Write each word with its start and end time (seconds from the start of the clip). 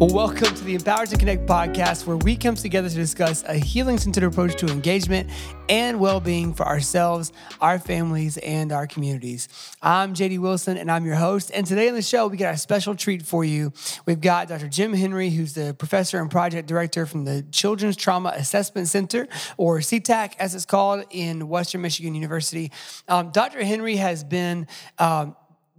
Well, 0.00 0.08
welcome 0.08 0.54
to 0.54 0.64
the 0.64 0.74
Empowered 0.74 1.10
to 1.10 1.18
Connect 1.18 1.44
podcast, 1.44 2.06
where 2.06 2.16
we 2.16 2.34
come 2.34 2.54
together 2.54 2.88
to 2.88 2.94
discuss 2.94 3.44
a 3.46 3.56
healing 3.56 3.98
centered 3.98 4.24
approach 4.24 4.56
to 4.60 4.66
engagement 4.68 5.28
and 5.68 6.00
well 6.00 6.20
being 6.20 6.54
for 6.54 6.66
ourselves, 6.66 7.34
our 7.60 7.78
families, 7.78 8.38
and 8.38 8.72
our 8.72 8.86
communities. 8.86 9.50
I'm 9.82 10.14
JD 10.14 10.38
Wilson, 10.38 10.78
and 10.78 10.90
I'm 10.90 11.04
your 11.04 11.16
host. 11.16 11.50
And 11.52 11.66
today 11.66 11.86
on 11.90 11.94
the 11.94 12.00
show, 12.00 12.28
we 12.28 12.38
got 12.38 12.54
a 12.54 12.56
special 12.56 12.94
treat 12.94 13.26
for 13.26 13.44
you. 13.44 13.74
We've 14.06 14.22
got 14.22 14.48
Dr. 14.48 14.68
Jim 14.68 14.94
Henry, 14.94 15.28
who's 15.28 15.52
the 15.52 15.74
professor 15.74 16.18
and 16.18 16.30
project 16.30 16.66
director 16.66 17.04
from 17.04 17.26
the 17.26 17.42
Children's 17.52 17.96
Trauma 17.98 18.32
Assessment 18.34 18.88
Center, 18.88 19.28
or 19.58 19.80
CTAC 19.80 20.32
as 20.38 20.54
it's 20.54 20.64
called, 20.64 21.04
in 21.10 21.46
Western 21.46 21.82
Michigan 21.82 22.14
University. 22.14 22.72
Um, 23.06 23.32
Dr. 23.32 23.62
Henry 23.62 23.96
has 23.96 24.24
been 24.24 24.66
um, 24.98 25.36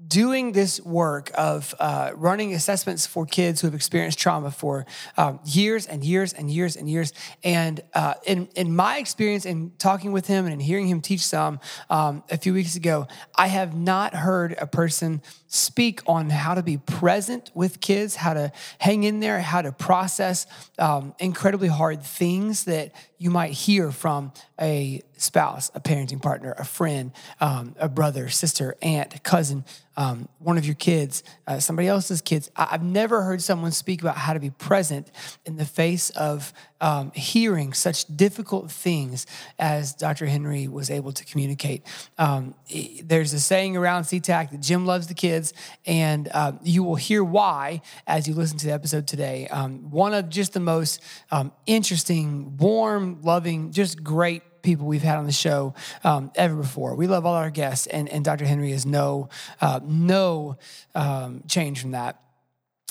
doing 0.07 0.51
this 0.51 0.81
work 0.81 1.31
of 1.35 1.75
uh, 1.79 2.11
running 2.15 2.53
assessments 2.53 3.05
for 3.05 3.25
kids 3.25 3.61
who 3.61 3.67
have 3.67 3.75
experienced 3.75 4.19
trauma 4.19 4.51
for 4.51 4.85
um, 5.17 5.39
years 5.45 5.85
and 5.85 6.03
years 6.03 6.33
and 6.33 6.49
years 6.49 6.75
and 6.75 6.89
years. 6.89 7.13
And 7.43 7.81
uh, 7.93 8.15
in, 8.25 8.47
in 8.55 8.75
my 8.75 8.97
experience 8.97 9.45
in 9.45 9.71
talking 9.77 10.11
with 10.11 10.27
him 10.27 10.45
and 10.45 10.53
in 10.53 10.59
hearing 10.59 10.87
him 10.87 11.01
teach 11.01 11.25
some 11.25 11.59
um, 11.89 12.23
a 12.29 12.37
few 12.37 12.53
weeks 12.53 12.75
ago, 12.75 13.07
I 13.35 13.47
have 13.47 13.75
not 13.75 14.13
heard 14.13 14.55
a 14.57 14.67
person 14.67 15.21
speak 15.53 15.99
on 16.07 16.29
how 16.29 16.53
to 16.53 16.63
be 16.63 16.77
present 16.77 17.51
with 17.53 17.81
kids, 17.81 18.15
how 18.15 18.33
to 18.33 18.53
hang 18.77 19.03
in 19.03 19.19
there, 19.19 19.41
how 19.41 19.61
to 19.61 19.73
process 19.73 20.47
um, 20.79 21.13
incredibly 21.19 21.67
hard 21.67 22.01
things 22.01 22.63
that 22.63 22.93
you 23.17 23.29
might 23.29 23.51
hear 23.51 23.91
from 23.91 24.31
a 24.61 25.01
spouse, 25.17 25.69
a 25.75 25.81
parenting 25.81 26.21
partner, 26.21 26.55
a 26.57 26.63
friend, 26.63 27.11
um, 27.41 27.75
a 27.79 27.89
brother, 27.89 28.29
sister, 28.29 28.75
aunt, 28.81 29.21
cousin, 29.23 29.65
um, 29.97 30.29
one 30.39 30.57
of 30.57 30.65
your 30.65 30.75
kids, 30.75 31.21
uh, 31.47 31.59
somebody 31.59 31.89
else's 31.89 32.21
kids. 32.21 32.49
I- 32.55 32.67
have 32.67 32.81
never 32.81 33.23
heard 33.23 33.41
someone 33.41 33.73
speak 33.73 34.01
about 34.01 34.15
how 34.15 34.31
to 34.31 34.39
be 34.39 34.51
present 34.51 35.11
in 35.45 35.57
the 35.57 35.65
face 35.65 36.11
of 36.11 36.53
um, 36.81 37.11
hearing 37.11 37.71
such 37.73 38.05
difficult 38.17 38.69
things 38.69 39.25
as 39.57 39.93
Dr. 39.93 40.25
Henry 40.25 40.67
was 40.67 40.89
able 40.89 41.13
to 41.13 41.23
communicate. 41.23 41.83
Um, 42.17 42.55
there's 43.03 43.31
a 43.33 43.39
saying 43.39 43.77
around 43.77 44.03
CTAC 44.03 44.51
that 44.51 44.59
Jim 44.61 44.85
loves 44.85 45.07
the 45.07 45.13
kids, 45.13 45.53
and 45.85 46.27
uh, 46.33 46.53
you 46.63 46.83
will 46.83 46.95
hear 46.95 47.23
why 47.23 47.81
as 48.07 48.27
you 48.27 48.33
listen 48.33 48.57
to 48.57 48.65
the 48.65 48.73
episode 48.73 49.07
today. 49.07 49.47
Um, 49.47 49.91
one 49.91 50.13
of 50.13 50.29
just 50.29 50.53
the 50.53 50.59
most 50.59 51.01
um, 51.29 51.51
interesting, 51.65 52.57
warm, 52.57 53.21
loving, 53.21 53.71
just 53.71 54.03
great 54.03 54.43
people 54.61 54.85
we've 54.85 55.01
had 55.01 55.17
on 55.17 55.25
the 55.25 55.31
show 55.31 55.73
um, 56.03 56.31
ever 56.35 56.55
before. 56.55 56.95
We 56.95 57.07
love 57.07 57.25
all 57.25 57.35
our 57.35 57.49
guests, 57.49 57.87
and, 57.87 58.09
and 58.09 58.23
Dr. 58.23 58.45
Henry 58.45 58.71
is 58.71 58.85
no 58.85 59.29
uh, 59.59 59.79
no 59.83 60.57
um, 60.95 61.43
change 61.47 61.81
from 61.81 61.91
that. 61.91 62.21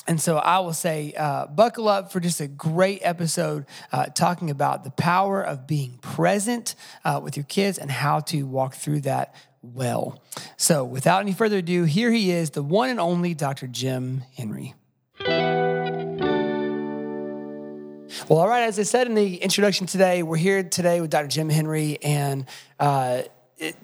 And 0.06 0.20
so 0.20 0.38
I 0.38 0.58
will 0.60 0.72
say, 0.72 1.12
uh, 1.16 1.46
buckle 1.46 1.88
up 1.88 2.10
for 2.12 2.20
just 2.20 2.40
a 2.40 2.48
great 2.48 3.00
episode 3.02 3.66
uh, 3.92 4.06
talking 4.06 4.50
about 4.50 4.82
the 4.84 4.90
power 4.90 5.42
of 5.42 5.66
being 5.66 5.98
present 6.00 6.74
uh, 7.04 7.20
with 7.22 7.36
your 7.36 7.44
kids 7.44 7.78
and 7.78 7.90
how 7.90 8.20
to 8.20 8.44
walk 8.44 8.74
through 8.74 9.02
that 9.02 9.34
well. 9.62 10.22
So, 10.56 10.84
without 10.84 11.20
any 11.20 11.32
further 11.32 11.58
ado, 11.58 11.84
here 11.84 12.10
he 12.10 12.30
is, 12.30 12.50
the 12.50 12.62
one 12.62 12.88
and 12.88 12.98
only 12.98 13.34
Dr. 13.34 13.66
Jim 13.66 14.24
Henry. 14.34 14.74
Well, 18.28 18.38
all 18.38 18.48
right, 18.48 18.62
as 18.62 18.78
I 18.78 18.84
said 18.84 19.06
in 19.06 19.14
the 19.14 19.36
introduction 19.36 19.86
today, 19.86 20.22
we're 20.22 20.36
here 20.36 20.62
today 20.62 21.00
with 21.00 21.10
Dr. 21.10 21.28
Jim 21.28 21.48
Henry 21.48 21.98
and 22.02 22.46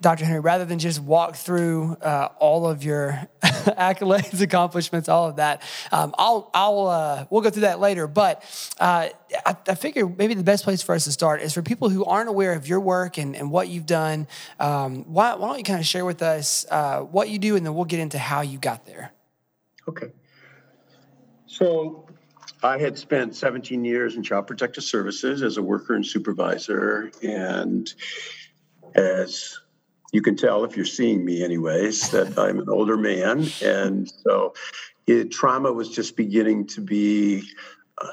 Dr. 0.00 0.24
Henry, 0.24 0.40
rather 0.40 0.64
than 0.64 0.78
just 0.78 1.00
walk 1.00 1.36
through 1.36 1.96
uh, 2.00 2.28
all 2.38 2.66
of 2.66 2.82
your 2.82 3.28
accolades, 3.42 4.40
accomplishments, 4.42 5.08
all 5.08 5.28
of 5.28 5.36
that, 5.36 5.62
um, 5.92 6.14
I'll, 6.18 6.50
I'll, 6.54 6.86
uh, 6.86 7.26
we'll 7.28 7.42
go 7.42 7.50
through 7.50 7.62
that 7.62 7.78
later. 7.78 8.06
But 8.06 8.42
uh, 8.80 9.08
I, 9.44 9.56
I, 9.68 9.74
figure 9.74 10.08
maybe 10.08 10.32
the 10.32 10.42
best 10.42 10.64
place 10.64 10.82
for 10.82 10.94
us 10.94 11.04
to 11.04 11.12
start 11.12 11.42
is 11.42 11.52
for 11.52 11.60
people 11.60 11.90
who 11.90 12.04
aren't 12.04 12.30
aware 12.30 12.54
of 12.54 12.66
your 12.66 12.80
work 12.80 13.18
and, 13.18 13.36
and 13.36 13.50
what 13.50 13.68
you've 13.68 13.84
done. 13.84 14.28
Um, 14.58 15.04
why, 15.12 15.34
why, 15.34 15.48
don't 15.48 15.58
you 15.58 15.64
kind 15.64 15.80
of 15.80 15.86
share 15.86 16.06
with 16.06 16.22
us 16.22 16.64
uh, 16.70 17.00
what 17.00 17.28
you 17.28 17.38
do, 17.38 17.56
and 17.56 17.66
then 17.66 17.74
we'll 17.74 17.84
get 17.84 18.00
into 18.00 18.18
how 18.18 18.40
you 18.40 18.58
got 18.58 18.86
there. 18.86 19.12
Okay. 19.88 20.10
So 21.46 22.06
I 22.62 22.78
had 22.78 22.96
spent 22.96 23.36
17 23.36 23.84
years 23.84 24.16
in 24.16 24.22
Child 24.22 24.46
Protective 24.46 24.84
Services 24.84 25.42
as 25.42 25.58
a 25.58 25.62
worker 25.62 25.94
and 25.94 26.04
supervisor, 26.04 27.10
and 27.22 27.92
as 28.94 29.58
you 30.12 30.22
can 30.22 30.36
tell 30.36 30.64
if 30.64 30.76
you're 30.76 30.84
seeing 30.84 31.24
me 31.24 31.42
anyways 31.42 32.10
that 32.10 32.38
i'm 32.38 32.58
an 32.58 32.68
older 32.68 32.96
man. 32.96 33.46
And 33.62 34.10
so 34.24 34.54
it, 35.06 35.30
trauma 35.30 35.72
was 35.72 35.88
just 35.88 36.16
beginning 36.16 36.66
to 36.68 36.80
be 36.80 37.48
uh, 38.00 38.08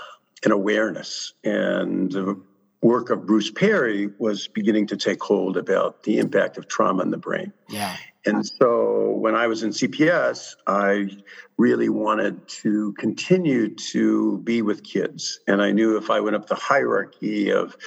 an 0.46 0.52
awareness. 0.52 1.34
And 1.44 2.12
the 2.12 2.40
work 2.82 3.10
of 3.10 3.26
bruce 3.26 3.50
perry 3.50 4.10
was 4.18 4.48
beginning 4.48 4.88
to 4.88 4.98
take 4.98 5.24
hold 5.24 5.56
about 5.56 6.04
the 6.04 6.20
impact 6.20 6.58
of 6.58 6.68
trauma 6.68 7.02
in 7.02 7.12
the 7.12 7.18
brain. 7.18 7.54
Yeah. 7.70 7.96
And 8.26 8.46
so 8.46 9.12
when 9.12 9.36
i 9.36 9.48
was 9.48 9.64
in 9.64 9.70
cps 9.70 10.56
i 10.68 11.10
really 11.58 11.90
wanted 11.90 12.46
to 12.48 12.94
continue 12.94 13.74
to 13.76 14.40
be 14.40 14.62
with 14.62 14.84
kids. 14.84 15.40
And 15.48 15.62
i 15.62 15.72
knew 15.72 15.96
if 15.98 16.10
i 16.10 16.20
went 16.20 16.36
up 16.36 16.48
the 16.48 16.56
hierarchy 16.56 17.52
of 17.52 17.78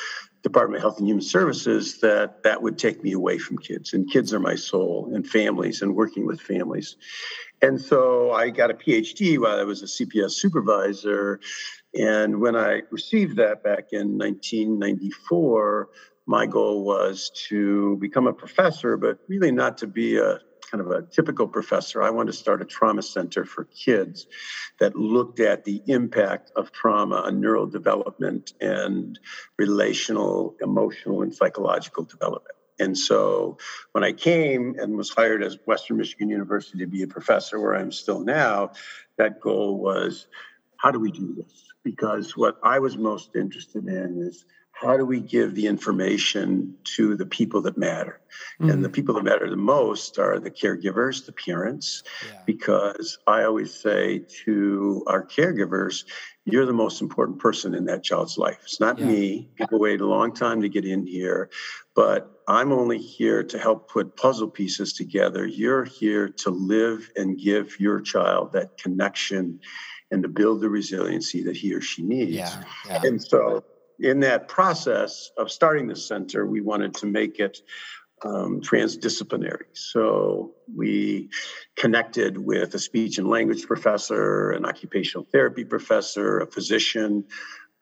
Department 0.42 0.76
of 0.76 0.82
Health 0.82 0.98
and 0.98 1.08
Human 1.08 1.22
Services 1.22 2.00
that 2.00 2.42
that 2.44 2.62
would 2.62 2.78
take 2.78 3.02
me 3.02 3.12
away 3.12 3.38
from 3.38 3.58
kids. 3.58 3.92
And 3.92 4.10
kids 4.10 4.32
are 4.32 4.41
my 4.41 4.54
soul, 4.54 5.10
and 5.12 5.26
families, 5.26 5.82
and 5.82 5.94
working 5.94 6.26
with 6.26 6.41
families. 6.41 6.97
And 7.62 7.80
so 7.80 8.32
I 8.32 8.50
got 8.50 8.70
a 8.70 8.74
PhD 8.74 9.38
while 9.38 9.58
I 9.58 9.64
was 9.64 9.82
a 9.82 9.86
CPS 9.86 10.32
supervisor. 10.32 11.41
And 11.94 12.41
when 12.41 12.54
I 12.54 12.82
received 12.91 13.36
that 13.36 13.64
back 13.64 13.92
in 13.92 14.19
1994, 14.19 15.88
my 16.26 16.47
goal 16.47 16.84
was 16.84 17.30
to 17.48 17.97
become 17.97 18.26
a 18.26 18.32
professor, 18.32 18.97
but 18.97 19.18
really 19.28 19.53
not 19.53 19.78
to 19.78 19.86
be 19.86 20.18
a 20.18 20.38
kind 20.66 20.81
of 20.81 20.91
a 20.91 21.03
typical 21.03 21.49
professor. 21.49 22.03
I 22.03 22.10
wanted 22.10 22.32
to 22.32 22.38
start 22.38 22.62
a 22.62 22.65
trauma 22.65 23.03
center 23.03 23.44
for 23.44 23.65
kids 23.65 24.27
that 24.78 24.97
looked 24.97 25.41
at 25.41 25.65
the 25.65 25.82
impact 25.87 26.53
of 26.56 26.72
trauma 26.72 27.16
on 27.16 27.41
neural 27.41 27.66
development 27.66 28.53
and 28.60 29.19
relational, 29.59 30.56
emotional, 30.60 31.22
and 31.22 31.34
psychological 31.34 32.04
development. 32.04 32.56
And 32.78 32.97
so 32.97 33.56
when 33.93 34.04
I 34.04 34.12
came 34.12 34.75
and 34.78 34.97
was 34.97 35.10
hired 35.10 35.43
as 35.43 35.59
Western 35.65 35.97
Michigan 35.97 36.28
University 36.28 36.78
to 36.78 36.87
be 36.87 37.03
a 37.03 37.06
professor, 37.06 37.59
where 37.60 37.75
I'm 37.75 37.93
still 37.93 38.21
now, 38.21 38.72
that 39.16 39.41
goal 39.41 39.78
was 39.78 40.27
how 40.77 40.91
do 40.91 41.00
we 41.00 41.10
do 41.10 41.34
this? 41.34 41.65
Because 41.83 42.37
what 42.37 42.59
I 42.62 42.78
was 42.81 42.98
most 42.98 43.34
interested 43.34 43.87
in 43.87 44.22
is 44.22 44.44
how 44.76 44.94
do 44.97 45.06
we 45.06 45.20
give 45.20 45.54
the 45.54 45.66
information 45.66 46.75
to 46.97 47.16
the 47.16 47.25
people 47.25 47.62
that 47.62 47.78
matter? 47.78 48.20
Mm-hmm. 48.60 48.70
And 48.70 48.84
the 48.84 48.91
mm. 48.91 48.92
people 48.92 49.14
that 49.14 49.25
matter 49.25 49.48
the 49.48 49.56
most 49.56 50.19
are 50.19 50.38
the 50.38 50.50
caregivers, 50.50 51.25
the 51.25 51.32
parents, 51.32 52.03
yeah. 52.31 52.41
because 52.44 53.16
I 53.26 53.44
always 53.44 53.72
say 53.72 54.26
to 54.44 55.03
our 55.06 55.25
caregivers, 55.25 56.04
you're 56.44 56.66
the 56.66 56.75
most 56.75 57.00
important 57.00 57.38
person 57.38 57.75
in 57.75 57.86
that 57.86 58.04
child's 58.04 58.36
life. 58.36 58.59
It's 58.65 58.78
not 58.78 58.98
yeah. 58.98 59.06
me. 59.06 59.48
People 59.56 59.78
wait 59.78 60.03
a 60.03 60.06
long 60.06 60.34
time 60.34 60.60
to 60.60 60.69
get 60.69 60.84
in 60.84 61.06
here, 61.06 61.48
but 61.94 62.42
I'm 62.47 62.70
only 62.70 62.98
here 62.98 63.42
to 63.44 63.59
help 63.59 63.91
put 63.91 64.15
puzzle 64.15 64.50
pieces 64.50 64.92
together. 64.92 65.47
You're 65.47 65.84
here 65.84 66.28
to 66.28 66.50
live 66.50 67.10
and 67.16 67.38
give 67.38 67.81
your 67.81 68.03
child 68.03 68.53
that 68.53 68.76
connection 68.76 69.60
and 70.10 70.22
to 70.22 70.28
build 70.28 70.60
the 70.60 70.69
resiliency 70.69 71.42
that 71.44 71.56
he 71.56 71.72
or 71.72 71.81
she 71.81 72.03
needs. 72.03 72.32
Yeah. 72.32 72.62
And 73.03 73.22
so 73.22 73.65
in 73.99 74.21
that 74.21 74.49
process 74.49 75.31
of 75.39 75.51
starting 75.51 75.89
the 75.89 75.97
center, 75.97 76.47
we 76.47 76.61
wanted 76.61 76.95
to 76.95 77.07
make 77.07 77.39
it 77.39 77.59
um, 78.25 78.61
transdisciplinary. 78.61 79.67
So 79.75 80.55
we 80.75 81.29
connected 81.77 82.39
with 82.39 82.75
a 82.75 82.79
speech 82.79 83.19
and 83.19 83.28
language 83.28 83.66
professor, 83.66 84.53
an 84.53 84.65
occupational 84.65 85.27
therapy 85.31 85.65
professor, 85.65 86.39
a 86.41 86.47
physician, 86.47 87.25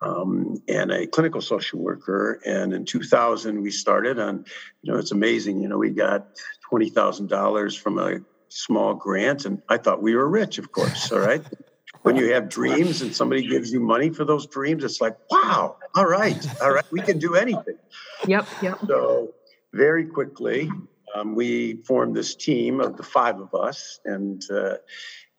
um, 0.01 0.57
and 0.69 0.91
a 0.91 1.07
clinical 1.07 1.41
social 1.41 1.79
worker. 1.79 2.41
And 2.45 2.73
in 2.73 2.85
2000, 2.85 3.63
we 3.63 3.71
started 3.71 4.19
on, 4.19 4.45
you 4.83 4.93
know, 4.93 4.99
it's 4.99 5.13
amazing. 5.13 5.61
You 5.61 5.69
know, 5.69 5.79
we 5.79 5.91
got 5.91 6.27
$20,000 6.71 7.79
from 7.79 7.99
a 7.99 8.19
small 8.49 8.95
grant, 8.95 9.47
and 9.47 9.63
I 9.69 9.79
thought 9.79 10.03
we 10.03 10.15
were 10.15 10.29
rich, 10.29 10.59
of 10.59 10.73
course. 10.73 11.11
All 11.13 11.21
right 11.21 11.43
when 12.05 12.17
you 12.17 12.35
have 12.35 12.51
dreams 12.51 13.01
and 13.01 13.17
somebody 13.17 13.47
gives 13.47 13.73
you 13.73 13.81
money 13.81 14.11
for 14.11 14.27
those 14.27 14.47
dreams, 14.47 14.85
it's 14.85 15.01
like, 15.01 15.17
wow, 15.31 15.77
all 15.97 16.05
right, 16.05 16.47
all 16.61 16.71
right, 16.71 16.85
we 16.93 17.01
can 17.01 17.19
do 17.19 17.35
anything. 17.35 17.79
Yep, 18.27 18.47
yep. 18.63 18.79
So 18.87 19.33
very 19.73 20.05
quickly, 20.05 20.71
um, 21.15 21.35
we 21.35 21.77
formed 21.87 22.15
this 22.15 22.35
team 22.35 22.81
of 22.81 22.99
the 22.99 23.03
five 23.03 23.41
of 23.41 23.55
us, 23.55 24.01
and 24.05 24.43
uh, 24.51 24.75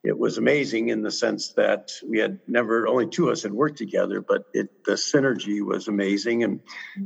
it 0.05 0.17
was 0.17 0.37
amazing 0.37 0.89
in 0.89 1.01
the 1.01 1.11
sense 1.11 1.49
that 1.53 1.91
we 2.07 2.19
had 2.19 2.39
never 2.47 2.87
only 2.87 3.07
two 3.07 3.27
of 3.27 3.31
us 3.31 3.43
had 3.43 3.51
worked 3.51 3.77
together 3.77 4.21
but 4.21 4.45
it 4.53 4.69
the 4.85 4.93
synergy 4.93 5.65
was 5.65 5.87
amazing. 5.87 6.43
And 6.43 6.59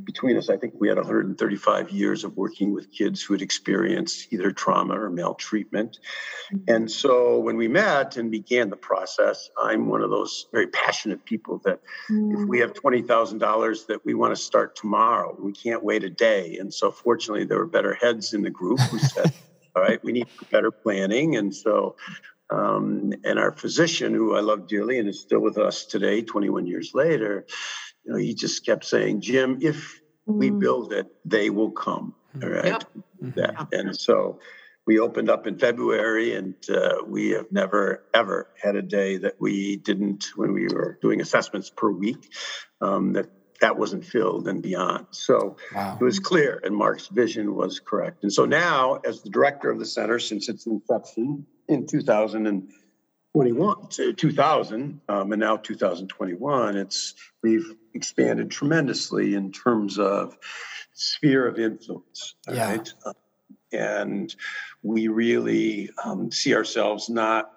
between 0.04 0.38
us 0.38 0.50
i 0.50 0.58
think 0.58 0.74
we 0.78 0.90
had 0.90 0.98
135 0.98 1.90
years 1.92 2.24
of 2.24 2.36
working 2.36 2.74
with 2.74 2.92
kids 2.92 3.22
who 3.22 3.34
had 3.34 3.42
experienced 3.42 4.32
either 4.32 4.52
trauma 4.52 5.00
or 5.00 5.10
maltreatment. 5.10 6.00
And 6.68 6.92
so 6.92 7.40
when 7.40 7.56
we 7.56 7.68
met 7.68 8.18
and 8.18 8.30
began 8.30 8.70
the 8.70 8.76
process 8.76 9.50
i'm 9.58 9.88
one 9.88 10.02
of 10.02 10.10
those 10.10 10.48
very 10.52 10.68
passionate 10.68 11.24
people 11.26 11.62
that 11.66 11.80
if 12.10 12.48
we 12.48 12.60
have 12.60 12.74
$20000 12.74 13.88
that 13.88 14.06
we 14.06 14.14
want 14.14 14.36
to 14.36 14.42
start 14.42 14.76
tomorrow 14.76 15.36
we 15.40 15.54
can't 15.54 15.84
wait 15.84 16.04
a 16.04 16.10
day. 16.10 16.58
And 16.58 16.74
so 16.74 16.92
fortunately 16.92 17.46
there 17.46 17.58
were 17.58 17.66
better 17.66 17.94
heads 17.94 18.34
in 18.34 18.42
the 18.42 18.50
group 18.50 18.80
who 18.82 19.00
said 19.00 19.34
all 19.76 19.84
right 19.84 20.04
we 20.04 20.12
need 20.12 20.28
better 20.52 20.72
planning. 20.72 21.38
And 21.38 21.56
so 21.56 21.96
um, 22.50 23.14
and 23.24 23.40
our 23.40 23.52
physician, 23.52 24.14
who 24.14 24.36
I 24.36 24.42
love 24.42 24.68
dearly 24.68 25.00
and 25.00 25.08
is 25.08 25.20
still 25.20 25.40
with 25.40 25.58
us 25.58 25.86
today, 25.86 26.22
21 26.22 26.68
years 26.68 26.92
later, 26.94 27.46
you 28.04 28.12
know, 28.12 28.18
he 28.18 28.34
just 28.34 28.66
kept 28.66 28.86
saying, 28.86 29.22
Jim, 29.22 29.60
if 29.62 30.00
we 30.26 30.50
mm. 30.50 30.60
build 30.60 30.94
it, 30.94 31.08
they 31.26 31.50
will 31.50 31.72
come. 31.72 32.16
Mm-hmm. 32.36 32.44
All 32.44 32.54
right. 32.54 32.66
Yep. 32.66 32.84
That. 33.36 33.56
Mm-hmm. 33.56 33.88
And 33.88 33.98
so 34.00 34.40
we 34.88 35.00
opened 35.00 35.30
up 35.30 35.46
in 35.46 35.60
February, 35.60 36.34
and 36.34 36.56
uh, 36.70 37.04
we 37.06 37.30
have 37.32 37.52
never, 37.52 38.04
ever 38.14 38.48
had 38.62 38.76
a 38.76 38.82
day 38.82 39.18
that 39.18 39.36
we 39.40 39.76
didn't, 39.76 40.30
when 40.36 40.54
we 40.54 40.68
were 40.68 40.98
doing 41.02 41.22
assessments 41.22 41.70
per 41.70 41.92
week, 41.92 42.34
um, 42.82 43.14
that 43.14 43.30
that 43.62 43.78
wasn't 43.78 44.06
filled 44.06 44.48
and 44.48 44.62
beyond. 44.62 45.08
So 45.12 45.58
wow. 45.74 45.98
it 46.00 46.04
was 46.04 46.20
clear, 46.20 46.60
and 46.64 46.76
Mark's 46.76 47.08
vision 47.08 47.56
was 47.56 47.80
correct. 47.80 48.24
And 48.24 48.32
so 48.32 48.46
now, 48.46 48.96
as 49.06 49.22
the 49.22 49.30
director 49.30 49.70
of 49.70 49.80
the 49.80 49.86
center 49.86 50.20
since 50.20 50.50
its 50.50 50.66
inception, 50.66 51.46
in 51.70 51.86
2021 51.86 53.88
to 53.90 54.14
2000 54.14 55.02
um, 55.08 55.32
and 55.32 55.40
now 55.40 55.56
2021 55.56 56.76
it's 56.76 57.14
we've 57.42 57.76
expanded 57.94 58.52
tremendously 58.52 59.36
in 59.36 59.52
terms 59.52 60.00
of 60.00 60.38
sphere 60.94 61.48
of 61.48 61.60
influence 61.60 62.36
yeah. 62.52 62.72
right 62.72 62.92
um, 63.06 63.14
and 63.72 64.36
we 64.82 65.08
really 65.08 65.92
um, 66.04 66.32
see 66.32 66.56
ourselves 66.56 67.08
not 67.08 67.52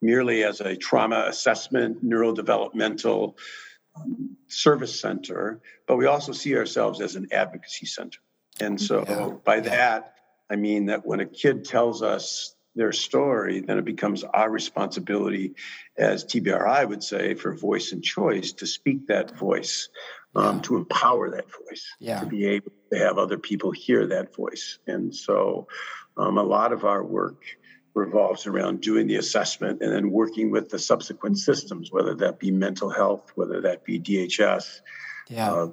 merely 0.00 0.44
as 0.44 0.60
a 0.60 0.76
trauma 0.76 1.24
assessment 1.26 2.06
neurodevelopmental 2.06 3.34
service 4.48 4.98
center 4.98 5.60
but 5.86 5.96
we 5.96 6.06
also 6.06 6.32
see 6.32 6.56
ourselves 6.56 7.00
as 7.00 7.16
an 7.16 7.28
advocacy 7.32 7.86
center 7.86 8.20
and 8.60 8.80
so 8.80 9.04
yeah. 9.06 9.30
by 9.44 9.60
that 9.60 10.14
i 10.50 10.56
mean 10.56 10.86
that 10.86 11.04
when 11.04 11.20
a 11.20 11.26
kid 11.26 11.64
tells 11.64 12.02
us 12.02 12.54
their 12.78 12.92
story, 12.92 13.60
then 13.60 13.76
it 13.76 13.84
becomes 13.84 14.22
our 14.22 14.48
responsibility, 14.48 15.54
as 15.96 16.24
TBRI 16.24 16.88
would 16.88 17.02
say, 17.02 17.34
for 17.34 17.52
voice 17.52 17.90
and 17.92 18.02
choice 18.04 18.52
to 18.52 18.66
speak 18.66 19.08
that 19.08 19.36
voice, 19.36 19.88
um, 20.36 20.56
yeah. 20.56 20.62
to 20.62 20.76
empower 20.76 21.30
that 21.30 21.46
voice, 21.50 21.84
yeah. 21.98 22.20
to 22.20 22.26
be 22.26 22.46
able 22.46 22.70
to 22.92 22.98
have 22.98 23.18
other 23.18 23.36
people 23.36 23.72
hear 23.72 24.06
that 24.06 24.34
voice. 24.34 24.78
And 24.86 25.14
so 25.14 25.66
um, 26.16 26.38
a 26.38 26.42
lot 26.42 26.72
of 26.72 26.84
our 26.84 27.02
work 27.02 27.42
revolves 27.98 28.46
around 28.46 28.80
doing 28.80 29.06
the 29.06 29.16
assessment 29.16 29.82
and 29.82 29.92
then 29.92 30.10
working 30.10 30.50
with 30.50 30.68
the 30.70 30.78
subsequent 30.78 31.38
systems, 31.38 31.92
whether 31.92 32.14
that 32.14 32.38
be 32.38 32.50
mental 32.50 32.90
health, 32.90 33.32
whether 33.34 33.60
that 33.60 33.84
be 33.84 33.98
DHS. 34.00 34.80
Yeah. 35.28 35.52
Uh, 35.52 35.68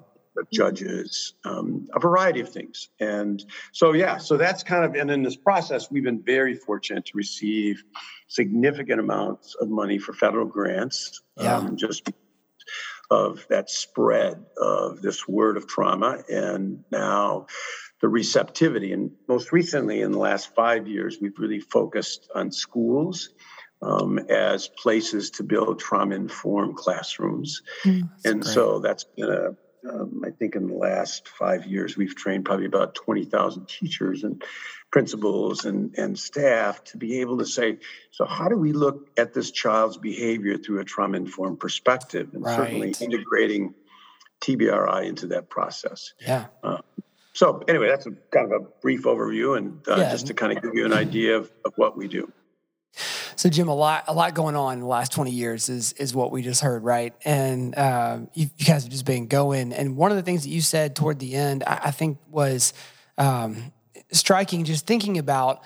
judges, 0.52 1.34
um, 1.46 1.88
a 1.94 2.00
variety 2.00 2.42
of 2.42 2.50
things. 2.50 2.90
And 3.00 3.42
so, 3.72 3.94
yeah, 3.94 4.18
so 4.18 4.36
that's 4.36 4.64
kind 4.64 4.84
of, 4.84 4.94
and 4.96 5.10
in 5.10 5.24
this 5.24 5.38
process, 5.38 5.90
we've 5.90 6.04
been 6.04 6.22
very 6.22 6.56
fortunate 6.56 7.06
to 7.06 7.12
receive 7.16 7.82
significant 8.28 9.00
amounts 9.00 9.56
of 9.56 9.70
money 9.70 9.98
for 9.98 10.12
federal 10.12 10.46
grants, 10.46 11.22
yeah. 11.38 11.56
um, 11.56 11.78
just 11.78 12.12
of 13.12 13.46
that 13.50 13.70
spread 13.70 14.44
of 14.58 15.02
this 15.02 15.28
word 15.28 15.58
of 15.58 15.68
trauma. 15.68 16.24
And 16.30 16.84
now 16.92 17.48
the 18.02 18.10
receptivity. 18.10 18.92
And 18.92 19.12
most 19.28 19.52
recently, 19.52 20.02
in 20.02 20.12
the 20.12 20.20
last 20.20 20.54
five 20.56 20.88
years, 20.88 21.18
we've 21.22 21.38
really 21.40 21.60
focused 21.60 22.30
on 22.34 22.52
schools. 22.52 23.30
Um, 23.82 24.18
as 24.18 24.70
places 24.70 25.32
to 25.32 25.44
build 25.44 25.80
trauma 25.80 26.16
informed 26.16 26.78
classrooms. 26.78 27.62
Mm, 27.84 28.10
and 28.24 28.42
great. 28.42 28.54
so 28.54 28.80
that's 28.80 29.04
been 29.04 29.30
a 29.30 29.56
um, 29.90 30.22
I 30.26 30.32
think 30.32 30.56
in 30.56 30.68
the 30.68 30.76
last 30.76 31.28
five 31.28 31.66
years, 31.66 31.98
we've 31.98 32.16
trained 32.16 32.46
probably 32.46 32.66
about 32.66 32.96
20,000 32.96 33.68
teachers 33.68 34.24
and 34.24 34.44
principals 34.92 35.66
and, 35.66 35.94
and 35.98 36.18
staff 36.18 36.84
to 36.86 36.98
be 36.98 37.22
able 37.22 37.38
to 37.40 37.46
say, 37.46 37.78
so 38.12 38.26
how 38.26 38.48
do 38.48 38.58
we 38.58 38.74
look 38.74 39.10
at 39.18 39.34
this 39.34 39.52
child's 39.52 39.98
behavior 39.98 40.58
through 40.58 40.80
a 40.80 40.84
trauma 40.84 41.18
informed 41.18 41.60
perspective? 41.60 42.30
And 42.34 42.44
right. 42.44 42.56
certainly 42.56 42.96
integrating 43.00 43.74
TBRI 44.42 45.06
into 45.06 45.28
that 45.28 45.50
process. 45.50 46.14
Yeah. 46.20 46.48
Uh, 46.64 46.78
so, 47.36 47.62
anyway, 47.68 47.90
that's 47.90 48.06
a 48.06 48.12
kind 48.32 48.50
of 48.50 48.62
a 48.62 48.66
brief 48.82 49.04
overview 49.04 49.58
and 49.58 49.86
uh, 49.90 49.98
yeah. 49.98 50.10
just 50.10 50.28
to 50.28 50.34
kind 50.34 50.56
of 50.56 50.64
give 50.64 50.74
you 50.74 50.86
an 50.86 50.94
idea 50.94 51.36
of, 51.36 51.52
of 51.66 51.74
what 51.76 51.98
we 51.98 52.08
do. 52.08 52.32
So, 53.36 53.50
Jim, 53.50 53.68
a 53.68 53.76
lot, 53.76 54.06
a 54.08 54.14
lot 54.14 54.34
going 54.34 54.56
on 54.56 54.76
in 54.76 54.80
the 54.80 54.86
last 54.86 55.12
20 55.12 55.32
years 55.32 55.68
is, 55.68 55.92
is 55.94 56.16
what 56.16 56.32
we 56.32 56.42
just 56.42 56.62
heard, 56.62 56.86
right? 56.86 57.14
And 57.26 57.76
uh, 57.76 58.20
you, 58.34 58.50
you, 58.58 58.66
guys 58.66 58.84
have 58.84 58.92
just 58.92 59.06
been 59.06 59.28
going. 59.28 59.74
And 59.74 59.98
one 59.98 60.12
of 60.12 60.18
the 60.18 60.24
things 60.24 60.44
that 60.44 60.50
you 60.50 60.62
said 60.62 60.96
toward 60.96 61.20
the 61.20 61.36
end, 61.36 61.66
I, 61.68 61.82
I 61.84 61.92
think 61.92 62.20
was 62.30 62.74
um, 63.18 63.74
striking, 64.14 64.64
just 64.64 64.88
thinking 64.88 65.18
about, 65.18 65.62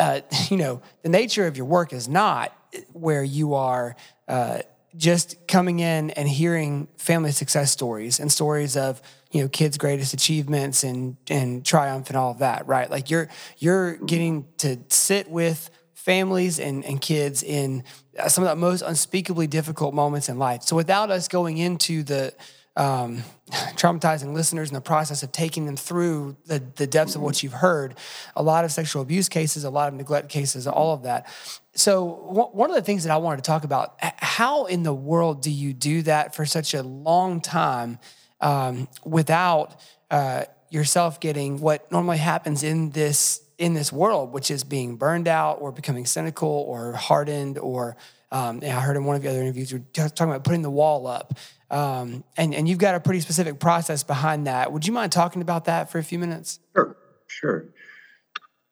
uh, 0.00 0.22
you 0.50 0.56
know, 0.56 0.82
the 1.02 1.08
nature 1.08 1.46
of 1.46 1.56
your 1.56 1.66
work 1.66 1.92
is 1.92 2.08
not 2.08 2.52
where 2.92 3.22
you 3.22 3.54
are 3.54 3.94
uh, 4.26 4.62
just 4.96 5.46
coming 5.48 5.80
in 5.80 6.10
and 6.10 6.28
hearing 6.28 6.88
family 6.96 7.32
success 7.32 7.70
stories 7.70 8.20
and 8.20 8.30
stories 8.30 8.76
of, 8.76 9.00
you 9.30 9.42
know, 9.42 9.48
kids' 9.48 9.78
greatest 9.78 10.12
achievements 10.12 10.84
and, 10.84 11.16
and 11.30 11.64
triumph 11.64 12.08
and 12.08 12.16
all 12.16 12.30
of 12.30 12.38
that, 12.38 12.66
right? 12.66 12.90
Like 12.90 13.10
you're, 13.10 13.28
you're 13.58 13.96
getting 13.96 14.46
to 14.58 14.78
sit 14.88 15.30
with 15.30 15.70
families 15.94 16.58
and, 16.58 16.84
and 16.84 17.00
kids 17.00 17.42
in 17.42 17.84
uh, 18.18 18.28
some 18.28 18.44
of 18.44 18.50
the 18.50 18.56
most 18.56 18.82
unspeakably 18.82 19.46
difficult 19.46 19.94
moments 19.94 20.28
in 20.28 20.38
life. 20.38 20.62
So 20.62 20.76
without 20.76 21.10
us 21.10 21.28
going 21.28 21.58
into 21.58 22.02
the 22.02 22.34
um, 22.76 23.22
traumatizing 23.50 24.32
listeners 24.32 24.70
in 24.70 24.74
the 24.74 24.80
process 24.80 25.22
of 25.22 25.30
taking 25.32 25.66
them 25.66 25.76
through 25.76 26.36
the, 26.46 26.62
the 26.76 26.86
depths 26.86 27.14
of 27.14 27.20
what 27.20 27.42
you've 27.42 27.52
heard, 27.52 27.94
a 28.34 28.42
lot 28.42 28.64
of 28.64 28.72
sexual 28.72 29.02
abuse 29.02 29.28
cases, 29.28 29.64
a 29.64 29.70
lot 29.70 29.88
of 29.88 29.94
neglect 29.94 30.28
cases, 30.28 30.66
all 30.66 30.94
of 30.94 31.02
that. 31.02 31.26
So 31.74 32.04
one 32.04 32.70
of 32.70 32.76
the 32.76 32.82
things 32.82 33.04
that 33.04 33.12
I 33.12 33.16
wanted 33.16 33.38
to 33.38 33.42
talk 33.42 33.64
about, 33.64 33.96
how 34.00 34.66
in 34.66 34.82
the 34.82 34.92
world 34.92 35.42
do 35.42 35.50
you 35.50 35.72
do 35.72 36.02
that 36.02 36.34
for 36.34 36.44
such 36.44 36.74
a 36.74 36.82
long 36.82 37.40
time 37.40 37.98
um, 38.40 38.88
without 39.04 39.80
uh, 40.10 40.44
yourself 40.70 41.20
getting 41.20 41.60
what 41.60 41.90
normally 41.92 42.18
happens 42.18 42.62
in 42.62 42.90
this 42.90 43.40
in 43.58 43.74
this 43.74 43.92
world, 43.92 44.32
which 44.32 44.50
is 44.50 44.64
being 44.64 44.96
burned 44.96 45.28
out 45.28 45.58
or 45.60 45.70
becoming 45.70 46.04
cynical 46.04 46.48
or 46.48 46.94
hardened 46.94 47.58
or 47.58 47.96
um, 48.32 48.60
I 48.62 48.68
heard 48.68 48.96
in 48.96 49.04
one 49.04 49.14
of 49.14 49.22
the 49.22 49.28
other 49.28 49.40
interviews, 49.40 49.70
you 49.70 49.78
were 49.78 50.08
talking 50.08 50.32
about 50.32 50.42
putting 50.42 50.62
the 50.62 50.70
wall 50.70 51.06
up. 51.06 51.38
Um, 51.70 52.24
and, 52.36 52.54
and 52.54 52.68
you've 52.68 52.78
got 52.78 52.94
a 52.94 53.00
pretty 53.00 53.20
specific 53.20 53.60
process 53.60 54.02
behind 54.02 54.46
that. 54.46 54.72
Would 54.72 54.86
you 54.86 54.92
mind 54.92 55.12
talking 55.12 55.42
about 55.42 55.66
that 55.66 55.90
for 55.90 55.98
a 55.98 56.04
few 56.04 56.18
minutes? 56.18 56.58
Sure, 56.74 56.96
sure. 57.28 57.68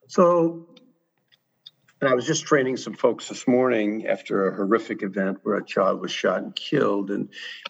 So 0.09 0.67
and 2.01 2.09
I 2.09 2.15
was 2.15 2.27
just 2.27 2.47
training 2.47 2.79
some 2.79 2.95
folks 2.95 3.29
this 3.29 3.47
morning 3.47 4.07
after 4.07 4.49
a 4.49 4.57
horrific 4.57 5.03
event 5.03 5.41
where 5.43 5.57
a 5.57 5.65
child 5.65 6.01
was 6.01 6.11
shot 6.11 6.43
and 6.43 6.57
killed, 6.57 7.11
and 7.11 7.29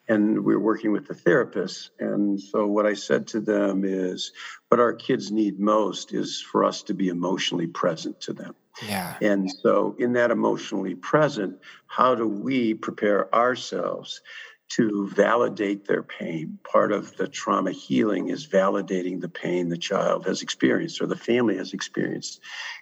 and 0.08 0.44
we 0.44 0.54
were 0.54 0.62
working 0.62 0.92
with 0.92 1.08
the 1.08 1.14
therapists. 1.14 1.90
And 1.98 2.40
so 2.40 2.66
what 2.68 2.86
I 2.86 2.94
said 2.94 3.26
to 3.28 3.40
them 3.40 3.84
is, 3.84 4.30
what 4.68 4.78
our 4.78 4.92
kids 4.92 5.32
need 5.32 5.58
most 5.58 6.14
is 6.14 6.40
for 6.40 6.62
us 6.62 6.84
to 6.84 6.94
be 6.94 7.08
emotionally 7.08 7.66
present 7.66 8.20
to 8.22 8.32
them. 8.32 8.54
Yeah. 8.82 9.16
And 9.20 9.50
so 9.50 9.94
in 9.98 10.14
that 10.14 10.30
emotionally 10.30 10.94
present, 10.94 11.58
how 11.86 12.14
do 12.14 12.26
we 12.26 12.74
prepare 12.74 13.34
ourselves 13.34 14.22
to 14.70 15.08
validate 15.08 15.86
their 15.86 16.02
pain. 16.02 16.58
Part 16.62 16.92
of 16.92 17.16
the 17.16 17.26
trauma 17.26 17.72
healing 17.72 18.28
is 18.28 18.46
validating 18.46 19.20
the 19.20 19.28
pain 19.28 19.68
the 19.68 19.76
child 19.76 20.26
has 20.26 20.42
experienced 20.42 21.00
or 21.00 21.06
the 21.06 21.16
family 21.16 21.56
has 21.56 21.74
experienced. 21.74 22.40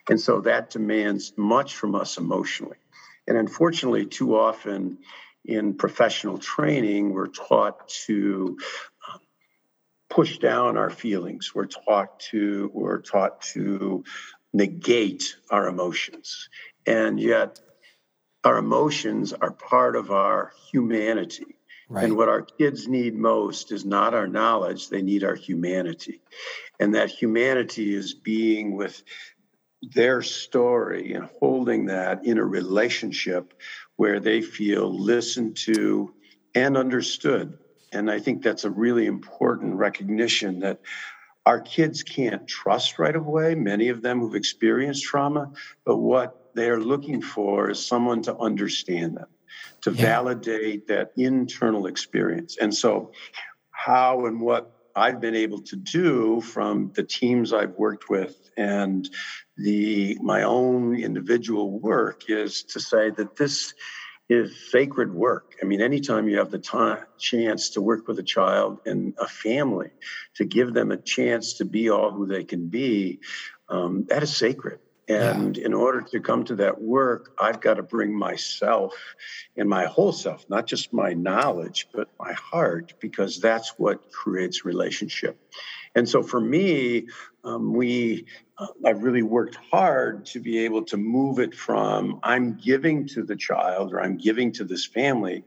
And 0.09 0.21
so 0.21 0.43
that 0.43 0.71
demands 0.71 1.33
much 1.37 1.75
from 1.75 1.95
us 1.95 2.19
emotionally. 2.19 2.77
And 3.27 3.37
unfortunately, 3.39 4.07
too 4.07 4.37
often 4.37 4.99
in 5.45 5.75
professional 5.75 6.39
training, 6.39 7.15
we're 7.15 7.27
taught 7.27 7.89
to 8.07 8.59
um, 9.11 9.21
push 10.11 10.39
down 10.39 10.77
our 10.77 10.91
feelings. 10.91 11.55
We're 11.55 11.67
taught 11.67 12.21
to 12.31 12.71
we're 12.75 13.01
taught 13.01 13.41
to 13.53 14.05
negate 14.59 15.37
our 15.51 15.69
emotions. 15.69 16.49
And 16.87 17.19
yet 17.19 17.61
our 18.45 18.59
emotions 18.59 19.33
are 19.33 19.53
part 19.53 19.97
of 19.97 20.11
our 20.11 20.53
humanity 20.71 21.59
Right. 21.89 22.05
And 22.05 22.17
what 22.17 22.29
our 22.29 22.43
kids 22.43 22.87
need 22.87 23.15
most 23.15 23.73
is 23.73 23.85
not 23.85 24.13
our 24.13 24.27
knowledge, 24.27 24.91
they 24.91 25.01
need 25.01 25.25
our 25.25 25.35
humanity. 25.35 26.21
And 26.79 26.95
that 26.95 27.11
humanity 27.11 27.95
is 27.95 28.13
being 28.13 28.77
with 28.77 29.03
their 29.95 30.21
story 30.21 31.15
and 31.15 31.31
holding 31.41 31.87
that 31.87 32.27
in 32.27 32.37
a 32.37 32.45
relationship 32.45 33.55
where 33.97 34.21
they 34.21 34.43
feel 34.43 34.93
listened 34.93 35.57
to 35.57 36.13
and 36.55 36.77
understood. 36.77 37.57
And 37.91 38.11
I 38.11 38.19
think 38.21 38.43
that's 38.43 38.65
a 38.65 38.71
really 38.71 39.07
important 39.07 39.77
recognition 39.77 40.61
that 40.61 40.81
our 41.49 41.61
kids 41.61 42.03
can't 42.03 42.47
trust 42.47 42.99
right 42.99 43.17
away, 43.17 43.55
many 43.55 43.89
of 43.89 44.03
them 44.03 44.21
who've 44.21 44.35
experienced 44.35 45.03
trauma, 45.03 45.51
but 45.87 45.97
what 45.97 46.51
they're 46.55 46.79
looking 46.79 47.23
for 47.23 47.71
is 47.71 47.85
someone 47.85 48.21
to 48.21 48.37
understand 48.37 49.17
them, 49.17 49.29
to 49.81 49.91
yeah. 49.91 50.03
validate 50.03 50.87
that 50.89 51.11
internal 51.17 51.87
experience. 51.87 52.59
And 52.61 52.75
so, 52.75 53.13
how 53.71 54.27
and 54.27 54.43
what 54.43 54.71
I've 54.95 55.23
been 55.23 55.35
able 55.35 55.63
to 55.63 55.77
do 55.77 56.43
from 56.43 56.93
the 56.95 57.03
teams 57.03 57.55
I've 57.55 57.77
worked 57.79 58.11
with 58.11 58.51
and 58.59 59.09
the 59.57 60.19
my 60.21 60.43
own 60.43 60.97
individual 60.97 61.81
work 61.81 62.25
is 62.29 62.63
to 62.65 62.79
say 62.79 63.09
that 63.09 63.37
this 63.37 63.73
is 64.29 64.71
sacred 64.71 65.13
work. 65.13 65.55
I 65.63 65.65
mean, 65.65 65.81
anytime 65.81 66.29
you 66.29 66.39
have 66.39 66.51
the 66.51 66.59
time, 66.59 67.05
chance 67.19 67.71
to 67.71 67.81
work 67.81 68.07
with 68.07 68.19
a 68.19 68.23
child 68.23 68.81
and 68.85 69.15
a 69.19 69.27
family, 69.27 69.91
to 70.37 70.45
give 70.45 70.75
them 70.75 70.91
a 70.91 70.97
chance 70.99 71.55
to 71.55 71.65
be 71.65 71.91
all 71.91 72.11
who 72.11 72.27
they 72.27 72.45
can 72.45 72.69
be, 72.69 73.21
um, 73.69 74.05
that 74.09 74.23
is 74.23 74.37
sacred. 74.37 74.81
And 75.09 75.57
yeah. 75.57 75.67
in 75.67 75.75
order 75.75 76.03
to 76.03 76.21
come 76.21 76.45
to 76.45 76.57
that 76.57 76.81
work, 76.81 77.33
I've 77.39 77.61
got 77.61 77.75
to 77.75 77.83
bring 77.83 78.17
myself 78.17 78.95
and 79.57 79.69
my 79.69 79.87
whole 79.87 80.13
self, 80.13 80.45
not 80.51 80.67
just 80.67 80.93
my 80.93 81.15
knowledge, 81.15 81.89
but 81.93 82.09
my 82.19 82.35
heart, 82.35 82.95
because 83.01 83.41
that's 83.41 83.79
what 83.79 84.13
creates 84.13 84.65
relationship. 84.65 85.41
And 85.95 86.09
so 86.09 86.23
for 86.23 86.41
me, 86.41 87.09
um, 87.45 87.73
we 87.73 88.27
uh, 88.59 88.67
I've 88.85 89.03
really 89.03 89.23
worked 89.23 89.57
hard 89.71 90.27
to 90.27 90.41
be 90.41 90.59
able 90.65 90.85
to 90.87 90.97
move 90.97 91.39
it 91.39 91.55
from 91.55 92.21
I'm 92.23 92.55
giving 92.55 93.07
to 93.09 93.23
the 93.23 93.37
child 93.37 93.93
or 93.93 94.01
I'm 94.01 94.17
giving 94.17 94.53
to 94.53 94.65
this 94.65 94.85
family 94.85 95.45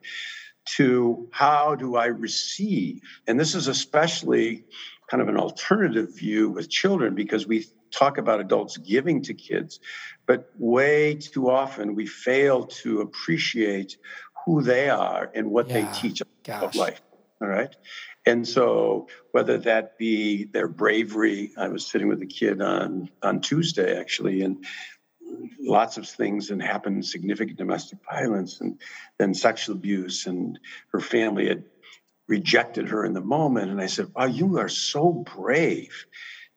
to 0.78 1.28
how 1.32 1.76
do 1.76 1.96
I 1.96 2.06
receive? 2.06 3.02
And 3.28 3.40
this 3.40 3.56
is 3.56 3.68
especially 3.68 4.64
kind 5.12 5.22
of 5.22 5.28
an 5.28 5.36
alternative 5.36 6.16
view 6.16 6.50
with 6.50 6.70
children 6.70 7.14
because 7.16 7.46
we 7.46 7.66
talk 7.92 8.18
about 8.18 8.40
adults 8.40 8.78
giving 8.78 9.22
to 9.22 9.34
kids, 9.34 9.82
but 10.26 10.50
way 10.58 11.16
too 11.16 11.52
often 11.52 11.96
we 11.96 12.08
fail 12.08 12.64
to 12.64 13.02
appreciate 13.02 13.98
who 14.46 14.62
they 14.62 14.90
are 14.90 15.30
and 15.36 15.52
what 15.52 15.68
yeah, 15.68 15.82
they 15.82 16.00
teach 16.00 16.22
about 16.46 16.76
life. 16.76 17.02
All 17.42 17.50
right. 17.50 17.76
And 18.26 18.48
so, 18.48 19.08
whether 19.32 19.58
that 19.58 19.98
be 19.98 20.46
their 20.46 20.70
bravery, 20.70 21.52
I 21.58 21.68
was 21.68 21.86
sitting 21.86 22.08
with 22.08 22.22
a 22.22 22.28
kid 22.28 22.62
on 22.62 23.10
on 23.22 23.42
Tuesday 23.42 24.00
actually, 24.00 24.44
and 24.44 24.64
lots 25.60 25.98
of 25.98 26.08
things 26.08 26.52
and 26.52 26.62
happened 26.62 27.06
significant 27.06 27.58
domestic 27.58 28.00
violence 28.10 28.62
and 28.62 28.80
then 29.18 29.34
sexual 29.34 29.76
abuse, 29.76 30.26
and 30.26 30.58
her 30.94 31.02
family 31.02 31.50
had 31.50 31.64
rejected 32.32 32.90
her 32.90 33.06
in 33.06 33.14
the 33.14 33.22
moment. 33.22 33.72
And 33.72 33.82
I 33.82 33.88
said, 33.88 34.08
"Wow, 34.16 34.26
you 34.26 34.58
are 34.58 34.70
so 34.70 35.12
brave. 35.36 36.06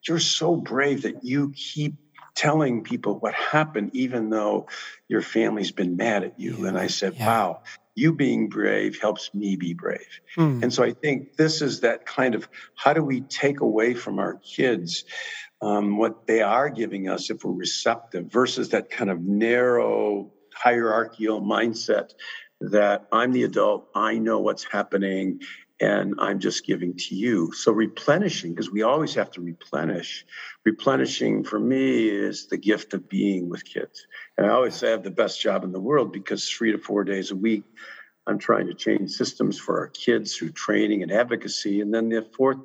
You're 0.07 0.21
so 0.39 0.57
brave 0.57 1.03
that 1.03 1.25
you 1.25 1.53
keep." 1.55 1.95
telling 2.37 2.83
people 2.83 3.17
what 3.21 3.33
happened 3.33 3.89
even 3.95 4.29
though 4.29 4.67
your 5.07 5.23
family's 5.23 5.71
been 5.71 5.97
mad 5.97 6.25
at 6.25 6.35
you 6.37 6.67
and 6.67 6.77
i 6.77 6.89
said 6.89 7.15
yeah. 7.15 7.27
wow 7.29 7.63
you 7.95 8.13
being 8.13 8.49
brave 8.49 9.01
helps 9.01 9.33
me 9.35 9.57
be 9.57 9.73
brave. 9.73 10.21
Mm. 10.37 10.63
And 10.63 10.73
so 10.73 10.83
I 10.83 10.93
think 10.93 11.37
this 11.37 11.63
is 11.63 11.81
that 11.81 12.07
kind 12.07 12.35
of 12.35 12.49
how 12.75 12.93
do 12.93 13.03
we 13.03 13.21
take 13.21 13.61
away 13.61 13.95
from 13.95 14.19
our 14.19 14.35
kids 14.35 15.05
um, 15.63 15.97
what 15.97 16.27
they 16.27 16.43
are 16.43 16.69
giving 16.69 17.09
us 17.09 17.31
if 17.31 17.45
we're 17.45 17.53
receptive 17.53 18.27
versus 18.31 18.71
that 18.71 18.91
kind 18.91 19.11
of 19.11 19.23
narrow 19.23 20.33
hierarchical 20.53 21.41
mindset 21.41 22.11
that 22.61 23.07
I'm 23.13 23.33
the 23.33 23.45
adult, 23.45 23.89
I 23.95 24.19
know 24.19 24.41
what's 24.41 24.65
happening, 24.65 25.41
and 25.81 26.15
I'm 26.19 26.39
just 26.39 26.65
giving 26.65 26.95
to 26.97 27.15
you. 27.15 27.53
So 27.53 27.73
replenishing, 27.73 28.53
because 28.53 28.71
we 28.71 28.83
always 28.83 29.15
have 29.15 29.31
to 29.33 29.41
replenish. 29.41 30.25
Replenishing 30.65 31.45
for 31.45 31.59
me 31.59 32.09
is 32.09 32.47
the 32.47 32.57
gift 32.57 32.95
of 32.95 33.09
being 33.09 33.49
with 33.49 33.65
kids. 33.65 34.07
And 34.39 34.47
I 34.47 34.51
always 34.51 34.75
say 34.75 34.89
I 34.89 34.93
have 34.93 35.03
the 35.03 35.11
best 35.11 35.41
job 35.41 35.65
in 35.65 35.73
the 35.73 35.81
world 35.81 36.13
because 36.13 36.49
three 36.49 36.73
to 36.73 36.79
four 36.79 37.05
days 37.05 37.31
a 37.31 37.37
week, 37.37 37.65
I'm 38.27 38.39
trying 38.39 38.69
to 38.69 38.75
change 38.75 39.11
systems 39.11 39.59
for 39.59 39.81
our 39.81 39.89
kids 39.89 40.37
through 40.37 40.53
training 40.53 41.03
and 41.03 41.13
advocacy. 41.13 41.81
And 41.81 41.93
then 41.93 42.09
the 42.09 42.27
fourth, 42.37 42.59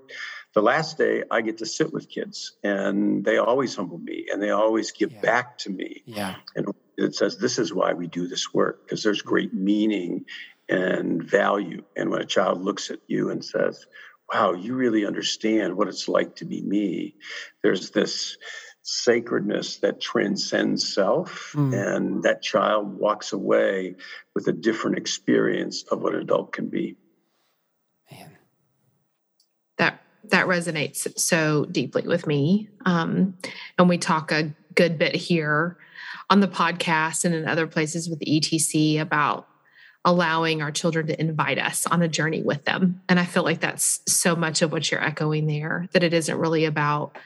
the 0.54 0.62
last 0.62 0.98
day, 0.98 1.24
I 1.30 1.42
get 1.42 1.58
to 1.58 1.66
sit 1.66 1.92
with 1.92 2.10
kids 2.10 2.58
and 2.63 3.25
they 3.25 3.38
always 3.38 3.75
humble 3.75 3.98
me 3.98 4.28
and 4.32 4.42
they 4.42 4.51
always 4.51 4.92
give 4.92 5.12
yeah. 5.12 5.22
back 5.22 5.58
to 5.60 5.70
me. 5.70 6.04
Yeah. 6.06 6.36
And 6.56 6.68
it 6.98 7.16
says, 7.16 7.38
this 7.38 7.60
is 7.60 7.74
why 7.74 7.94
we 7.94 8.08
do 8.08 8.28
this 8.28 8.54
work 8.54 8.86
because 8.86 9.04
there's 9.04 9.22
great 9.22 9.54
meaning 9.54 10.25
and 10.70 11.24
value. 11.24 11.84
And 11.96 12.10
when 12.10 12.22
a 12.22 12.26
child 12.26 12.62
looks 12.62 12.90
at 12.92 13.00
you 13.08 13.32
and 13.32 13.44
says, 13.44 13.86
wow, 14.32 14.54
you 14.54 14.76
really 14.76 15.06
understand 15.06 15.76
what 15.76 15.88
it's 15.88 16.08
like 16.08 16.36
to 16.38 16.46
be 16.46 16.62
me, 16.62 17.16
there's 17.64 17.90
this 17.90 18.38
sacredness 18.84 19.78
that 19.78 20.00
transcends 20.00 20.94
self. 20.94 21.54
Mm. 21.54 21.96
And 21.96 22.24
that 22.24 22.42
child 22.42 22.98
walks 22.98 23.34
away 23.34 23.96
with 24.36 24.48
a 24.48 24.54
different 24.54 24.98
experience 24.98 25.84
of 25.92 26.02
what 26.02 26.14
an 26.14 26.22
adult 26.22 26.54
can 26.54 26.70
be. 26.70 26.96
Man. 28.12 28.38
That 29.78 30.02
that 30.26 30.48
resonates 30.48 31.18
so 31.20 31.66
deeply 31.66 32.04
with 32.08 32.28
me. 32.28 32.70
Um, 32.86 33.38
and 33.78 33.90
we 33.90 33.98
talk 33.98 34.32
a 34.32 34.54
good 34.76 34.98
bit 34.98 35.16
here 35.16 35.78
on 36.30 36.40
the 36.40 36.48
podcast 36.48 37.26
and 37.26 37.34
in 37.34 37.48
other 37.48 37.68
places 37.68 38.10
with 38.10 38.20
ETC 38.20 39.00
about 39.00 39.48
allowing 40.06 40.62
our 40.62 40.72
children 40.72 41.08
to 41.08 41.20
invite 41.20 41.60
us 41.60 41.86
on 41.86 42.01
a 42.01 42.08
journey 42.08 42.41
with 42.41 42.65
them. 42.65 43.01
And 43.10 43.20
I 43.20 43.25
feel 43.25 43.44
like 43.44 43.60
that's 43.60 44.01
so 44.08 44.36
much 44.36 44.62
of 44.62 44.72
what 44.72 44.89
you're 44.89 45.03
echoing 45.03 45.46
there, 45.46 45.88
that 45.91 46.03
it 46.03 46.13
isn't 46.13 46.38
really 46.38 46.65
about 46.65 47.18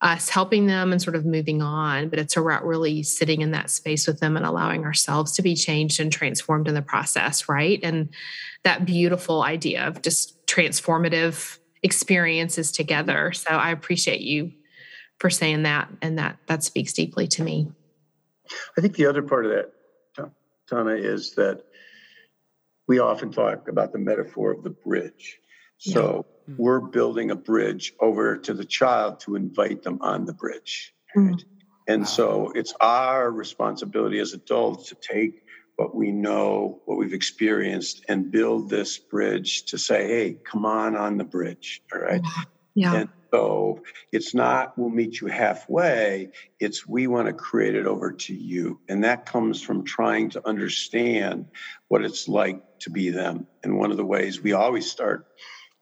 us 0.00 0.28
helping 0.28 0.66
them 0.66 0.92
and 0.92 1.02
sort 1.02 1.16
of 1.16 1.26
moving 1.26 1.60
on, 1.60 2.08
but 2.08 2.20
it's 2.20 2.36
about 2.36 2.64
really 2.64 3.02
sitting 3.02 3.40
in 3.40 3.50
that 3.50 3.68
space 3.68 4.06
with 4.06 4.20
them 4.20 4.36
and 4.36 4.46
allowing 4.46 4.84
ourselves 4.84 5.32
to 5.32 5.42
be 5.42 5.56
changed 5.56 5.98
and 5.98 6.12
transformed 6.12 6.68
in 6.68 6.74
the 6.74 6.82
process, 6.82 7.48
right? 7.48 7.80
And 7.82 8.10
that 8.62 8.84
beautiful 8.84 9.42
idea 9.42 9.88
of 9.88 10.00
just 10.00 10.46
transformative 10.46 11.58
experiences 11.82 12.70
together. 12.70 13.32
So 13.32 13.50
I 13.50 13.70
appreciate 13.70 14.20
you 14.20 14.52
for 15.18 15.30
saying 15.30 15.64
that, 15.64 15.88
and 16.00 16.16
that 16.18 16.38
that 16.46 16.62
speaks 16.62 16.92
deeply 16.92 17.26
to 17.26 17.42
me. 17.42 17.72
I 18.76 18.80
think 18.80 18.94
the 18.94 19.06
other 19.06 19.22
part 19.22 19.46
of 19.46 19.50
that, 19.50 19.72
Tana, 20.68 20.92
is 20.92 21.34
that 21.34 21.64
we 22.88 22.98
often 22.98 23.30
talk 23.30 23.68
about 23.68 23.92
the 23.92 23.98
metaphor 23.98 24.50
of 24.50 24.64
the 24.64 24.70
bridge. 24.70 25.38
So 25.76 26.26
yeah. 26.48 26.54
mm-hmm. 26.54 26.62
we're 26.62 26.80
building 26.80 27.30
a 27.30 27.36
bridge 27.36 27.92
over 28.00 28.38
to 28.38 28.54
the 28.54 28.64
child 28.64 29.20
to 29.20 29.36
invite 29.36 29.82
them 29.82 29.98
on 30.00 30.24
the 30.24 30.32
bridge. 30.32 30.92
Mm-hmm. 31.16 31.34
And 31.86 32.02
wow. 32.02 32.06
so 32.06 32.52
it's 32.54 32.74
our 32.80 33.30
responsibility 33.30 34.18
as 34.18 34.32
adults 34.32 34.88
to 34.88 34.96
take 34.96 35.42
what 35.76 35.94
we 35.94 36.10
know, 36.10 36.80
what 36.86 36.98
we've 36.98 37.14
experienced, 37.14 38.04
and 38.08 38.32
build 38.32 38.68
this 38.68 38.98
bridge 38.98 39.64
to 39.66 39.78
say, 39.78 40.08
hey, 40.08 40.36
come 40.44 40.66
on 40.66 40.96
on 40.96 41.18
the 41.18 41.24
bridge. 41.24 41.82
All 41.94 42.00
right. 42.00 42.20
Yeah. 42.74 42.94
And 42.94 43.08
so 43.30 43.82
it's 44.12 44.34
not 44.34 44.78
we'll 44.78 44.88
meet 44.88 45.20
you 45.20 45.28
halfway, 45.28 46.30
it's 46.58 46.86
we 46.86 47.06
want 47.06 47.26
to 47.26 47.32
create 47.32 47.74
it 47.74 47.86
over 47.86 48.12
to 48.12 48.34
you. 48.34 48.80
And 48.88 49.04
that 49.04 49.26
comes 49.26 49.62
from 49.62 49.84
trying 49.84 50.30
to 50.30 50.46
understand 50.46 51.46
what 51.88 52.04
it's 52.04 52.28
like 52.28 52.62
to 52.80 52.90
be 52.90 53.10
them. 53.10 53.46
And 53.62 53.78
one 53.78 53.90
of 53.90 53.96
the 53.96 54.04
ways 54.04 54.40
we 54.40 54.52
always 54.52 54.90
start 54.90 55.26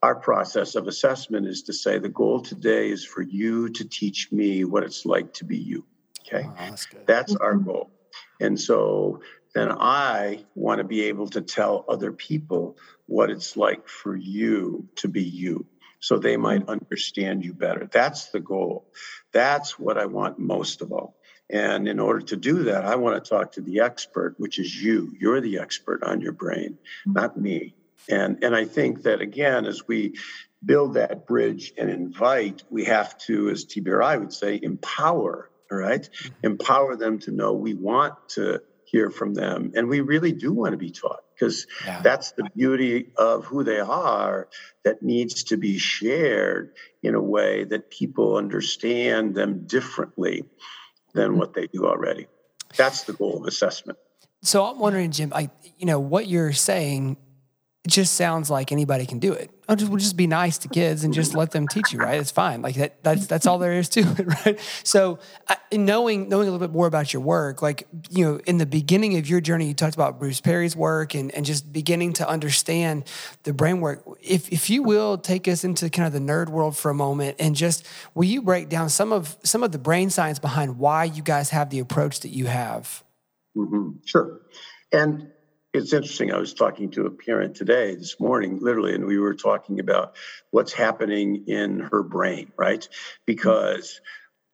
our 0.03 0.15
process 0.15 0.75
of 0.75 0.87
assessment 0.87 1.47
is 1.47 1.63
to 1.63 1.73
say 1.73 1.99
the 1.99 2.09
goal 2.09 2.41
today 2.41 2.91
is 2.91 3.05
for 3.05 3.23
you 3.23 3.69
to 3.71 3.85
teach 3.85 4.31
me 4.31 4.65
what 4.65 4.83
it's 4.83 5.07
like 5.07 5.33
to 5.35 5.45
be 5.45 5.57
you. 5.57 5.85
Okay. 6.27 6.47
Oh, 6.47 6.55
that's, 6.59 6.87
that's 7.07 7.37
our 7.37 7.55
mm-hmm. 7.55 7.71
goal. 7.71 7.91
And 8.41 8.61
so 8.61 9.21
then 9.55 9.73
I 9.73 10.45
want 10.55 10.79
to 10.79 10.85
be 10.85 11.05
able 11.05 11.29
to 11.31 11.41
tell 11.41 11.85
other 11.89 12.13
people 12.13 12.77
what 13.07 13.31
it's 13.31 13.57
like 13.57 13.89
for 13.89 14.15
you 14.15 14.89
to 14.97 15.09
be 15.09 15.23
you 15.23 15.67
so 16.07 16.21
they 16.21 16.37
might 16.37 16.61
mm-hmm. 16.61 16.71
understand 16.71 17.45
you 17.45 17.53
better. 17.53 17.89
That's 17.91 18.27
the 18.27 18.39
goal. 18.39 18.87
That's 19.33 19.77
what 19.77 19.99
I 19.99 20.07
want 20.07 20.39
most 20.39 20.81
of 20.81 20.93
all. 20.93 21.17
And 21.51 21.89
in 21.89 21.99
order 21.99 22.21
to 22.27 22.37
do 22.37 22.63
that, 22.65 22.85
I 22.85 22.95
want 22.95 23.23
to 23.23 23.29
talk 23.29 23.53
to 23.53 23.61
the 23.61 23.81
expert, 23.81 24.37
which 24.39 24.61
is 24.61 24.73
you. 24.73 25.13
You're 25.19 25.41
the 25.41 25.59
expert 25.59 26.05
on 26.05 26.21
your 26.21 26.31
brain, 26.31 26.75
mm-hmm. 26.75 27.13
not 27.13 27.37
me. 27.37 27.75
And, 28.09 28.45
and 28.45 28.55
I 28.55 28.67
think 28.67 29.03
that, 29.03 29.21
again, 29.21 29.67
as 29.67 29.89
we 29.89 30.15
build 30.65 30.95
that 30.95 31.27
bridge 31.27 31.73
and 31.77 31.91
invite, 31.91 32.63
we 32.71 32.85
have 32.85 33.19
to, 33.27 33.51
as 33.51 33.65
TBRI 33.65 34.21
would 34.21 34.33
say, 34.33 34.61
empower, 34.63 35.51
all 35.73 35.79
right? 35.79 36.03
mm-hmm. 36.03 36.35
Empower 36.45 36.95
them 36.95 37.19
to 37.21 37.33
know 37.33 37.55
we 37.55 37.75
want 37.75 38.15
to 38.37 38.63
hear 38.85 39.11
from 39.11 39.35
them. 39.35 39.73
And 39.75 39.89
we 39.89 40.03
really 40.03 40.31
do 40.31 40.53
want 40.53 40.71
to 40.71 40.79
be 40.79 40.93
taught 40.93 41.26
because 41.39 41.67
yeah. 41.85 42.01
that's 42.03 42.33
the 42.33 42.45
beauty 42.55 43.13
of 43.17 43.45
who 43.45 43.63
they 43.63 43.81
are 43.81 44.49
that 44.85 45.03
needs 45.03 45.45
to 45.45 45.57
be 45.57 45.79
shared 45.79 46.73
in 47.03 47.15
a 47.15 47.21
way 47.21 47.65
that 47.65 47.91
people 47.91 48.37
understand 48.37 49.35
them 49.35 49.67
differently 49.67 50.45
than 51.15 51.31
mm-hmm. 51.31 51.39
what 51.39 51.55
they 51.55 51.67
do 51.67 51.87
already. 51.87 52.27
That's 52.77 53.05
the 53.05 53.13
goal 53.13 53.41
of 53.41 53.47
assessment. 53.47 53.99
So 54.43 54.65
I'm 54.65 54.79
wondering, 54.79 55.11
Jim, 55.11 55.33
I, 55.35 55.51
you 55.77 55.87
know, 55.87 55.99
what 55.99 56.27
you're 56.27 56.53
saying 56.53 57.17
it 57.87 57.91
just 57.91 58.15
sounds 58.15 58.51
like 58.51 58.73
anybody 58.73 59.07
can 59.07 59.21
do 59.21 59.33
it. 59.33 59.49
I'll 59.69 59.77
just, 59.77 59.93
we'll 59.93 60.01
just 60.01 60.17
be 60.17 60.27
nice 60.27 60.59
to 60.59 60.69
kids 60.69 61.05
and 61.05 61.15
just 61.15 61.37
let 61.37 61.53
them 61.53 61.69
teach 61.69 61.93
you, 61.93 62.01
right? 62.01 62.19
It's 62.19 62.33
fine. 62.33 62.61
Like 62.61 62.75
that, 62.75 63.01
that's, 63.05 63.29
that's 63.29 63.47
all 63.47 63.61
there 63.61 63.75
is 63.75 63.89
to 63.91 64.01
it, 64.01 64.27
right? 64.45 64.59
So 64.83 65.21
I, 65.49 65.57
knowing, 65.73 66.29
knowing 66.29 66.49
a 66.49 66.51
little 66.51 66.67
bit 66.67 66.75
more 66.75 66.89
about 66.89 67.13
your 67.13 67.23
work, 67.23 67.63
like, 67.63 67.87
you 68.11 68.25
know, 68.25 68.41
in 68.45 68.59
the 68.59 68.67
beginning 68.67 69.19
of 69.19 69.29
your 69.29 69.41
journey, 69.41 69.69
you 69.69 69.75
talked 69.75 69.95
about 69.95 70.19
Bruce 70.19 70.41
Perry's 70.41 70.75
work 70.75 71.15
and, 71.15 71.33
and 71.33 71.47
just 71.47 71.73
beginning 71.73 72.15
to 72.15 72.29
understand 72.29 73.05
the 73.45 73.53
brain 73.53 73.81
work. 73.81 74.03
If, 74.21 74.53
if 74.53 74.69
you 74.69 74.83
will 74.83 75.17
take 75.17 75.47
us 75.47 75.63
into 75.63 75.89
kind 75.89 76.09
of 76.09 76.13
the 76.13 76.19
nerd 76.19 76.49
world 76.49 76.77
for 76.77 76.91
a 76.91 76.95
moment 76.95 77.37
and 77.39 77.55
just, 77.55 77.87
will 78.17 78.25
you 78.25 78.43
break 78.43 78.69
down 78.69 78.89
some 78.89 79.13
of, 79.13 79.37
some 79.45 79.63
of 79.63 79.71
the 79.71 79.79
brain 79.79 80.11
science 80.11 80.41
behind 80.41 80.81
why 80.81 81.05
you 81.05 81.23
guys 81.23 81.51
have 81.51 81.71
the 81.71 81.79
approach 81.79 82.19
that 82.21 82.31
you 82.31 82.47
have? 82.47 83.05
Mm-hmm. 83.57 83.99
Sure. 84.05 84.41
And 84.91 85.29
it's 85.77 85.93
interesting. 85.93 86.33
I 86.33 86.39
was 86.39 86.55
talking 86.55 86.91
to 86.93 87.07
a 87.07 87.11
parent 87.11 87.57
today, 87.57 87.95
this 87.95 88.19
morning, 88.19 88.59
literally, 88.61 88.95
and 88.95 89.07
we 89.07 89.19
were 89.19 89.35
talking 89.35 89.81
about 89.81 90.17
what's 90.51 90.73
happening 90.73 91.45
in 91.47 91.81
her 91.81 92.03
brain, 92.03 92.53
right? 92.57 92.87
Because 93.27 94.01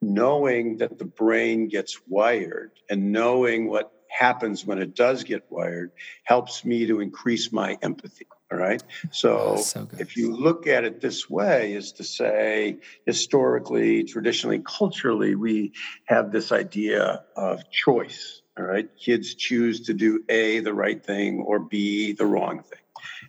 knowing 0.01 0.79
that 0.79 0.99
the 0.99 1.05
brain 1.05 1.69
gets 1.69 2.01
wired 2.09 2.73
and 2.91 3.13
knowing 3.13 3.69
what 3.69 3.93
happens 4.09 4.67
when 4.67 4.79
it 4.79 4.95
does 4.95 5.25
get 5.25 5.45
wired 5.49 5.93
helps 6.25 6.65
me 6.65 6.87
to 6.87 7.01
increase 7.01 7.53
my 7.53 7.79
empathy. 7.83 8.27
All 8.51 8.59
right. 8.59 8.83
So, 9.13 9.39
oh, 9.39 9.57
so 9.57 9.89
if 9.99 10.17
you 10.17 10.37
look 10.37 10.67
at 10.67 10.85
it 10.85 11.01
this 11.01 11.31
way, 11.31 11.73
is 11.73 11.93
to 11.93 12.05
say 12.05 12.81
historically, 13.07 14.05
traditionally, 14.05 14.59
culturally, 14.59 15.35
we 15.35 15.73
have 16.05 16.33
this 16.33 16.53
idea 16.53 17.25
of 17.35 17.71
choice 17.71 18.42
all 18.59 18.65
right. 18.65 18.89
Kids 18.99 19.35
choose 19.35 19.83
to 19.83 19.95
do 19.95 20.25
A, 20.29 20.61
the 20.61 20.75
right 20.75 21.03
thing, 21.03 21.41
or 21.41 21.59
B, 21.59 22.13
the 22.13 22.27
wrong 22.27 22.63
thing. 22.63 22.79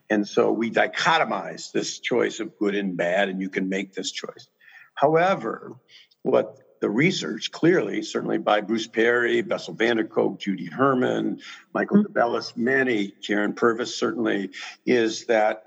And 0.09 0.27
so 0.27 0.51
we 0.51 0.69
dichotomize 0.69 1.71
this 1.71 1.99
choice 1.99 2.39
of 2.39 2.57
good 2.57 2.75
and 2.75 2.97
bad, 2.97 3.29
and 3.29 3.41
you 3.41 3.49
can 3.49 3.69
make 3.69 3.93
this 3.93 4.11
choice. 4.11 4.47
However, 4.95 5.75
what 6.23 6.57
the 6.81 6.89
research 6.89 7.51
clearly, 7.51 8.01
certainly 8.01 8.37
by 8.37 8.59
Bruce 8.59 8.87
Perry, 8.87 9.41
Bessel 9.41 9.73
van 9.73 9.97
der 9.97 10.03
Kolk, 10.03 10.39
Judy 10.39 10.65
Herman, 10.65 11.39
Michael 11.73 12.03
mm-hmm. 12.03 12.11
DeBellis, 12.11 12.57
many, 12.57 13.13
Karyn 13.25 13.55
Purvis 13.55 13.97
certainly, 13.97 14.49
is 14.85 15.25
that 15.27 15.63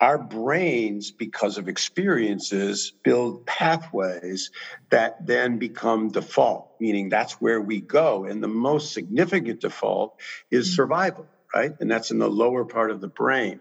our 0.00 0.18
brains, 0.18 1.10
because 1.10 1.58
of 1.58 1.68
experiences, 1.68 2.92
build 3.02 3.46
pathways 3.46 4.50
that 4.90 5.26
then 5.26 5.58
become 5.58 6.08
default, 6.08 6.70
meaning 6.80 7.08
that's 7.08 7.34
where 7.34 7.60
we 7.60 7.80
go. 7.80 8.24
And 8.24 8.42
the 8.42 8.48
most 8.48 8.92
significant 8.92 9.60
default 9.60 10.14
is 10.50 10.70
mm. 10.70 10.76
survival, 10.76 11.26
right? 11.54 11.72
And 11.80 11.90
that's 11.90 12.10
in 12.12 12.18
the 12.18 12.30
lower 12.30 12.64
part 12.64 12.90
of 12.90 13.00
the 13.00 13.08
brain. 13.08 13.60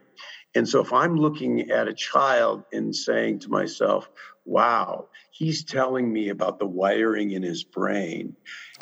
And 0.57 0.67
so 0.67 0.81
if 0.81 0.91
I'm 0.91 1.15
looking 1.15 1.69
at 1.69 1.87
a 1.87 1.93
child 1.93 2.63
and 2.73 2.95
saying 2.95 3.39
to 3.39 3.49
myself, 3.49 4.09
wow, 4.43 5.07
he's 5.29 5.63
telling 5.63 6.11
me 6.11 6.29
about 6.29 6.57
the 6.57 6.65
wiring 6.65 7.29
in 7.29 7.43
his 7.43 7.63
brain. 7.63 8.35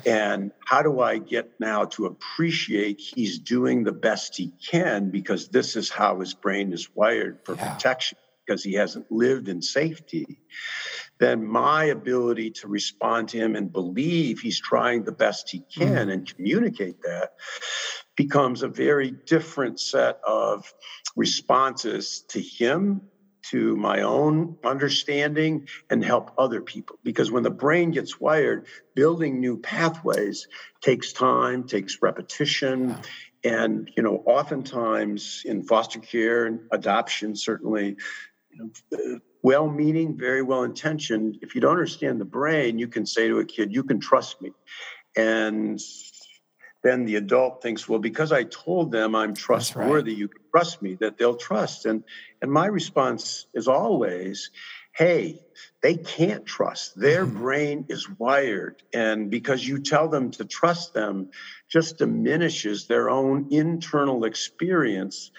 And 0.06 0.52
how 0.66 0.84
do 0.84 1.02
I 1.02 1.18
get 1.18 1.60
now 1.60 1.84
to 1.86 2.06
appreciate 2.06 3.02
he's 3.02 3.40
doing 3.40 3.84
the 3.84 3.92
best 3.92 4.38
he 4.38 4.54
can 4.72 5.10
because 5.10 5.50
this 5.50 5.76
is 5.76 5.90
how 5.90 6.22
his 6.22 6.34
brain 6.34 6.72
is 6.72 6.88
wired 6.96 7.40
for 7.44 7.56
yeah. 7.56 7.74
protection 7.74 8.20
because 8.46 8.64
he 8.64 8.76
hasn't 8.76 9.12
lived 9.12 9.50
in 9.50 9.62
safety? 9.62 10.40
Then 11.20 11.46
my 11.46 11.86
ability 11.86 12.52
to 12.52 12.70
respond 12.70 13.30
to 13.30 13.38
him 13.38 13.58
and 13.58 13.70
believe 13.70 14.40
he's 14.40 14.62
trying 14.62 15.04
the 15.04 15.12
best 15.12 15.50
he 15.50 15.60
can 15.60 16.08
mm. 16.08 16.14
and 16.14 16.36
communicate 16.36 17.02
that 17.02 17.34
becomes 18.16 18.64
a 18.64 18.68
very 18.68 19.12
different 19.12 19.80
set 19.80 20.20
of 20.28 20.74
responses 21.16 22.24
to 22.30 22.42
him 22.42 23.02
to 23.52 23.76
my 23.76 24.02
own 24.02 24.58
understanding 24.64 25.68
and 25.90 26.04
help 26.04 26.32
other 26.38 26.62
people. 26.62 26.98
Because 27.04 27.32
when 27.32 27.44
the 27.44 27.52
brain 27.52 27.92
gets 27.92 28.20
wired, 28.20 28.66
building 28.96 29.40
new 29.40 29.60
pathways 29.60 30.48
takes 30.82 31.14
time, 31.14 31.68
takes 31.68 32.02
repetition. 32.02 32.98
And, 33.44 33.90
you 33.96 34.02
know, 34.02 34.24
oftentimes 34.26 35.44
in 35.46 35.64
foster 35.64 36.00
care 36.00 36.48
and 36.48 36.62
adoption, 36.72 37.36
certainly, 37.36 37.96
you 38.50 38.72
know, 38.92 39.20
well 39.44 39.70
meaning, 39.70 40.18
very 40.18 40.42
well 40.42 40.64
intentioned. 40.64 41.38
If 41.44 41.54
you 41.54 41.62
don't 41.62 41.74
understand 41.74 42.20
the 42.20 42.26
brain, 42.26 42.80
you 42.80 42.88
can 42.88 43.06
say 43.06 43.28
to 43.28 43.38
a 43.38 43.46
kid, 43.46 43.72
you 43.72 43.84
can 43.84 44.00
trust 44.00 44.42
me. 44.42 44.54
And 45.16 45.80
then 46.86 47.06
the 47.06 47.16
adult 47.16 47.64
thinks, 47.64 47.90
well, 47.90 47.98
because 47.98 48.32
I 48.32 48.44
told 48.44 48.92
them 48.92 49.16
I'm 49.16 49.34
trustworthy, 49.34 50.12
right. 50.12 50.20
you 50.20 50.28
can 50.28 50.42
trust 50.52 50.84
me, 50.84 50.94
that 51.02 51.18
they'll 51.18 51.36
trust. 51.36 51.88
And 51.88 52.04
and 52.44 52.52
my 52.52 52.68
response 52.68 53.48
is 53.56 53.68
always, 53.68 54.52
hey, 54.96 55.42
they 55.82 55.96
can't 55.96 56.46
trust. 56.46 56.94
Their 56.96 57.26
mm-hmm. 57.26 57.40
brain 57.40 57.86
is 57.90 58.08
wired. 58.08 58.84
And 58.94 59.32
because 59.32 59.68
you 59.68 59.80
tell 59.80 60.10
them 60.10 60.30
to 60.32 60.46
trust 60.46 60.94
them, 60.94 61.32
just 61.70 61.98
diminishes 61.98 62.86
their 62.86 63.10
own 63.10 63.48
internal 63.50 64.24
experience 64.24 65.32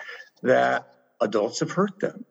that 0.42 0.92
adults 1.20 1.61
have 1.61 1.70
hurt 1.70 2.00
them. 2.00 2.24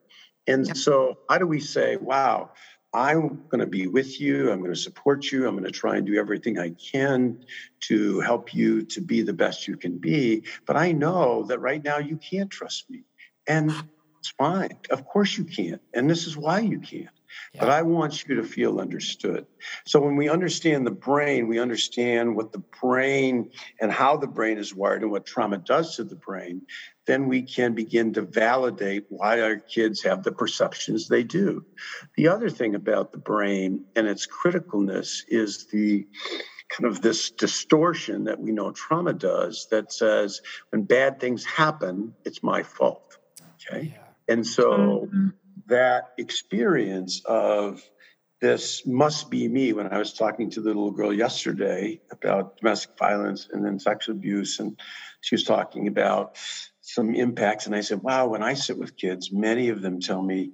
And 0.45 0.67
yep. 0.67 0.75
so, 0.75 1.19
how 1.29 1.37
do 1.37 1.47
we 1.47 1.61
say, 1.61 1.95
wow, 1.95 2.51
I'm 2.95 3.43
going 3.49 3.59
to 3.59 3.67
be 3.67 3.87
with 3.87 4.21
you. 4.21 4.51
I'm 4.51 4.59
going 4.59 4.73
to 4.73 4.79
support 4.79 5.29
you. 5.29 5.45
I'm 5.45 5.55
going 5.55 5.65
to 5.65 5.71
try 5.71 5.97
and 5.97 6.07
do 6.07 6.17
everything 6.17 6.57
I 6.57 6.69
can 6.69 7.43
to 7.81 8.21
help 8.21 8.53
you 8.53 8.83
to 8.85 9.01
be 9.01 9.21
the 9.21 9.33
best 9.33 9.67
you 9.67 9.75
can 9.75 9.97
be. 9.97 10.43
But 10.65 10.77
I 10.77 10.93
know 10.93 11.43
that 11.49 11.59
right 11.59 11.83
now 11.83 11.97
you 11.97 12.15
can't 12.15 12.49
trust 12.49 12.89
me. 12.89 13.03
And 13.47 13.69
it's 14.19 14.29
fine. 14.37 14.79
Of 14.89 15.05
course 15.05 15.37
you 15.37 15.43
can't. 15.43 15.81
And 15.93 16.09
this 16.09 16.25
is 16.25 16.37
why 16.37 16.61
you 16.61 16.79
can't. 16.79 17.09
Yeah. 17.53 17.59
But 17.59 17.69
I 17.69 17.81
want 17.81 18.25
you 18.25 18.35
to 18.35 18.43
feel 18.43 18.79
understood. 18.79 19.45
So 19.85 19.99
when 19.99 20.15
we 20.15 20.29
understand 20.29 20.87
the 20.87 20.91
brain, 20.91 21.49
we 21.49 21.59
understand 21.59 22.33
what 22.33 22.53
the 22.53 22.63
brain 22.81 23.51
and 23.81 23.91
how 23.91 24.15
the 24.15 24.27
brain 24.27 24.57
is 24.57 24.73
wired 24.73 25.01
and 25.01 25.11
what 25.11 25.25
trauma 25.25 25.57
does 25.57 25.97
to 25.97 26.05
the 26.05 26.15
brain, 26.15 26.61
then 27.07 27.27
we 27.27 27.43
can 27.43 27.73
begin 27.73 28.13
to 28.13 28.21
validate 28.21 29.05
why 29.09 29.41
our 29.41 29.57
kids 29.57 30.03
have 30.03 30.23
the 30.23 30.31
perceptions 30.31 31.07
they 31.07 31.23
do. 31.23 31.65
The 32.15 32.29
other 32.29 32.49
thing 32.49 32.75
about 32.75 33.11
the 33.11 33.17
brain 33.17 33.85
and 33.95 34.07
its 34.07 34.27
criticalness 34.27 35.21
is 35.27 35.67
the 35.67 36.07
kind 36.69 36.91
of 36.91 37.01
this 37.01 37.29
distortion 37.29 38.23
that 38.23 38.39
we 38.39 38.51
know 38.51 38.71
trauma 38.71 39.13
does 39.13 39.67
that 39.69 39.91
says 39.93 40.41
when 40.71 40.83
bad 40.83 41.19
things 41.19 41.45
happen, 41.45 42.15
it's 42.25 42.41
my 42.41 42.63
fault. 42.63 43.17
Okay. 43.71 43.93
Yeah. 43.93 44.33
And 44.33 44.45
so 44.45 45.07
mm-hmm 45.07 45.29
that 45.67 46.13
experience 46.17 47.21
of 47.25 47.83
this 48.41 48.85
must 48.85 49.29
be 49.29 49.47
me 49.47 49.73
when 49.73 49.87
I 49.87 49.97
was 49.97 50.13
talking 50.13 50.49
to 50.51 50.61
the 50.61 50.67
little 50.67 50.91
girl 50.91 51.13
yesterday 51.13 52.01
about 52.11 52.57
domestic 52.57 52.97
violence 52.97 53.47
and 53.51 53.65
then 53.65 53.79
sexual 53.79 54.15
abuse. 54.15 54.59
And 54.59 54.79
she 55.21 55.35
was 55.35 55.43
talking 55.43 55.87
about 55.87 56.37
some 56.85 57.15
impacts. 57.15 57.65
And 57.65 57.75
I 57.75 57.81
said, 57.81 58.03
wow, 58.03 58.27
when 58.27 58.43
I 58.43 58.53
sit 58.53 58.77
with 58.77 58.95
kids, 58.95 59.31
many 59.31 59.69
of 59.69 59.81
them 59.81 59.99
tell 59.99 60.21
me 60.21 60.51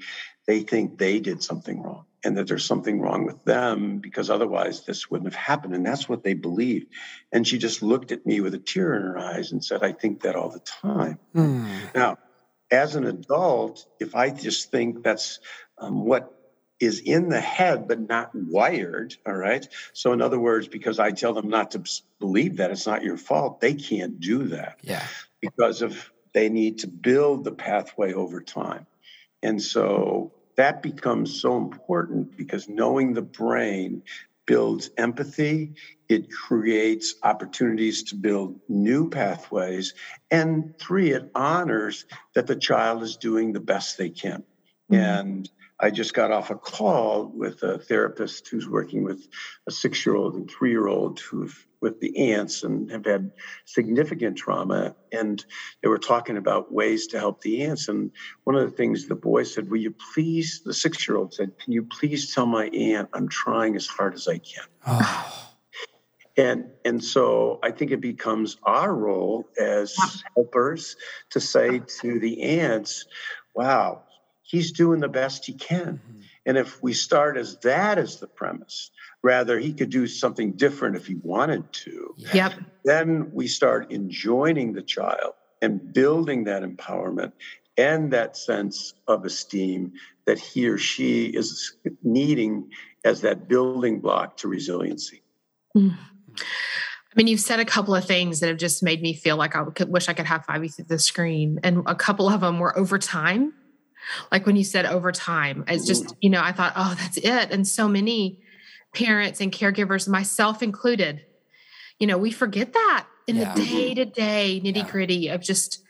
they 0.48 0.62
think 0.62 0.98
they 0.98 1.20
did 1.20 1.44
something 1.44 1.82
wrong 1.82 2.06
and 2.24 2.38
that 2.38 2.48
there's 2.48 2.66
something 2.66 3.02
wrong 3.02 3.26
with 3.26 3.44
them 3.44 3.98
because 3.98 4.30
otherwise 4.30 4.86
this 4.86 5.12
wouldn't 5.12 5.34
have 5.34 5.42
happened. 5.42 5.76
And 5.76 5.86
that's 5.86 6.08
what 6.08 6.24
they 6.24 6.34
believe. 6.34 6.86
And 7.34 7.46
she 7.46 7.58
just 7.58 7.82
looked 7.82 8.14
at 8.14 8.26
me 8.26 8.40
with 8.40 8.54
a 8.54 8.60
tear 8.60 8.94
in 8.94 9.02
her 9.02 9.20
eyes 9.20 9.52
and 9.52 9.64
said, 9.64 9.84
I 9.84 9.92
think 9.92 10.22
that 10.22 10.36
all 10.38 10.50
the 10.50 10.60
time. 10.60 11.20
Mm. 11.36 11.68
Now, 11.94 12.18
as 12.72 12.96
an 12.96 13.06
adult, 13.06 13.86
if 14.00 14.16
I 14.16 14.30
just 14.30 14.72
think 14.72 15.04
that's 15.04 15.40
um, 15.78 16.06
what 16.06 16.34
is 16.80 17.00
in 17.00 17.28
the 17.28 17.42
head 17.42 17.90
but 17.90 18.00
not 18.00 18.32
wired, 18.34 19.16
all 19.26 19.34
right? 19.34 19.68
So, 19.92 20.14
in 20.14 20.22
other 20.22 20.40
words, 20.40 20.70
because 20.70 20.98
I 20.98 21.12
tell 21.12 21.34
them 21.34 21.50
not 21.50 21.72
to 21.72 21.84
believe 22.20 22.58
that 22.58 22.72
it's 22.72 22.88
not 22.88 23.04
your 23.04 23.18
fault, 23.18 23.60
they 23.60 23.74
can't 23.74 24.20
do 24.20 24.48
that. 24.48 24.80
Yeah. 24.82 25.06
Because 25.42 25.82
of 25.82 26.10
they 26.34 26.50
need 26.50 26.80
to 26.80 26.88
build 26.88 27.44
the 27.44 27.52
pathway 27.52 28.14
over 28.14 28.42
time. 28.42 28.86
And 29.44 29.62
so 29.62 30.32
that 30.56 30.82
becomes 30.82 31.42
so 31.42 31.58
important 31.58 32.38
because 32.38 32.70
knowing 32.70 33.14
the 33.14 33.22
brain 33.22 34.04
builds 34.46 34.90
empathy, 34.98 35.74
it 36.10 36.30
creates 36.30 37.16
opportunities 37.24 38.04
to 38.04 38.16
build 38.16 38.60
new 38.68 39.10
pathways, 39.10 39.94
and 40.30 40.78
three, 40.78 41.12
it 41.12 41.32
honors 41.34 42.06
that 42.34 42.48
the 42.48 42.56
child 42.56 43.02
is 43.02 43.16
doing 43.16 43.54
the 43.54 43.60
best 43.62 43.98
they 43.98 44.10
can. 44.10 44.44
Mm-hmm. 44.92 44.96
And 44.96 45.50
I 45.82 45.90
just 45.90 46.14
got 46.14 46.32
off 46.32 46.52
a 46.52 46.56
call 46.56 47.32
with 47.34 47.64
a 47.64 47.80
therapist 47.80 48.48
who's 48.48 48.70
working 48.70 49.04
with 49.04 49.28
a 49.68 49.72
six 49.72 50.06
year 50.06 50.16
old 50.16 50.36
and 50.36 50.50
three 50.50 50.70
year 50.70 50.88
old 50.88 51.20
who've 51.20 51.68
with 51.82 52.00
the 52.00 52.32
aunts 52.32 52.62
and 52.64 52.92
have 52.92 53.06
had 53.06 53.32
significant 53.66 54.38
trauma. 54.38 54.96
And 55.12 55.44
they 55.82 55.90
were 55.90 55.98
talking 55.98 56.38
about 56.38 56.72
ways 56.72 57.08
to 57.08 57.20
help 57.20 57.42
the 57.42 57.64
aunts. 57.64 57.88
And 57.88 58.12
one 58.44 58.56
of 58.56 58.70
the 58.70 58.78
things 58.78 59.08
the 59.08 59.16
boy 59.16 59.44
said, 59.44 59.72
Will 59.72 59.80
you 59.80 59.96
please, 60.14 60.62
the 60.64 60.74
six 60.74 61.08
year 61.08 61.18
old 61.18 61.34
said, 61.34 61.58
Can 61.58 61.74
you 61.74 61.84
please 61.84 62.34
tell 62.34 62.46
my 62.46 62.68
aunt 62.68 63.10
I'm 63.14 63.28
trying 63.28 63.76
as 63.76 63.88
hard 63.88 64.14
as 64.14 64.28
I 64.28 64.38
can? 64.38 64.66
Oh. 64.86 65.38
And 66.38 66.68
and 66.86 67.04
so 67.04 67.60
I 67.62 67.72
think 67.72 67.92
it 67.92 68.00
becomes 68.00 68.56
our 68.64 68.96
role 68.96 69.50
as 69.60 69.94
helpers 70.34 70.96
to 71.32 71.42
say 71.42 71.82
to 72.00 72.20
the 72.20 72.42
aunts, 72.42 73.06
wow, 73.54 74.04
he's 74.44 74.72
doing 74.72 75.00
the 75.00 75.10
best 75.10 75.46
he 75.46 75.54
can. 75.54 76.00
Mm-hmm. 76.00 76.22
And 76.46 76.58
if 76.58 76.82
we 76.82 76.94
start 76.94 77.38
as 77.38 77.58
that 77.60 77.98
as 77.98 78.20
the 78.20 78.28
premise, 78.28 78.92
rather 79.22 79.60
he 79.60 79.74
could 79.74 79.90
do 79.90 80.08
something 80.08 80.54
different 80.54 80.96
if 80.96 81.06
he 81.06 81.16
wanted 81.16 81.72
to. 81.72 82.16
Yep. 82.34 82.54
Then 82.84 83.32
we 83.34 83.48
start 83.48 83.92
enjoining 83.92 84.74
the 84.74 84.82
child 84.82 85.34
and 85.62 85.94
building 85.94 86.46
that 86.46 86.64
empowerment 86.64 87.34
and 87.78 88.12
that 88.14 88.36
sense 88.36 88.94
of 89.08 89.26
esteem 89.26 89.94
that 90.26 90.40
he 90.40 90.68
or 90.68 90.78
she 90.78 91.26
is 91.26 91.76
needing 92.04 92.70
as 93.06 93.22
that 93.22 93.48
building 93.48 94.00
block 94.00 94.38
to 94.38 94.48
resiliency. 94.48 95.22
Mm. 95.76 95.96
I 96.38 97.14
mean, 97.16 97.28
you've 97.28 97.42
said 97.42 97.60
a 97.60 97.66
couple 97.66 97.94
of 97.94 98.06
things 98.06 98.40
that 98.40 98.48
have 98.48 98.58
just 98.58 98.82
made 98.82 99.02
me 99.02 99.14
feel 99.14 99.36
like 99.36 99.56
I 99.56 99.66
could 99.66 99.90
wish 99.90 100.08
I 100.08 100.14
could 100.14 100.26
have 100.26 100.46
five 100.46 100.62
through 100.74 100.86
the 100.86 101.00
screen. 101.00 101.60
And 101.64 101.84
a 101.86 101.96
couple 101.96 102.30
of 102.30 102.42
them 102.42 102.60
were 102.60 102.78
over 102.78 102.98
time. 102.98 103.54
Like 104.32 104.46
when 104.46 104.56
you 104.56 104.64
said 104.64 104.86
over 104.86 105.12
time, 105.12 105.64
it's 105.68 105.86
just, 105.86 106.06
mm-hmm. 106.06 106.18
you 106.22 106.30
know, 106.30 106.42
I 106.42 106.52
thought, 106.52 106.74
oh, 106.76 106.96
that's 106.98 107.18
it. 107.18 107.52
And 107.52 107.68
so 107.68 107.88
many 107.88 108.40
parents 108.94 109.40
and 109.40 109.52
caregivers, 109.52 110.08
myself 110.08 110.62
included, 110.62 111.22
you 112.00 112.08
know, 112.08 112.18
we 112.18 112.32
forget 112.32 112.74
that 112.74 113.08
in 113.28 113.38
yeah. 113.38 113.54
the 113.54 113.64
day 113.64 113.94
to 113.94 114.06
day 114.06 114.62
nitty 114.64 114.90
gritty 114.90 115.16
yeah. 115.16 115.36
of 115.36 115.42
just, 115.42 115.84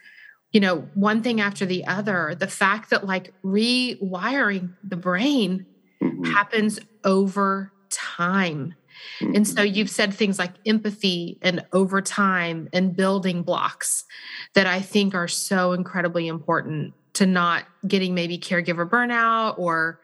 you 0.51 0.59
know, 0.59 0.87
one 0.93 1.23
thing 1.23 1.39
after 1.41 1.65
the 1.65 1.85
other. 1.85 2.35
The 2.37 2.47
fact 2.47 2.89
that 2.89 3.05
like 3.05 3.33
rewiring 3.43 4.75
the 4.83 4.97
brain 4.97 5.65
mm-hmm. 6.01 6.23
happens 6.25 6.79
over 7.03 7.71
time. 7.89 8.75
And 9.19 9.47
so 9.47 9.61
mm-hmm. 9.61 9.73
you've 9.73 9.89
said 9.89 10.13
things 10.13 10.37
like 10.37 10.51
empathy 10.65 11.39
and 11.41 11.65
over 11.73 12.01
time 12.01 12.69
and 12.71 12.95
building 12.95 13.41
blocks 13.41 14.05
that 14.53 14.67
I 14.67 14.81
think 14.81 15.15
are 15.15 15.27
so 15.27 15.71
incredibly 15.71 16.27
important 16.27 16.93
to 17.13 17.25
not 17.25 17.65
getting 17.87 18.15
maybe 18.15 18.37
caregiver 18.37 18.89
burnout 18.89 19.59
or, 19.59 19.99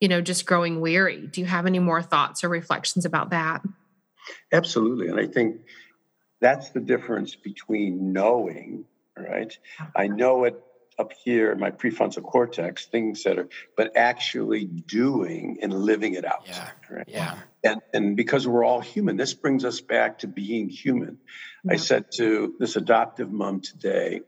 you 0.00 0.08
know, 0.08 0.20
just 0.20 0.46
growing 0.46 0.80
weary. 0.80 1.26
Do 1.26 1.40
you 1.40 1.46
have 1.46 1.66
any 1.66 1.78
more 1.78 2.02
thoughts 2.02 2.44
or 2.44 2.48
reflections 2.48 3.04
about 3.04 3.30
that? 3.30 3.62
Absolutely. 4.52 5.08
And 5.08 5.18
I 5.18 5.26
think 5.26 5.62
that's 6.40 6.70
the 6.70 6.80
difference 6.80 7.36
between 7.36 8.12
knowing, 8.12 8.84
right? 9.16 9.56
I 9.96 10.08
know 10.08 10.44
it 10.44 10.62
up 10.98 11.12
here 11.24 11.50
in 11.50 11.58
my 11.58 11.70
prefrontal 11.70 12.22
cortex, 12.22 12.86
things 12.86 13.24
that 13.24 13.38
are, 13.38 13.48
but 13.76 13.96
actually 13.96 14.66
doing 14.66 15.58
and 15.62 15.72
living 15.72 16.14
it 16.14 16.26
out. 16.26 16.42
Yeah. 16.46 16.68
Right? 16.90 17.08
Yeah. 17.08 17.38
And, 17.64 17.80
and 17.94 18.16
because 18.16 18.46
we're 18.46 18.64
all 18.64 18.80
human, 18.80 19.16
this 19.16 19.32
brings 19.32 19.64
us 19.64 19.80
back 19.80 20.18
to 20.18 20.28
being 20.28 20.68
human. 20.68 21.18
Yeah. 21.64 21.72
I 21.72 21.76
said 21.76 22.12
to 22.16 22.54
this 22.58 22.76
adoptive 22.76 23.32
mom 23.32 23.62
today, 23.62 24.20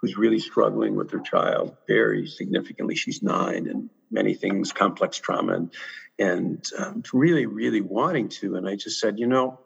who's 0.00 0.16
really 0.16 0.38
struggling 0.38 0.94
with 0.94 1.10
her 1.10 1.20
child 1.20 1.76
very 1.86 2.26
significantly. 2.26 2.94
She's 2.94 3.22
nine 3.22 3.68
and 3.68 3.90
many 4.10 4.34
things, 4.34 4.72
complex 4.72 5.18
trauma, 5.18 5.54
and, 5.54 5.74
and 6.18 6.64
um, 6.78 7.02
really, 7.12 7.46
really 7.46 7.80
wanting 7.80 8.28
to. 8.28 8.56
And 8.56 8.68
I 8.68 8.76
just 8.76 9.00
said, 9.00 9.18
you 9.18 9.26
know, 9.26 9.60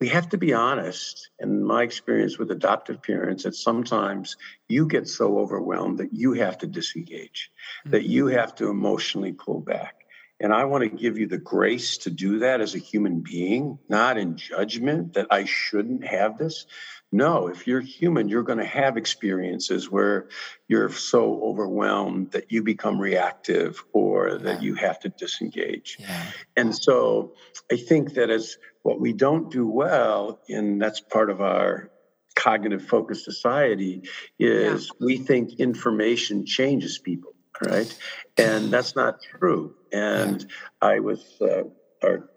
we 0.00 0.08
have 0.08 0.28
to 0.30 0.38
be 0.38 0.52
honest. 0.52 1.30
In 1.38 1.64
my 1.64 1.82
experience 1.82 2.38
with 2.38 2.50
adoptive 2.50 3.02
parents, 3.02 3.44
that 3.44 3.54
sometimes 3.54 4.36
you 4.68 4.86
get 4.86 5.08
so 5.08 5.38
overwhelmed 5.38 5.98
that 5.98 6.12
you 6.12 6.32
have 6.34 6.58
to 6.58 6.66
disengage, 6.66 7.50
mm-hmm. 7.80 7.90
that 7.92 8.04
you 8.04 8.26
have 8.26 8.54
to 8.56 8.68
emotionally 8.68 9.32
pull 9.32 9.60
back. 9.60 10.04
And 10.40 10.52
I 10.52 10.64
want 10.64 10.82
to 10.82 10.90
give 10.90 11.16
you 11.16 11.28
the 11.28 11.38
grace 11.38 11.98
to 11.98 12.10
do 12.10 12.40
that 12.40 12.60
as 12.60 12.74
a 12.74 12.78
human 12.78 13.20
being, 13.20 13.78
not 13.88 14.18
in 14.18 14.36
judgment 14.36 15.14
that 15.14 15.28
I 15.30 15.44
shouldn't 15.44 16.04
have 16.04 16.38
this. 16.38 16.66
No, 17.14 17.48
if 17.48 17.66
you're 17.66 17.80
human, 17.80 18.28
you're 18.28 18.42
going 18.42 18.58
to 18.58 18.64
have 18.64 18.96
experiences 18.96 19.90
where 19.90 20.28
you're 20.68 20.90
so 20.90 21.40
overwhelmed 21.42 22.32
that 22.32 22.50
you 22.50 22.62
become 22.62 23.00
reactive 23.00 23.82
or 23.92 24.28
yeah. 24.28 24.38
that 24.38 24.62
you 24.62 24.74
have 24.74 24.98
to 25.00 25.08
disengage. 25.08 25.98
Yeah. 26.00 26.26
And 26.56 26.74
so 26.74 27.34
I 27.70 27.76
think 27.76 28.14
that 28.14 28.30
as 28.30 28.58
what 28.82 29.00
we 29.00 29.12
don't 29.12 29.50
do 29.50 29.66
well, 29.66 30.40
and 30.48 30.82
that's 30.82 31.00
part 31.00 31.30
of 31.30 31.40
our 31.40 31.90
cognitive 32.34 32.84
focused 32.84 33.24
society, 33.24 34.02
is 34.38 34.86
yeah. 34.86 35.06
we 35.06 35.16
think 35.16 35.60
information 35.60 36.44
changes 36.44 36.98
people, 36.98 37.32
right? 37.64 37.98
And 38.36 38.72
that's 38.72 38.96
not 38.96 39.20
true. 39.38 39.76
And. 39.92 40.44
I 40.82 41.00
was, 41.00 41.24
uh, 41.40 41.62
our 42.02 42.28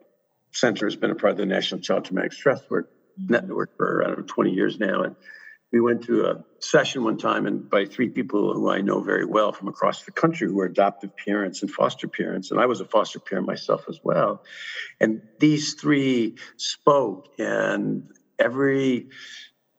center 0.54 0.86
has 0.86 0.96
been 0.96 1.12
a 1.12 1.16
part 1.16 1.32
of 1.32 1.38
the 1.38 1.46
National 1.46 1.82
Child 1.82 2.06
Traumatic 2.06 2.32
Stress 2.32 2.62
Work. 2.70 2.90
Network 3.18 3.76
for, 3.78 4.04
I 4.04 4.08
don't 4.08 4.20
know, 4.20 4.26
20 4.26 4.52
years 4.52 4.80
now. 4.80 5.04
And 5.04 5.16
we 5.72 5.82
went 5.82 6.04
to 6.04 6.26
a 6.26 6.44
session 6.60 7.04
one 7.04 7.18
time 7.18 7.46
and 7.46 7.70
by 7.70 7.86
three 7.86 8.10
people 8.10 8.54
who 8.54 8.70
I 8.70 8.82
know 8.82 9.02
very 9.02 9.26
well 9.26 9.52
from 9.52 9.68
across 9.68 10.04
the 10.04 10.12
country 10.12 10.48
who 10.48 10.60
are 10.62 10.66
adoptive 10.66 11.16
parents 11.18 11.62
and 11.62 11.70
foster 11.70 12.08
parents. 12.08 12.52
And 12.52 12.60
I 12.60 12.66
was 12.66 12.80
a 12.80 12.86
foster 12.86 13.20
parent 13.20 13.48
myself 13.48 13.86
as 13.90 14.00
well. 14.04 14.44
And 15.00 15.22
these 15.40 15.74
three 15.74 16.36
spoke 16.56 17.28
and 17.38 18.10
every 18.40 19.10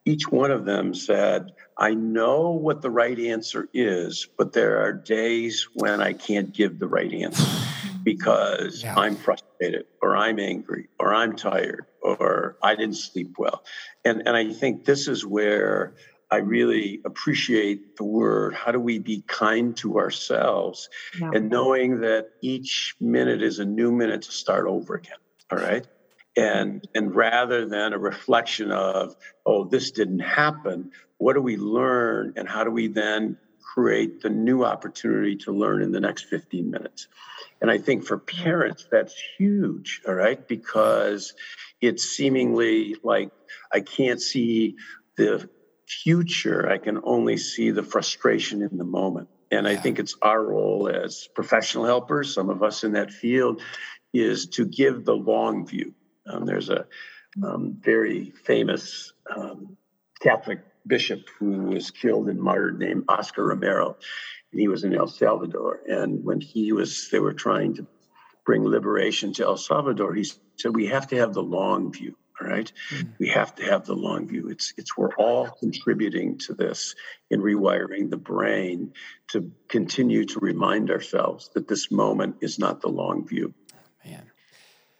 each 0.04 0.30
one 0.30 0.50
of 0.50 0.64
them 0.64 0.94
said, 0.94 1.52
I 1.76 1.92
know 1.92 2.50
what 2.50 2.80
the 2.80 2.90
right 2.90 3.18
answer 3.18 3.68
is, 3.74 4.26
but 4.38 4.54
there 4.54 4.82
are 4.82 4.92
days 4.92 5.68
when 5.74 6.00
I 6.00 6.14
can't 6.14 6.54
give 6.54 6.78
the 6.78 6.88
right 6.88 7.12
answer 7.12 7.67
because 8.08 8.82
yeah. 8.82 8.94
I'm 8.98 9.16
frustrated 9.16 9.84
or 10.00 10.16
I'm 10.16 10.38
angry 10.38 10.88
or 10.98 11.14
I'm 11.14 11.36
tired 11.36 11.84
or 12.00 12.56
I 12.62 12.74
didn't 12.74 12.96
sleep 12.96 13.34
well. 13.36 13.64
And, 14.02 14.22
and 14.26 14.34
I 14.34 14.50
think 14.50 14.86
this 14.86 15.08
is 15.08 15.26
where 15.26 15.94
I 16.30 16.36
really 16.36 17.02
appreciate 17.04 17.96
the 17.96 18.04
word 18.04 18.54
how 18.54 18.72
do 18.72 18.80
we 18.80 18.98
be 18.98 19.22
kind 19.26 19.76
to 19.78 19.98
ourselves 19.98 20.88
yeah. 21.20 21.32
and 21.34 21.50
knowing 21.50 22.00
that 22.00 22.30
each 22.40 22.96
minute 22.98 23.42
is 23.42 23.58
a 23.58 23.66
new 23.66 23.92
minute 23.92 24.22
to 24.22 24.32
start 24.32 24.66
over 24.66 24.94
again. 24.94 25.18
All 25.52 25.58
right. 25.58 25.86
And, 26.34 26.86
and 26.94 27.14
rather 27.14 27.66
than 27.66 27.92
a 27.92 27.98
reflection 27.98 28.70
of, 28.70 29.16
oh, 29.44 29.64
this 29.64 29.90
didn't 29.90 30.20
happen, 30.20 30.92
what 31.18 31.34
do 31.34 31.42
we 31.42 31.58
learn 31.58 32.32
and 32.36 32.48
how 32.48 32.64
do 32.64 32.70
we 32.70 32.88
then 32.88 33.36
create 33.74 34.22
the 34.22 34.30
new 34.30 34.64
opportunity 34.64 35.36
to 35.36 35.52
learn 35.52 35.82
in 35.82 35.92
the 35.92 36.00
next 36.00 36.24
15 36.24 36.70
minutes? 36.70 37.06
And 37.60 37.70
I 37.70 37.78
think 37.78 38.04
for 38.04 38.18
parents, 38.18 38.86
that's 38.90 39.14
huge, 39.36 40.02
all 40.06 40.14
right, 40.14 40.46
because 40.46 41.34
it's 41.80 42.04
seemingly 42.04 42.96
like 43.02 43.30
I 43.72 43.80
can't 43.80 44.20
see 44.20 44.76
the 45.16 45.48
future, 45.86 46.68
I 46.68 46.78
can 46.78 47.00
only 47.02 47.36
see 47.36 47.70
the 47.70 47.82
frustration 47.82 48.62
in 48.62 48.78
the 48.78 48.84
moment. 48.84 49.28
And 49.50 49.66
I 49.66 49.76
think 49.76 49.98
it's 49.98 50.14
our 50.20 50.42
role 50.42 50.88
as 50.88 51.28
professional 51.34 51.86
helpers, 51.86 52.34
some 52.34 52.50
of 52.50 52.62
us 52.62 52.84
in 52.84 52.92
that 52.92 53.10
field, 53.10 53.62
is 54.12 54.46
to 54.48 54.66
give 54.66 55.04
the 55.04 55.16
long 55.16 55.66
view. 55.66 55.94
Um, 56.26 56.44
there's 56.44 56.68
a 56.68 56.86
um, 57.42 57.76
very 57.80 58.32
famous 58.44 59.12
um, 59.34 59.76
Catholic 60.20 60.60
bishop 60.86 61.28
who 61.38 61.62
was 61.64 61.90
killed 61.90 62.28
and 62.28 62.40
martyred 62.40 62.78
named 62.78 63.04
Oscar 63.08 63.46
Romero 63.46 63.96
he 64.52 64.68
was 64.68 64.84
in 64.84 64.94
El 64.94 65.06
Salvador. 65.06 65.80
And 65.86 66.24
when 66.24 66.40
he 66.40 66.72
was, 66.72 67.08
they 67.10 67.20
were 67.20 67.34
trying 67.34 67.74
to 67.74 67.86
bring 68.46 68.64
liberation 68.64 69.32
to 69.34 69.44
El 69.44 69.56
Salvador. 69.56 70.14
He 70.14 70.24
said, 70.56 70.74
"We 70.74 70.86
have 70.86 71.08
to 71.08 71.16
have 71.16 71.34
the 71.34 71.42
long 71.42 71.92
view." 71.92 72.16
All 72.40 72.46
right, 72.46 72.70
mm. 72.90 73.08
we 73.18 73.28
have 73.28 73.54
to 73.56 73.64
have 73.64 73.84
the 73.84 73.96
long 73.96 74.28
view. 74.28 74.48
It's 74.48 74.72
it's 74.76 74.96
we're 74.96 75.14
all 75.16 75.48
contributing 75.48 76.38
to 76.46 76.54
this 76.54 76.94
in 77.30 77.40
rewiring 77.40 78.10
the 78.10 78.16
brain 78.16 78.92
to 79.32 79.50
continue 79.68 80.24
to 80.24 80.38
remind 80.38 80.90
ourselves 80.90 81.50
that 81.54 81.66
this 81.66 81.90
moment 81.90 82.36
is 82.40 82.58
not 82.58 82.80
the 82.80 82.88
long 82.88 83.26
view. 83.26 83.54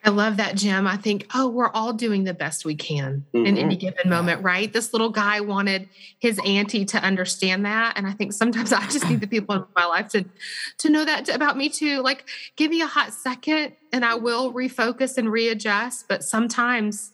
I 0.09 0.11
love 0.11 0.39
that, 0.39 0.57
Jim. 0.57 0.87
I 0.87 0.97
think, 0.97 1.27
oh, 1.35 1.49
we're 1.49 1.69
all 1.69 1.93
doing 1.93 2.25
the 2.25 2.33
best 2.33 2.65
we 2.65 2.75
can 2.75 3.27
mm-hmm. 3.35 3.45
in 3.45 3.59
any 3.59 3.77
given 3.77 4.09
moment, 4.09 4.43
right? 4.43 4.73
This 4.73 4.95
little 4.95 5.11
guy 5.11 5.43
wanted 5.43 5.87
his 6.19 6.41
auntie 6.47 6.87
to 6.87 6.99
understand 6.99 7.67
that. 7.67 7.99
And 7.99 8.07
I 8.07 8.13
think 8.13 8.33
sometimes 8.33 8.73
I 8.73 8.87
just 8.87 9.07
need 9.07 9.21
the 9.21 9.27
people 9.27 9.55
in 9.55 9.65
my 9.77 9.85
life 9.85 10.09
to 10.13 10.25
to 10.79 10.89
know 10.89 11.05
that 11.05 11.29
about 11.29 11.59
me 11.59 11.69
too. 11.69 12.01
Like, 12.01 12.27
give 12.57 12.71
me 12.71 12.81
a 12.81 12.87
hot 12.87 13.13
second 13.13 13.75
and 13.93 14.03
I 14.03 14.15
will 14.15 14.51
refocus 14.51 15.19
and 15.19 15.31
readjust. 15.31 16.09
But 16.09 16.25
sometimes 16.25 17.13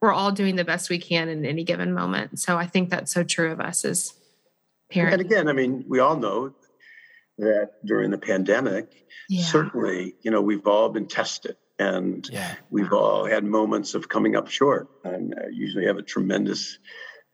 we're 0.00 0.12
all 0.12 0.30
doing 0.30 0.54
the 0.54 0.64
best 0.64 0.88
we 0.88 1.00
can 1.00 1.28
in 1.28 1.44
any 1.44 1.64
given 1.64 1.94
moment. 1.94 2.38
So 2.38 2.56
I 2.56 2.66
think 2.66 2.90
that's 2.90 3.12
so 3.12 3.24
true 3.24 3.50
of 3.50 3.60
us 3.60 3.84
as 3.84 4.14
parents. 4.88 5.14
And 5.14 5.20
again, 5.20 5.48
I 5.48 5.52
mean, 5.52 5.84
we 5.88 5.98
all 5.98 6.16
know 6.16 6.54
that 7.38 7.70
during 7.84 8.12
the 8.12 8.18
pandemic, 8.18 8.88
yeah. 9.28 9.42
certainly, 9.42 10.14
you 10.22 10.30
know, 10.30 10.42
we've 10.42 10.68
all 10.68 10.90
been 10.90 11.08
tested 11.08 11.56
and 11.78 12.28
yeah. 12.32 12.54
we've 12.70 12.92
all 12.92 13.26
had 13.26 13.44
moments 13.44 13.94
of 13.94 14.08
coming 14.08 14.36
up 14.36 14.48
short. 14.48 14.88
And 15.04 15.34
I 15.36 15.48
usually 15.52 15.86
have 15.86 15.98
a 15.98 16.02
tremendous 16.02 16.78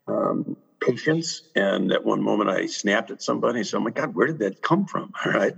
um, 0.07 0.57
patience. 0.81 1.43
And 1.55 1.91
at 1.91 2.03
one 2.03 2.21
moment, 2.21 2.49
I 2.49 2.65
snapped 2.65 3.11
at 3.11 3.21
somebody. 3.21 3.63
So 3.63 3.77
"Oh 3.77 3.81
my 3.81 3.91
God, 3.91 4.15
where 4.15 4.27
did 4.27 4.39
that 4.39 4.61
come 4.61 4.85
from?" 4.85 5.11
All 5.25 5.31
right, 5.31 5.55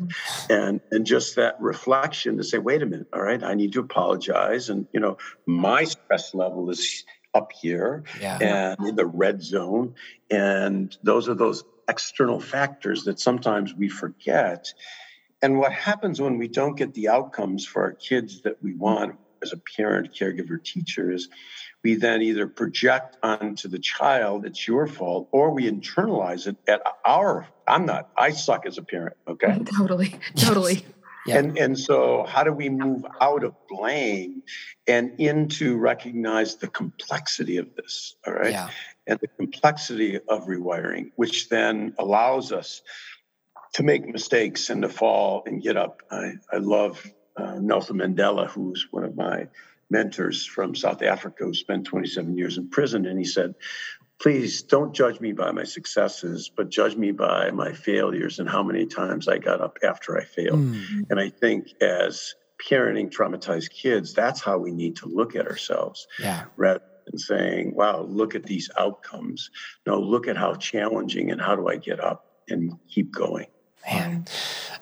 and 0.49 0.81
and 0.91 1.05
just 1.05 1.35
that 1.35 1.55
reflection 1.59 2.37
to 2.37 2.43
say, 2.43 2.57
"Wait 2.57 2.81
a 2.81 2.85
minute, 2.85 3.07
all 3.13 3.21
right, 3.21 3.43
I 3.43 3.55
need 3.55 3.73
to 3.73 3.79
apologize." 3.79 4.69
And 4.69 4.87
you 4.93 4.99
know, 4.99 5.17
my 5.45 5.83
stress 5.85 6.33
level 6.33 6.69
is 6.69 7.03
up 7.33 7.51
here 7.51 8.03
Yeah. 8.19 8.37
and 8.39 8.87
in 8.87 8.95
the 8.95 9.05
red 9.05 9.43
zone. 9.43 9.95
And 10.31 10.95
those 11.03 11.27
are 11.27 11.35
those 11.35 11.63
external 11.87 12.39
factors 12.39 13.03
that 13.03 13.19
sometimes 13.19 13.75
we 13.75 13.89
forget. 13.89 14.73
And 15.45 15.59
what 15.59 15.73
happens 15.73 16.19
when 16.19 16.39
we 16.39 16.47
don't 16.47 16.75
get 16.75 16.95
the 16.95 17.09
outcomes 17.09 17.67
for 17.67 17.83
our 17.83 17.91
kids 17.91 18.41
that 18.41 18.63
we 18.63 18.73
want 18.73 19.15
as 19.43 19.53
a 19.53 19.57
parent, 19.77 20.11
caregiver, 20.11 20.57
teacher 20.63 21.11
is 21.11 21.29
we 21.83 21.93
then 21.93 22.23
either 22.23 22.47
project 22.47 23.17
onto 23.21 23.67
the 23.67 23.77
child, 23.77 24.47
it's 24.47 24.67
your 24.67 24.87
fault, 24.87 25.29
or 25.31 25.51
we 25.51 25.69
internalize 25.69 26.47
it 26.47 26.57
at 26.67 26.81
our, 27.05 27.47
I'm 27.67 27.85
not, 27.85 28.09
I 28.17 28.31
suck 28.31 28.65
as 28.65 28.79
a 28.79 28.81
parent, 28.81 29.17
okay? 29.27 29.59
Totally. 29.77 30.15
Totally. 30.35 30.83
Yeah. 31.27 31.37
And 31.37 31.57
and 31.59 31.77
so 31.77 32.23
how 32.23 32.43
do 32.43 32.51
we 32.51 32.69
move 32.69 33.03
out 33.21 33.43
of 33.43 33.53
blame 33.67 34.41
and 34.87 35.19
into 35.19 35.77
recognize 35.77 36.55
the 36.55 36.67
complexity 36.67 37.57
of 37.57 37.75
this? 37.75 38.15
All 38.25 38.33
right. 38.33 38.51
Yeah. 38.51 38.69
And 39.07 39.19
the 39.19 39.27
complexity 39.27 40.19
of 40.27 40.45
rewiring, 40.45 41.11
which 41.15 41.49
then 41.49 41.95
allows 41.97 42.51
us 42.51 42.83
to 43.75 43.83
make 43.83 44.07
mistakes 44.07 44.69
and 44.69 44.83
to 44.83 44.89
fall 44.89 45.43
and 45.45 45.61
get 45.61 45.75
up. 45.75 46.01
I, 46.09 46.35
I 46.51 46.57
love 46.57 47.05
uh, 47.35 47.55
Nelson 47.59 47.97
Mandela, 47.97 48.47
who's 48.47 48.87
one 48.89 49.03
of 49.03 49.17
my 49.17 49.49
mentors 49.89 50.45
from 50.45 50.75
South 50.75 51.01
Africa, 51.01 51.43
who 51.43 51.53
spent 51.53 51.85
27 51.85 52.37
years 52.37 52.57
in 52.57 52.69
prison. 52.69 53.05
And 53.05 53.19
he 53.19 53.25
said, 53.25 53.53
please 54.17 54.61
don't 54.63 54.95
judge 54.95 55.19
me 55.19 55.33
by 55.33 55.51
my 55.51 55.65
successes, 55.65 56.49
but 56.55 56.69
judge 56.69 56.95
me 56.95 57.11
by 57.11 57.51
my 57.51 57.73
failures 57.73 58.39
and 58.39 58.49
how 58.49 58.63
many 58.63 58.85
times 58.85 59.27
I 59.27 59.39
got 59.39 59.59
up 59.59 59.77
after 59.83 60.17
I 60.17 60.23
failed. 60.23 60.59
Mm. 60.61 61.07
And 61.09 61.19
I 61.19 61.27
think 61.27 61.73
as 61.81 62.33
parenting 62.65 63.11
traumatized 63.11 63.71
kids, 63.71 64.13
that's 64.13 64.39
how 64.39 64.57
we 64.57 64.71
need 64.71 64.95
to 64.97 65.07
look 65.07 65.35
at 65.35 65.47
ourselves 65.47 66.07
Yeah. 66.17 66.45
rather 66.55 66.81
than 67.07 67.17
saying, 67.17 67.75
wow, 67.75 68.03
look 68.03 68.35
at 68.35 68.43
these 68.43 68.69
outcomes. 68.79 69.51
No, 69.85 69.99
look 69.99 70.29
at 70.29 70.37
how 70.37 70.53
challenging 70.53 71.29
and 71.31 71.41
how 71.41 71.57
do 71.57 71.67
I 71.67 71.75
get 71.75 71.99
up 71.99 72.25
and 72.47 72.71
keep 72.87 73.11
going. 73.11 73.47
Man, 73.87 74.25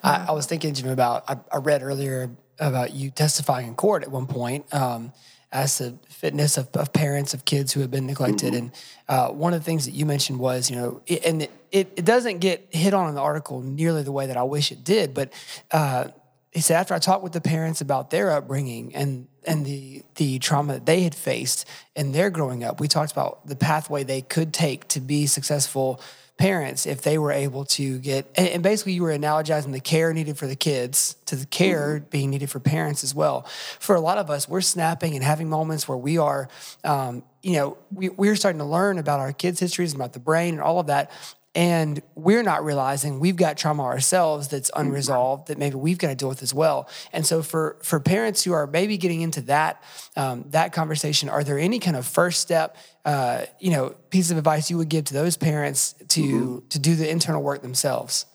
I, 0.04 0.28
I 0.30 0.32
was 0.32 0.46
thinking, 0.46 0.74
Jim, 0.74 0.90
about 0.90 1.24
I, 1.28 1.38
I 1.52 1.58
read 1.58 1.84
earlier 1.84 2.32
about 2.60 2.94
you 2.94 3.10
testifying 3.10 3.68
in 3.68 3.76
court 3.76 4.04
at 4.04 4.12
one 4.12 4.28
point 4.28 4.72
um, 4.74 5.12
as 5.52 5.78
the 5.78 5.98
fitness 6.10 6.58
of, 6.58 6.70
of 6.76 6.94
parents 6.94 7.34
of 7.34 7.46
kids 7.46 7.74
who 7.74 7.82
have 7.82 7.92
been 7.92 8.06
neglected. 8.06 8.54
And 8.54 8.72
uh, 9.08 9.30
one 9.30 9.54
of 9.54 9.60
the 9.60 9.66
things 9.66 9.86
that 9.86 9.92
you 9.92 10.06
mentioned 10.06 10.40
was, 10.40 10.70
you 10.70 10.76
know, 10.76 11.02
it, 11.06 11.26
and 11.26 11.42
it, 11.44 11.52
it, 11.72 11.94
it 11.98 12.06
doesn't 12.06 12.40
get 12.40 12.68
hit 12.72 12.94
on 12.94 13.10
in 13.10 13.16
the 13.16 13.22
article 13.22 13.62
nearly 13.62 14.04
the 14.04 14.12
way 14.12 14.28
that 14.28 14.38
I 14.38 14.44
wish 14.44 14.72
it 14.72 14.84
did, 14.84 15.14
but 15.14 15.34
uh, 15.72 16.08
he 16.52 16.62
said 16.62 16.78
after 16.78 16.94
I 16.94 17.00
talked 17.00 17.24
with 17.24 17.34
the 17.34 17.42
parents 17.42 17.82
about 17.82 18.12
their 18.12 18.32
upbringing 18.32 18.96
and 18.96 19.28
and 19.46 19.66
the 19.66 20.04
the 20.16 20.40
trauma 20.40 20.74
that 20.74 20.86
they 20.86 21.04
had 21.04 21.16
faced 21.16 21.66
in 21.96 22.12
their 22.12 22.30
growing 22.30 22.64
up, 22.64 22.80
we 22.80 22.88
talked 22.88 23.12
about 23.12 23.46
the 23.48 23.56
pathway 23.56 24.04
they 24.04 24.22
could 24.22 24.54
take 24.54 24.88
to 24.90 25.00
be 25.00 25.26
successful 25.26 26.00
parents 26.38 26.88
if 26.88 27.04
they 27.04 27.18
were 27.18 27.32
able 27.32 27.64
to 27.64 28.00
get 28.00 28.26
and, 28.36 28.48
and 28.48 28.64
basically 28.64 28.94
you 28.94 29.04
were 29.04 29.12
analogizing 29.12 29.72
the 29.72 29.80
care 29.80 30.12
needed 30.14 30.36
for 30.36 30.48
the 30.48 30.56
kids 30.56 31.16
to 31.26 31.36
the 31.36 31.46
care 31.46 32.00
being 32.10 32.32
needed 32.32 32.50
for 32.50 32.60
parents 32.60 33.04
as 33.04 33.14
well. 33.14 33.46
For 33.80 33.96
a 33.96 34.02
lot 34.02 34.18
of 34.18 34.30
us 34.30 34.50
we're 34.50 34.62
snapping 34.62 35.14
and 35.14 35.24
having 35.24 35.48
moments 35.48 35.88
where 35.88 35.98
we 35.98 36.18
are 36.18 36.50
um, 36.84 37.24
you 37.44 37.54
know 37.54 37.78
we, 37.92 38.10
we're 38.10 38.36
starting 38.36 38.60
to 38.60 38.66
learn 38.66 38.98
about 38.98 39.20
our 39.20 39.32
kids 39.32 39.60
histories 39.60 39.94
and 39.94 40.02
about 40.02 40.14
the 40.14 40.20
brain 40.20 40.56
and 40.56 40.64
all 40.64 40.80
of 40.80 40.88
that 40.88 41.12
and 41.56 42.02
we're 42.16 42.42
not 42.42 42.66
realizing 42.66 43.20
we've 43.20 43.36
got 43.36 43.58
trauma 43.58 43.84
ourselves 43.84 44.48
that's 44.48 44.72
unresolved 44.76 45.48
that 45.48 45.58
maybe 45.58 45.76
we've 45.76 46.00
got 46.00 46.08
to 46.08 46.16
deal 46.16 46.30
with 46.30 46.42
as 46.42 46.54
well. 46.54 46.90
And 47.12 47.26
so 47.26 47.44
for 47.44 47.78
for 47.84 48.00
parents 48.00 48.44
who 48.44 48.54
are 48.54 48.66
maybe 48.66 48.98
getting 48.98 49.22
into 49.22 49.42
that 49.42 49.84
um, 50.16 50.46
that 50.50 50.74
conversation 50.74 51.30
are 51.30 51.44
there 51.44 51.60
any 51.60 51.80
kind 51.80 51.96
of 51.96 52.08
first 52.08 52.42
step 52.42 52.76
uh, 53.06 53.46
you 53.60 53.72
know 53.72 53.96
piece 54.10 54.32
of 54.32 54.38
advice 54.38 54.70
you 54.70 54.78
would 54.78 54.90
give 54.90 55.06
to 55.06 55.14
those 55.14 55.38
parents 55.38 55.94
to 56.10 56.64
to 56.70 56.80
do 56.80 56.96
the 56.96 57.10
internal 57.10 57.44
work 57.44 57.62
themselves? 57.62 58.26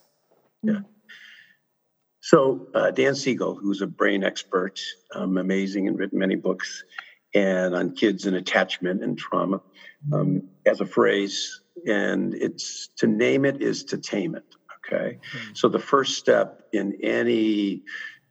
Yeah. 0.63 0.81
So 2.21 2.69
uh, 2.75 2.91
Dan 2.91 3.15
Siegel, 3.15 3.55
who's 3.55 3.81
a 3.81 3.87
brain 3.87 4.23
expert, 4.23 4.81
um, 5.15 5.39
amazing 5.39 5.89
and 5.89 5.99
written 5.99 6.19
many 6.19 6.35
books, 6.35 6.85
and 7.35 7.75
on 7.75 7.95
kids 7.95 8.27
and 8.27 8.37
attachment 8.37 9.03
and 9.03 9.17
trauma, 9.17 9.63
um, 10.13 10.43
has 10.67 10.81
a 10.81 10.87
phrase, 10.87 11.61
and 11.87 12.35
it's 12.35 12.91
to 12.99 13.07
name 13.07 13.45
it 13.45 13.63
is 13.63 13.85
to 13.85 13.99
tame 13.99 14.35
it. 14.35 14.45
Okay, 14.87 15.19
so 15.55 15.69
the 15.69 15.79
first 15.79 16.17
step 16.17 16.63
in 16.73 16.99
any 17.03 17.83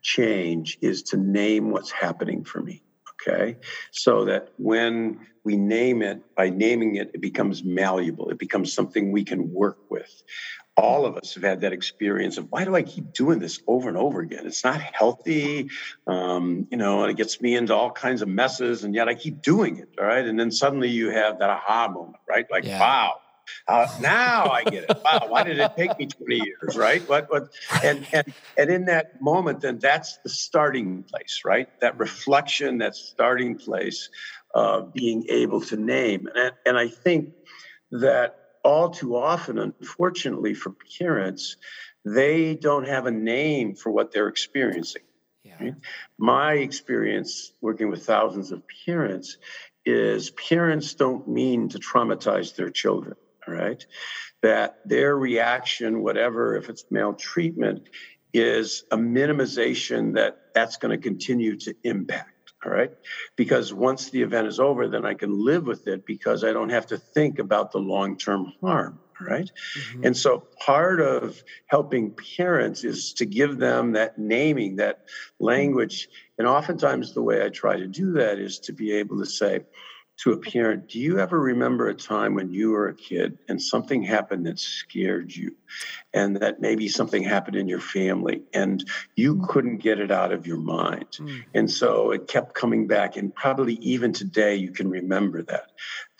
change 0.02 0.78
is 0.82 1.04
to 1.04 1.18
name 1.18 1.72
what's 1.72 1.92
happening 1.92 2.44
for 2.44 2.62
me. 2.62 2.84
Okay, 3.22 3.58
so 3.92 4.26
that 4.26 4.50
when 4.58 5.20
we 5.44 5.58
name 5.58 6.02
it, 6.02 6.22
by 6.36 6.50
naming 6.50 6.96
it, 6.96 7.12
it 7.14 7.22
becomes 7.22 7.64
malleable. 7.64 8.30
It 8.30 8.40
becomes 8.40 8.74
something 8.74 9.12
we 9.12 9.24
can 9.24 9.52
work 9.52 9.78
with 9.90 10.12
all 10.78 11.08
of 11.08 11.18
us 11.18 11.34
have 11.34 11.44
had 11.44 11.62
that 11.62 11.74
experience 11.74 12.38
of 12.38 12.46
why 12.52 12.64
do 12.64 12.76
I 12.76 12.84
keep 12.84 13.12
doing 13.12 13.40
this 13.40 13.60
over 13.68 13.90
and 13.90 13.98
over 13.98 14.22
again? 14.22 14.46
It's 14.46 14.64
not 14.64 14.80
healthy, 14.80 15.70
um, 16.06 16.68
you 16.70 16.78
know, 16.78 17.02
and 17.02 17.10
it 17.12 17.18
gets 17.18 17.42
me 17.42 17.56
into 17.56 17.74
all 17.74 17.92
kinds 17.92 18.22
of 18.22 18.28
messes, 18.28 18.84
and 18.84 18.94
yet 18.94 19.10
I 19.10 19.16
keep 19.16 19.42
doing 19.42 19.78
it. 19.80 19.90
All 20.00 20.06
right, 20.06 20.24
and 20.24 20.40
then 20.40 20.52
suddenly 20.52 20.90
you 20.90 21.10
have 21.10 21.40
that 21.40 21.50
aha 21.50 21.90
moment, 21.92 22.18
right? 22.30 22.46
Like, 22.52 22.64
Yeah. 22.64 22.80
wow. 22.80 23.16
Uh, 23.68 23.88
now 24.02 24.50
I 24.50 24.64
get 24.64 24.86
it. 24.90 24.98
Wow, 25.04 25.28
why 25.28 25.44
did 25.44 25.60
it 25.60 25.72
take 25.78 25.98
me 25.98 26.08
20 26.08 26.36
years, 26.36 26.78
right? 26.78 27.08
What, 27.08 27.30
what, 27.30 27.50
and 27.84 28.06
and 28.14 28.34
and 28.58 28.70
in 28.70 28.86
that 28.86 29.22
moment, 29.22 29.62
then 29.62 29.80
that's 29.80 30.18
the 30.24 30.30
starting 30.30 31.04
place, 31.04 31.42
right? 31.46 31.68
That 31.82 31.98
reflection, 32.00 32.80
that 32.80 32.96
starting 32.96 33.58
place 33.58 34.10
of 34.54 34.94
being 34.94 35.26
able 35.30 35.62
to 35.62 35.78
name, 35.78 36.28
and 36.36 36.52
and 36.66 36.78
I 36.78 36.88
think 36.88 37.34
that 37.92 38.40
all 38.64 38.90
too 38.90 39.16
often, 39.16 39.58
unfortunately, 39.58 40.54
for 40.54 40.76
parents, 41.00 41.56
they 42.04 42.56
don't 42.56 42.88
have 42.88 43.06
a 43.06 43.12
name 43.12 43.76
for 43.76 43.92
what 43.92 44.12
they're 44.12 44.28
experiencing. 44.28 45.04
yeah 45.44 45.72
My 46.18 46.54
experience 46.54 47.54
working 47.62 47.90
with 47.90 48.06
thousands 48.06 48.52
of 48.52 48.64
parents 48.86 49.38
is 49.86 50.32
parents 50.32 50.94
don't 50.96 51.28
mean 51.28 51.70
to 51.70 51.80
traumatize 51.80 52.56
their 52.56 52.70
children, 52.70 53.16
all 53.48 53.54
right? 53.54 53.84
That 54.42 54.80
their 54.86 55.18
reaction, 55.18 56.04
whatever, 56.04 56.56
if 56.56 56.70
it's 56.70 56.86
maltreatment, 56.92 57.90
is 58.34 58.84
a 58.92 58.98
minimization 58.98 60.16
that 60.16 60.38
that's 60.54 60.78
going 60.78 60.92
to 60.92 61.02
continue 61.02 61.58
to 61.58 61.74
impact. 61.84 62.32
All 62.66 62.72
right. 62.72 62.92
Because 63.36 63.74
once 63.74 64.10
the 64.10 64.24
event 64.24 64.48
is 64.48 64.60
over, 64.60 64.88
then 64.88 65.06
I 65.06 65.14
can 65.14 65.32
live 65.46 65.68
with 65.68 65.88
it 65.88 66.06
because 66.06 66.44
I 66.44 66.54
don't 66.54 66.70
have 66.70 66.88
to 66.88 66.98
think 66.98 67.40
about 67.40 67.72
the 67.72 67.78
long 67.78 68.18
term 68.18 68.52
harm. 68.62 69.00
All 69.22 69.28
right. 69.28 69.50
Mhm. 69.94 70.06
And 70.06 70.18
so 70.18 70.48
part 70.66 71.00
of 71.00 71.42
helping 71.68 72.16
parents 72.36 72.84
is 72.84 73.14
to 73.14 73.26
give 73.26 73.58
them 73.58 73.94
that 73.94 74.18
naming, 74.18 74.76
that 74.78 75.04
language. 75.40 76.10
And 76.38 76.48
oftentimes 76.48 77.14
the 77.14 77.22
way 77.22 77.44
I 77.44 77.50
try 77.50 77.78
to 77.78 77.88
do 77.88 78.14
that 78.14 78.40
is 78.40 78.60
to 78.62 78.74
be 78.74 78.92
able 78.94 79.20
to 79.20 79.26
say 79.26 79.62
to 80.18 80.32
a 80.32 80.38
parent, 80.38 80.90
Do 80.90 81.00
you 81.00 81.20
ever 81.20 81.40
remember 81.40 81.88
a 81.88 81.94
time 81.94 82.34
when 82.34 82.52
you 82.52 82.72
were 82.72 82.88
a 82.88 82.96
kid 82.96 83.38
and 83.48 83.62
something 83.62 84.02
happened 84.04 84.46
that 84.48 84.60
scared 84.60 85.36
you? 85.36 85.56
And 86.14 86.38
that 86.38 86.60
maybe 86.60 86.88
something 86.88 87.24
happened 87.24 87.56
in 87.56 87.68
your 87.68 87.80
family 87.80 88.44
and 88.54 88.84
you 89.16 89.46
couldn't 89.48 89.78
get 89.78 90.00
it 90.00 90.12
out 90.12 90.32
of 90.32 90.48
your 90.48 90.58
mind. 90.58 91.12
Mm. 91.20 91.44
And 91.54 91.72
so 91.72 92.12
it 92.12 92.28
kept 92.28 92.56
coming 92.56 92.88
back. 92.88 93.18
And 93.18 93.34
probably 93.34 93.76
even 93.76 94.14
today, 94.14 94.56
you 94.56 94.72
can 94.72 94.90
remember 94.90 95.44
that. 95.44 95.72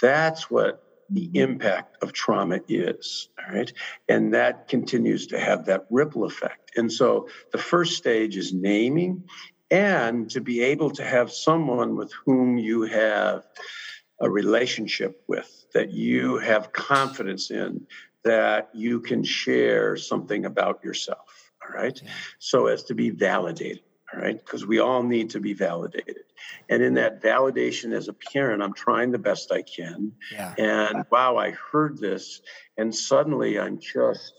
That's 0.02 0.50
what 0.52 0.84
the 1.10 1.30
impact 1.34 2.04
of 2.04 2.14
trauma 2.14 2.60
is. 2.68 3.30
All 3.40 3.56
right. 3.56 3.72
And 4.10 4.34
that 4.34 4.68
continues 4.68 5.28
to 5.28 5.40
have 5.40 5.66
that 5.66 5.86
ripple 5.90 6.26
effect. 6.26 6.78
And 6.78 6.92
so 6.92 7.30
the 7.52 7.58
first 7.58 7.96
stage 7.96 8.38
is 8.38 8.54
naming 8.54 9.24
and 9.70 10.30
to 10.32 10.42
be 10.42 10.62
able 10.62 10.92
to 10.92 11.04
have 11.04 11.32
someone 11.32 11.96
with 11.96 12.12
whom 12.26 12.58
you 12.58 12.84
have 12.84 13.44
a 14.20 14.30
relationship 14.30 15.24
with, 15.28 15.66
that 15.74 15.92
you 15.92 16.38
have 16.38 16.72
confidence 16.72 17.52
in, 17.52 17.86
that 18.24 18.70
you 18.74 19.00
can 19.00 19.24
share 19.24 19.96
something 19.96 20.46
about 20.46 20.84
yourself. 20.84 21.52
All 21.64 21.74
right. 21.74 22.00
Yeah. 22.02 22.10
So 22.40 22.68
as 22.68 22.84
to 22.84 22.96
be 22.96 23.10
validated. 23.10 23.84
All 24.14 24.22
right. 24.22 24.38
Because 24.38 24.66
we 24.66 24.80
all 24.80 25.04
need 25.04 25.32
to 25.32 25.40
be 25.40 25.54
validated. 25.54 26.24
And 26.70 26.82
in 26.82 26.94
that 26.94 27.22
validation 27.22 27.94
as 27.94 28.08
a 28.08 28.14
parent, 28.14 28.64
I'm 28.64 28.74
trying 28.74 29.12
the 29.12 29.20
best 29.20 29.52
I 29.52 29.64
can. 29.64 30.14
yeah 30.32 30.54
And 30.58 31.04
wow, 31.12 31.36
I 31.36 31.52
heard 31.52 31.98
this. 31.98 32.42
And 32.78 32.96
suddenly 32.96 33.60
I'm 33.60 33.80
just 33.80 34.34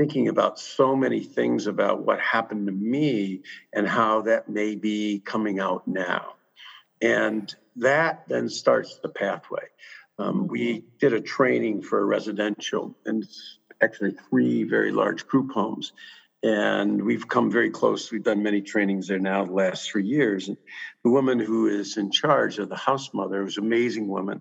thinking 0.00 0.28
about 0.28 0.58
so 0.58 0.96
many 0.96 1.22
things 1.22 1.66
about 1.66 2.06
what 2.06 2.18
happened 2.18 2.66
to 2.66 2.72
me 2.72 3.42
and 3.70 3.86
how 3.86 4.22
that 4.22 4.48
may 4.48 4.74
be 4.74 5.20
coming 5.22 5.60
out 5.60 5.86
now. 5.86 6.36
And 7.02 7.54
that 7.76 8.24
then 8.26 8.48
starts 8.48 8.98
the 9.02 9.10
pathway. 9.10 9.64
Um, 10.18 10.46
we 10.46 10.84
did 10.98 11.12
a 11.12 11.20
training 11.20 11.82
for 11.82 12.00
a 12.00 12.04
residential 12.06 12.96
and 13.04 13.28
actually 13.82 14.12
three 14.30 14.62
very 14.62 14.90
large 14.90 15.26
group 15.26 15.52
homes. 15.52 15.92
and 16.42 17.04
we've 17.04 17.28
come 17.28 17.50
very 17.50 17.68
close. 17.68 18.10
We've 18.10 18.22
done 18.22 18.42
many 18.42 18.62
trainings 18.62 19.06
there 19.06 19.18
now 19.18 19.44
the 19.44 19.52
last 19.52 19.90
three 19.90 20.06
years. 20.06 20.48
And 20.48 20.56
the 21.04 21.10
woman 21.10 21.38
who 21.38 21.66
is 21.66 21.98
in 21.98 22.10
charge 22.10 22.58
of 22.58 22.70
the 22.70 22.76
house 22.88 23.12
mother, 23.12 23.42
who's 23.42 23.58
an 23.58 23.66
amazing 23.66 24.08
woman, 24.08 24.40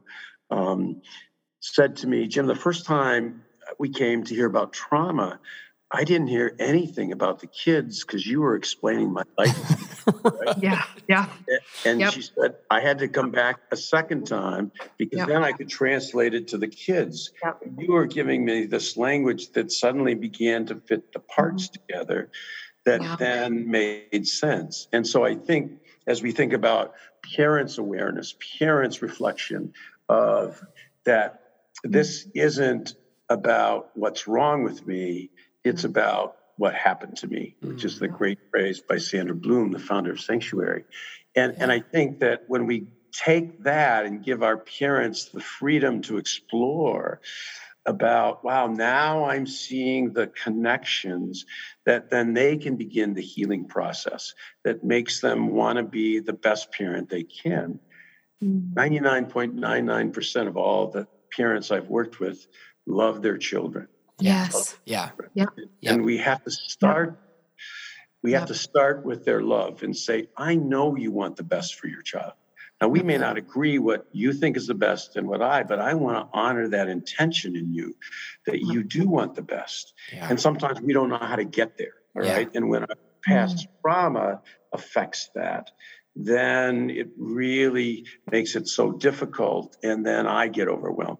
um, 0.49 1.01
said 1.59 1.97
to 1.97 2.07
me, 2.07 2.27
Jim, 2.27 2.47
the 2.47 2.55
first 2.55 2.85
time 2.85 3.43
we 3.77 3.89
came 3.89 4.23
to 4.23 4.35
hear 4.35 4.47
about 4.47 4.73
trauma, 4.73 5.39
I 5.91 6.03
didn't 6.03 6.27
hear 6.27 6.55
anything 6.59 7.11
about 7.11 7.39
the 7.39 7.47
kids 7.47 8.03
because 8.03 8.25
you 8.25 8.41
were 8.41 8.55
explaining 8.55 9.11
my 9.11 9.23
life. 9.37 10.05
Right? 10.23 10.57
yeah, 10.61 10.83
yeah. 11.07 11.27
And 11.83 11.99
yep. 11.99 12.13
she 12.13 12.21
said 12.21 12.55
I 12.69 12.79
had 12.79 12.99
to 12.99 13.07
come 13.07 13.31
back 13.31 13.59
a 13.71 13.75
second 13.75 14.27
time 14.27 14.71
because 14.97 15.19
yep. 15.19 15.27
then 15.27 15.43
I 15.43 15.51
could 15.51 15.69
translate 15.69 16.35
it 16.35 16.49
to 16.49 16.57
the 16.57 16.67
kids. 16.67 17.31
Yep. 17.43 17.61
You 17.79 17.93
were 17.93 18.05
giving 18.05 18.45
me 18.45 18.65
this 18.65 18.97
language 18.97 19.51
that 19.53 19.71
suddenly 19.71 20.13
began 20.13 20.67
to 20.67 20.75
fit 20.75 21.11
the 21.11 21.19
parts 21.19 21.67
mm-hmm. 21.67 21.85
together 21.87 22.29
that 22.85 23.01
yeah. 23.01 23.15
then 23.17 23.69
made 23.69 24.27
sense. 24.27 24.87
And 24.93 25.05
so 25.05 25.25
I 25.25 25.35
think 25.35 25.79
as 26.05 26.21
we 26.21 26.31
think 26.31 26.53
about 26.53 26.93
parents' 27.35 27.77
awareness, 27.77 28.35
parents' 28.59 29.01
reflection 29.01 29.73
of 30.07 30.63
that 31.03 31.41
this 31.83 32.27
isn't 32.33 32.95
about 33.29 33.91
what's 33.93 34.27
wrong 34.27 34.63
with 34.63 34.85
me 34.85 35.29
it's 35.63 35.81
mm-hmm. 35.81 35.91
about 35.91 36.35
what 36.57 36.75
happened 36.75 37.17
to 37.17 37.27
me, 37.27 37.55
which 37.61 37.85
is 37.85 37.99
the 37.99 38.07
mm-hmm. 38.07 38.17
great 38.17 38.39
phrase 38.51 38.81
by 38.81 38.97
Sandra 38.97 39.35
Bloom, 39.35 39.71
the 39.71 39.79
founder 39.79 40.11
of 40.11 40.19
Sanctuary. 40.19 40.83
And, 41.35 41.55
and 41.57 41.71
I 41.71 41.79
think 41.79 42.19
that 42.19 42.43
when 42.47 42.65
we 42.65 42.87
take 43.11 43.63
that 43.63 44.05
and 44.05 44.23
give 44.23 44.43
our 44.43 44.57
parents 44.57 45.25
the 45.25 45.39
freedom 45.39 46.01
to 46.03 46.17
explore 46.17 47.21
about, 47.85 48.43
wow, 48.43 48.67
now 48.67 49.25
I'm 49.25 49.47
seeing 49.47 50.11
the 50.11 50.27
connections 50.27 51.45
that 51.85 52.09
then 52.09 52.33
they 52.33 52.57
can 52.57 52.75
begin 52.75 53.13
the 53.13 53.21
healing 53.21 53.65
process 53.65 54.33
that 54.63 54.83
makes 54.83 55.21
them 55.21 55.49
want 55.51 55.77
to 55.77 55.83
be 55.83 56.19
the 56.19 56.33
best 56.33 56.71
parent 56.73 57.09
they 57.09 57.23
can. 57.23 57.79
99.99% 58.43 59.53
mm-hmm. 59.61 60.47
of 60.47 60.57
all 60.57 60.87
the 60.87 61.07
parents 61.35 61.71
I've 61.71 61.87
worked 61.87 62.19
with 62.19 62.47
love 62.89 63.21
their 63.21 63.37
children. 63.37 63.87
Yes. 64.19 64.77
Yeah. 64.85 65.11
Yeah. 65.33 65.45
And 65.85 66.03
we 66.03 66.17
have 66.17 66.43
to 66.43 66.51
start. 66.51 67.19
We 68.21 68.33
have 68.33 68.47
to 68.47 68.55
start 68.55 69.05
with 69.05 69.23
their 69.23 69.41
love 69.41 69.81
and 69.83 69.95
say, 69.95 70.27
I 70.35 70.55
know 70.55 70.97
you 70.97 71.11
want 71.11 71.37
the 71.37 71.43
best 71.43 71.75
for 71.75 71.87
your 71.87 72.01
child. 72.01 72.33
Now, 72.81 72.87
we 72.87 73.01
may 73.01 73.17
not 73.17 73.37
agree 73.37 73.77
what 73.77 74.07
you 74.11 74.33
think 74.33 74.55
is 74.55 74.67
the 74.67 74.73
best 74.73 75.17
and 75.17 75.27
what 75.27 75.41
I, 75.41 75.63
but 75.63 75.79
I 75.79 75.93
want 75.93 76.17
to 76.17 76.37
honor 76.37 76.69
that 76.69 76.87
intention 76.87 77.55
in 77.55 77.73
you 77.73 77.95
that 78.45 78.59
you 78.59 78.83
do 78.83 79.07
want 79.07 79.35
the 79.35 79.41
best. 79.41 79.93
Yeah. 80.13 80.27
And 80.29 80.39
sometimes 80.39 80.81
we 80.81 80.93
don't 80.93 81.09
know 81.09 81.17
how 81.17 81.35
to 81.35 81.45
get 81.45 81.77
there. 81.77 81.93
All 82.15 82.23
yeah. 82.23 82.33
right. 82.33 82.49
And 82.55 82.69
when 82.69 82.83
our 82.83 82.95
past 83.23 83.57
mm. 83.57 83.81
trauma 83.81 84.41
affects 84.73 85.29
that, 85.35 85.71
then 86.15 86.89
it 86.89 87.09
really 87.17 88.05
makes 88.31 88.55
it 88.55 88.67
so 88.67 88.91
difficult. 88.91 89.75
And 89.83 90.05
then 90.05 90.25
I 90.25 90.47
get 90.47 90.67
overwhelmed. 90.67 91.19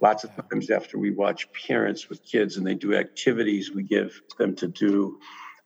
Lots 0.00 0.24
of 0.24 0.30
times 0.50 0.70
after 0.70 0.98
we 0.98 1.10
watch 1.10 1.48
parents 1.52 2.08
with 2.08 2.24
kids 2.24 2.56
and 2.56 2.66
they 2.66 2.74
do 2.74 2.94
activities 2.94 3.72
we 3.72 3.82
give 3.82 4.20
them 4.38 4.54
to 4.56 4.68
do 4.68 5.18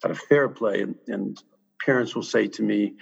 out 0.04 0.10
of 0.10 0.20
Theraplay, 0.30 0.82
and, 0.82 0.96
and 1.06 1.42
parents 1.84 2.14
will 2.14 2.22
say 2.22 2.48
to 2.48 2.62
me, 2.62 2.94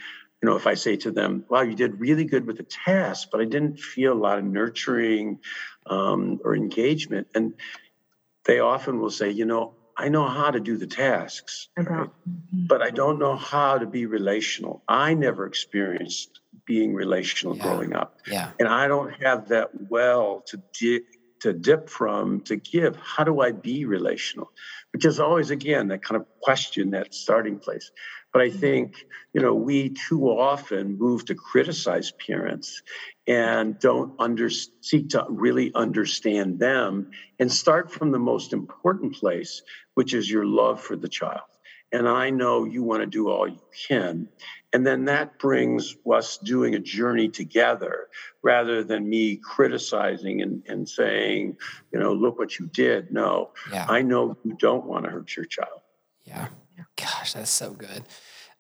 you 0.42 0.48
know, 0.48 0.56
if 0.56 0.66
I 0.66 0.74
say 0.74 0.96
to 0.96 1.10
them, 1.10 1.44
wow, 1.48 1.62
you 1.62 1.74
did 1.74 2.00
really 2.00 2.24
good 2.24 2.46
with 2.46 2.56
the 2.56 2.62
task, 2.62 3.28
but 3.30 3.40
I 3.40 3.44
didn't 3.44 3.78
feel 3.78 4.12
a 4.12 4.14
lot 4.14 4.38
of 4.38 4.44
nurturing 4.44 5.40
um, 5.86 6.40
or 6.44 6.56
engagement. 6.56 7.28
And 7.34 7.54
they 8.44 8.60
often 8.60 9.00
will 9.00 9.10
say, 9.10 9.30
you 9.30 9.44
know, 9.44 9.74
I 9.96 10.08
know 10.08 10.26
how 10.26 10.50
to 10.50 10.60
do 10.60 10.78
the 10.78 10.86
tasks, 10.86 11.68
right? 11.76 11.86
Mm-hmm. 11.86 12.66
but 12.66 12.80
I 12.80 12.90
don't 12.90 13.18
know 13.18 13.36
how 13.36 13.76
to 13.76 13.86
be 13.86 14.06
relational. 14.06 14.82
I 14.88 15.12
never 15.12 15.44
experienced 15.44 16.39
being 16.66 16.94
relational 16.94 17.56
yeah. 17.56 17.62
growing 17.62 17.94
up. 17.94 18.18
Yeah. 18.26 18.50
And 18.58 18.68
I 18.68 18.88
don't 18.88 19.12
have 19.22 19.48
that 19.48 19.70
well 19.88 20.42
to 20.46 20.62
dip, 20.78 21.04
to 21.40 21.52
dip 21.52 21.88
from 21.88 22.40
to 22.42 22.56
give. 22.56 22.96
How 22.96 23.24
do 23.24 23.40
I 23.40 23.52
be 23.52 23.84
relational? 23.84 24.50
Which 24.92 25.04
is 25.04 25.20
always 25.20 25.50
again 25.50 25.88
that 25.88 26.02
kind 26.02 26.20
of 26.20 26.26
question, 26.40 26.90
that 26.90 27.14
starting 27.14 27.58
place. 27.58 27.90
But 28.32 28.42
I 28.42 28.48
mm-hmm. 28.48 28.58
think, 28.58 29.06
you 29.32 29.40
know, 29.40 29.54
we 29.54 29.90
too 29.90 30.26
often 30.26 30.98
move 30.98 31.24
to 31.26 31.34
criticize 31.34 32.12
parents 32.12 32.82
and 33.26 33.78
don't 33.78 34.14
under, 34.18 34.50
seek 34.50 35.10
to 35.10 35.26
really 35.28 35.72
understand 35.74 36.58
them 36.58 37.10
and 37.38 37.50
start 37.50 37.90
from 37.90 38.12
the 38.12 38.18
most 38.18 38.52
important 38.52 39.14
place, 39.14 39.62
which 39.94 40.14
is 40.14 40.30
your 40.30 40.46
love 40.46 40.80
for 40.80 40.96
the 40.96 41.08
child. 41.08 41.40
And 41.92 42.08
I 42.08 42.30
know 42.30 42.64
you 42.64 42.82
want 42.82 43.02
to 43.02 43.06
do 43.06 43.28
all 43.28 43.48
you 43.48 43.60
can. 43.88 44.28
And 44.72 44.86
then 44.86 45.04
that 45.06 45.38
brings 45.38 45.96
us 46.10 46.38
doing 46.38 46.74
a 46.74 46.78
journey 46.78 47.28
together 47.28 48.08
rather 48.42 48.84
than 48.84 49.08
me 49.08 49.36
criticizing 49.36 50.42
and, 50.42 50.62
and 50.68 50.88
saying, 50.88 51.56
you 51.92 51.98
know, 51.98 52.12
look 52.12 52.38
what 52.38 52.58
you 52.58 52.68
did. 52.68 53.10
No, 53.10 53.50
yeah. 53.72 53.86
I 53.88 54.02
know 54.02 54.36
you 54.44 54.54
don't 54.54 54.86
want 54.86 55.06
to 55.06 55.10
hurt 55.10 55.36
your 55.36 55.46
child. 55.46 55.80
Yeah. 56.24 56.48
Gosh, 56.96 57.32
that's 57.32 57.50
so 57.50 57.72
good. 57.72 58.04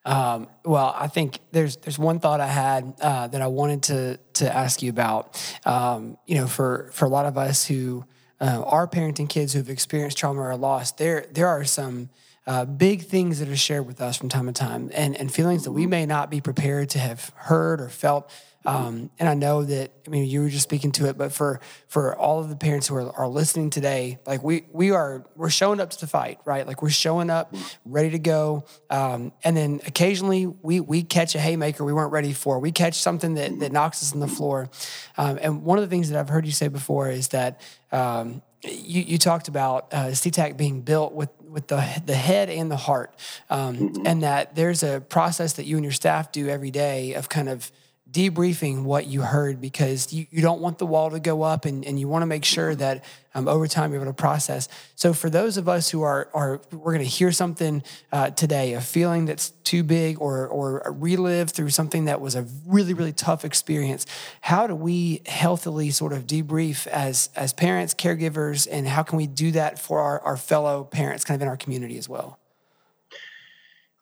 Um, 0.04 0.48
well, 0.64 0.94
I 0.98 1.08
think 1.08 1.38
there's 1.52 1.76
there's 1.76 1.98
one 1.98 2.20
thought 2.20 2.40
I 2.40 2.46
had 2.46 2.94
uh, 3.00 3.28
that 3.28 3.42
I 3.42 3.46
wanted 3.48 3.82
to 3.84 4.18
to 4.34 4.54
ask 4.54 4.82
you 4.82 4.90
about. 4.90 5.40
Um, 5.66 6.16
you 6.26 6.36
know, 6.36 6.46
for 6.46 6.90
for 6.92 7.04
a 7.04 7.08
lot 7.08 7.26
of 7.26 7.36
us 7.36 7.66
who 7.66 8.04
uh, 8.40 8.62
are 8.64 8.88
parenting 8.88 9.28
kids 9.28 9.52
who've 9.52 9.68
experienced 9.68 10.16
trauma 10.16 10.40
or 10.40 10.56
loss, 10.56 10.92
there 10.92 11.26
there 11.30 11.48
are 11.48 11.64
some 11.64 12.08
uh, 12.46 12.64
big 12.64 13.02
things 13.02 13.38
that 13.38 13.48
are 13.48 13.56
shared 13.56 13.86
with 13.86 14.00
us 14.00 14.16
from 14.16 14.28
time 14.28 14.46
to 14.46 14.52
time 14.52 14.90
and, 14.94 15.16
and 15.16 15.32
feelings 15.32 15.64
that 15.64 15.72
we 15.72 15.86
may 15.86 16.06
not 16.06 16.30
be 16.30 16.40
prepared 16.40 16.88
to 16.90 16.98
have 16.98 17.32
heard 17.36 17.80
or 17.80 17.88
felt. 17.88 18.30
Um, 18.64 19.10
and 19.18 19.28
I 19.28 19.34
know 19.34 19.62
that, 19.64 19.92
I 20.06 20.10
mean, 20.10 20.26
you 20.26 20.42
were 20.42 20.50
just 20.50 20.64
speaking 20.64 20.92
to 20.92 21.08
it, 21.08 21.16
but 21.16 21.32
for, 21.32 21.60
for 21.88 22.14
all 22.16 22.40
of 22.40 22.50
the 22.50 22.56
parents 22.56 22.88
who 22.88 22.96
are, 22.96 23.10
are 23.16 23.28
listening 23.28 23.70
today, 23.70 24.18
like 24.26 24.42
we, 24.42 24.66
we 24.70 24.90
are, 24.90 25.24
we're 25.34 25.50
showing 25.50 25.80
up 25.80 25.90
to 25.90 26.00
the 26.00 26.06
fight, 26.06 26.40
right? 26.44 26.66
Like 26.66 26.82
we're 26.82 26.90
showing 26.90 27.30
up 27.30 27.54
ready 27.86 28.10
to 28.10 28.18
go. 28.18 28.64
Um, 28.90 29.32
and 29.44 29.56
then 29.56 29.80
occasionally 29.86 30.46
we, 30.46 30.80
we 30.80 31.02
catch 31.02 31.34
a 31.34 31.38
haymaker 31.38 31.84
we 31.84 31.94
weren't 31.94 32.12
ready 32.12 32.34
for. 32.34 32.58
We 32.58 32.72
catch 32.72 32.94
something 32.94 33.34
that, 33.34 33.60
that 33.60 33.72
knocks 33.72 34.02
us 34.02 34.12
on 34.12 34.20
the 34.20 34.28
floor. 34.28 34.68
Um, 35.16 35.38
and 35.40 35.62
one 35.62 35.78
of 35.78 35.82
the 35.82 35.88
things 35.88 36.10
that 36.10 36.18
I've 36.18 36.28
heard 36.28 36.44
you 36.44 36.52
say 36.52 36.68
before 36.68 37.08
is 37.08 37.28
that, 37.28 37.60
um, 37.92 38.42
you, 38.62 39.02
you 39.02 39.18
talked 39.18 39.48
about 39.48 39.88
uh, 39.92 40.08
CTAC 40.08 40.56
being 40.56 40.82
built 40.82 41.14
with 41.14 41.30
with 41.50 41.66
the 41.68 42.02
the 42.06 42.14
head 42.14 42.48
and 42.48 42.70
the 42.70 42.76
heart, 42.76 43.14
um, 43.48 43.76
mm-hmm. 43.76 44.06
and 44.06 44.22
that 44.22 44.54
there's 44.54 44.82
a 44.82 45.00
process 45.00 45.54
that 45.54 45.66
you 45.66 45.76
and 45.76 45.84
your 45.84 45.92
staff 45.92 46.32
do 46.32 46.48
every 46.48 46.70
day 46.70 47.14
of 47.14 47.28
kind 47.28 47.48
of 47.48 47.70
debriefing 48.10 48.82
what 48.82 49.06
you 49.06 49.22
heard 49.22 49.60
because 49.60 50.12
you, 50.12 50.26
you 50.30 50.42
don't 50.42 50.60
want 50.60 50.78
the 50.78 50.86
wall 50.86 51.10
to 51.10 51.20
go 51.20 51.42
up 51.42 51.64
and, 51.64 51.84
and 51.84 51.98
you 51.98 52.08
want 52.08 52.22
to 52.22 52.26
make 52.26 52.44
sure 52.44 52.74
that 52.74 53.04
um, 53.34 53.46
over 53.46 53.68
time 53.68 53.92
you're 53.92 54.02
able 54.02 54.10
to 54.10 54.16
process. 54.16 54.68
So 54.96 55.12
for 55.12 55.30
those 55.30 55.56
of 55.56 55.68
us 55.68 55.90
who 55.90 56.02
are, 56.02 56.28
are 56.34 56.60
we're 56.72 56.92
going 56.92 57.04
to 57.04 57.04
hear 57.04 57.30
something 57.30 57.82
uh, 58.10 58.30
today, 58.30 58.74
a 58.74 58.80
feeling 58.80 59.26
that's 59.26 59.50
too 59.62 59.84
big 59.84 60.20
or, 60.20 60.48
or 60.48 60.92
relive 60.98 61.50
through 61.50 61.70
something 61.70 62.06
that 62.06 62.20
was 62.20 62.34
a 62.34 62.46
really, 62.66 62.94
really 62.94 63.12
tough 63.12 63.44
experience, 63.44 64.06
how 64.40 64.66
do 64.66 64.74
we 64.74 65.22
healthily 65.26 65.90
sort 65.90 66.12
of 66.12 66.26
debrief 66.26 66.86
as, 66.88 67.30
as 67.36 67.52
parents, 67.52 67.94
caregivers, 67.94 68.66
and 68.70 68.88
how 68.88 69.02
can 69.02 69.16
we 69.16 69.28
do 69.28 69.52
that 69.52 69.78
for 69.78 70.00
our, 70.00 70.20
our 70.22 70.36
fellow 70.36 70.84
parents 70.84 71.24
kind 71.24 71.36
of 71.36 71.42
in 71.42 71.48
our 71.48 71.56
community 71.56 71.96
as 71.96 72.08
well? 72.08 72.40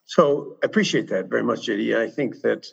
So 0.09 0.57
I 0.63 0.67
appreciate 0.67 1.09
that 1.09 1.27
very 1.27 1.43
much, 1.43 1.67
JD. 1.67 1.95
I 1.95 2.09
think 2.09 2.41
that 2.41 2.67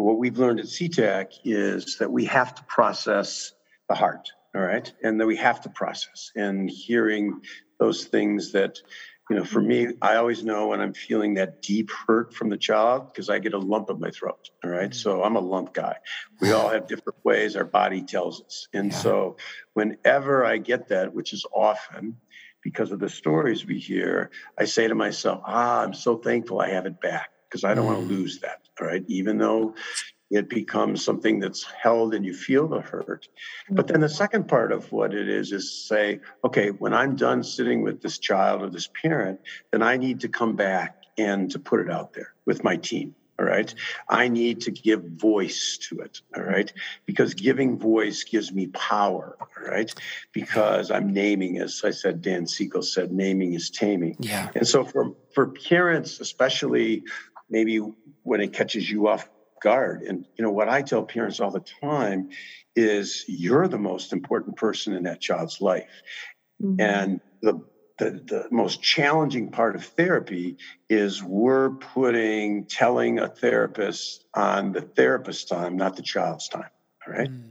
what 0.00 0.18
we've 0.18 0.38
learned 0.38 0.60
at 0.60 0.66
CTAC 0.66 1.38
is 1.44 1.98
that 1.98 2.10
we 2.10 2.24
have 2.24 2.54
to 2.56 2.64
process 2.64 3.52
the 3.88 3.94
heart, 3.94 4.32
all 4.54 4.60
right, 4.60 4.92
and 5.02 5.20
that 5.20 5.26
we 5.26 5.36
have 5.36 5.60
to 5.62 5.68
process 5.68 6.32
and 6.34 6.68
hearing 6.68 7.40
those 7.78 8.04
things 8.04 8.52
that, 8.52 8.78
you 9.30 9.36
know, 9.36 9.44
for 9.44 9.60
me, 9.60 9.88
I 10.02 10.16
always 10.16 10.42
know 10.44 10.68
when 10.68 10.80
I'm 10.80 10.94
feeling 10.94 11.34
that 11.34 11.62
deep 11.62 11.90
hurt 11.90 12.34
from 12.34 12.50
the 12.50 12.56
child 12.56 13.12
because 13.12 13.30
I 13.30 13.38
get 13.38 13.54
a 13.54 13.58
lump 13.58 13.88
in 13.88 14.00
my 14.00 14.10
throat, 14.10 14.50
all 14.64 14.70
right. 14.70 14.90
Mm-hmm. 14.90 14.92
So 14.92 15.22
I'm 15.22 15.36
a 15.36 15.40
lump 15.40 15.72
guy. 15.72 15.96
We 16.40 16.52
all 16.52 16.68
have 16.68 16.88
different 16.88 17.24
ways 17.24 17.56
our 17.56 17.64
body 17.64 18.02
tells 18.02 18.42
us, 18.42 18.68
and 18.72 18.90
yeah. 18.90 18.98
so 18.98 19.36
whenever 19.74 20.44
I 20.44 20.58
get 20.58 20.88
that, 20.88 21.14
which 21.14 21.32
is 21.32 21.46
often 21.54 22.16
because 22.62 22.90
of 22.90 22.98
the 22.98 23.10
stories 23.10 23.64
we 23.66 23.78
hear, 23.78 24.30
I 24.58 24.64
say 24.64 24.88
to 24.88 24.94
myself, 24.94 25.42
ah, 25.44 25.82
I'm 25.82 25.94
so 25.94 26.16
thankful 26.16 26.60
I 26.60 26.70
have 26.70 26.86
it 26.86 27.00
back 27.00 27.30
because 27.48 27.64
I 27.64 27.74
don't 27.74 27.84
mm. 27.84 27.94
want 27.94 28.08
to 28.08 28.14
lose 28.14 28.38
that. 28.40 28.60
All 28.80 28.86
right. 28.86 29.04
Even 29.08 29.38
though 29.38 29.74
it 30.30 30.48
becomes 30.48 31.04
something 31.04 31.38
that's 31.38 31.64
held 31.64 32.14
and 32.14 32.24
you 32.24 32.34
feel 32.34 32.66
the 32.66 32.80
hurt. 32.80 33.28
But 33.70 33.86
then 33.86 34.00
the 34.00 34.08
second 34.08 34.48
part 34.48 34.72
of 34.72 34.90
what 34.90 35.14
it 35.14 35.28
is 35.28 35.52
is 35.52 35.86
say, 35.86 36.20
okay, 36.44 36.70
when 36.70 36.92
I'm 36.92 37.14
done 37.14 37.44
sitting 37.44 37.82
with 37.82 38.00
this 38.00 38.18
child 38.18 38.62
or 38.62 38.70
this 38.70 38.88
parent, 39.00 39.40
then 39.70 39.82
I 39.82 39.96
need 39.96 40.20
to 40.20 40.28
come 40.28 40.56
back 40.56 41.02
and 41.16 41.50
to 41.52 41.58
put 41.58 41.80
it 41.80 41.90
out 41.90 42.14
there 42.14 42.34
with 42.46 42.64
my 42.64 42.76
team. 42.76 43.14
All 43.38 43.46
right. 43.46 43.74
I 44.08 44.28
need 44.28 44.60
to 44.62 44.70
give 44.70 45.02
voice 45.02 45.76
to 45.88 45.98
it. 46.00 46.20
All 46.36 46.42
right. 46.42 46.72
Because 47.04 47.34
giving 47.34 47.78
voice 47.78 48.22
gives 48.22 48.52
me 48.52 48.68
power. 48.68 49.36
All 49.40 49.64
right. 49.68 49.92
Because 50.32 50.92
I'm 50.92 51.12
naming, 51.12 51.58
as 51.58 51.82
I 51.84 51.90
said, 51.90 52.22
Dan 52.22 52.46
Siegel 52.46 52.82
said, 52.82 53.12
naming 53.12 53.54
is 53.54 53.70
taming. 53.70 54.16
Yeah. 54.20 54.50
And 54.54 54.66
so 54.66 54.84
for, 54.84 55.14
for 55.34 55.48
parents, 55.48 56.20
especially 56.20 57.02
maybe 57.48 57.78
when 58.22 58.40
it 58.40 58.52
catches 58.52 58.88
you 58.90 59.08
off 59.08 59.28
guard, 59.62 60.02
and 60.02 60.26
you 60.36 60.44
know, 60.44 60.50
what 60.50 60.68
I 60.68 60.82
tell 60.82 61.02
parents 61.02 61.40
all 61.40 61.50
the 61.50 61.64
time 61.80 62.30
is 62.76 63.24
you're 63.28 63.68
the 63.68 63.78
most 63.78 64.12
important 64.12 64.56
person 64.56 64.94
in 64.94 65.04
that 65.04 65.20
child's 65.20 65.60
life. 65.60 66.02
Mm-hmm. 66.62 66.80
And 66.80 67.20
the 67.42 67.60
the, 67.98 68.10
the 68.10 68.48
most 68.50 68.82
challenging 68.82 69.50
part 69.50 69.76
of 69.76 69.84
therapy 69.84 70.56
is 70.88 71.22
we're 71.22 71.70
putting 71.70 72.64
telling 72.64 73.18
a 73.20 73.28
therapist 73.28 74.24
on 74.34 74.72
the 74.72 74.80
therapist's 74.80 75.44
time, 75.44 75.76
not 75.76 75.96
the 75.96 76.02
child's 76.02 76.48
time. 76.48 76.70
All 77.06 77.12
right. 77.12 77.30
Mm. 77.30 77.50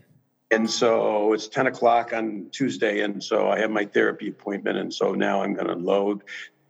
And 0.51 0.69
so 0.69 1.33
it's 1.33 1.47
10 1.47 1.67
o'clock 1.67 2.13
on 2.13 2.49
Tuesday. 2.51 3.01
And 3.01 3.23
so 3.23 3.49
I 3.49 3.59
have 3.59 3.71
my 3.71 3.85
therapy 3.85 4.27
appointment. 4.27 4.77
And 4.77 4.93
so 4.93 5.13
now 5.13 5.41
I'm 5.41 5.53
going 5.53 5.67
to 5.67 5.75
load. 5.75 6.23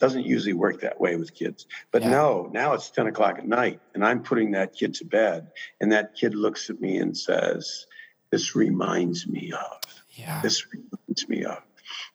Doesn't 0.03 0.25
usually 0.25 0.51
work 0.51 0.81
that 0.81 0.99
way 0.99 1.15
with 1.15 1.33
kids. 1.33 1.65
But 1.89 2.01
yeah. 2.01 2.09
no, 2.09 2.49
now 2.51 2.73
it's 2.73 2.91
10 2.91 3.07
o'clock 3.07 3.37
at 3.37 3.47
night 3.47 3.79
and 3.93 4.03
I'm 4.03 4.21
putting 4.21 4.51
that 4.51 4.73
kid 4.73 4.95
to 4.95 5.05
bed. 5.05 5.47
And 5.79 5.93
that 5.93 6.13
kid 6.13 6.35
looks 6.35 6.69
at 6.69 6.81
me 6.81 6.97
and 6.97 7.17
says, 7.17 7.87
This 8.29 8.53
reminds 8.53 9.25
me 9.25 9.53
of. 9.53 9.79
Yeah. 10.09 10.41
This 10.41 10.65
reminds 10.73 11.29
me 11.29 11.45
of. 11.45 11.63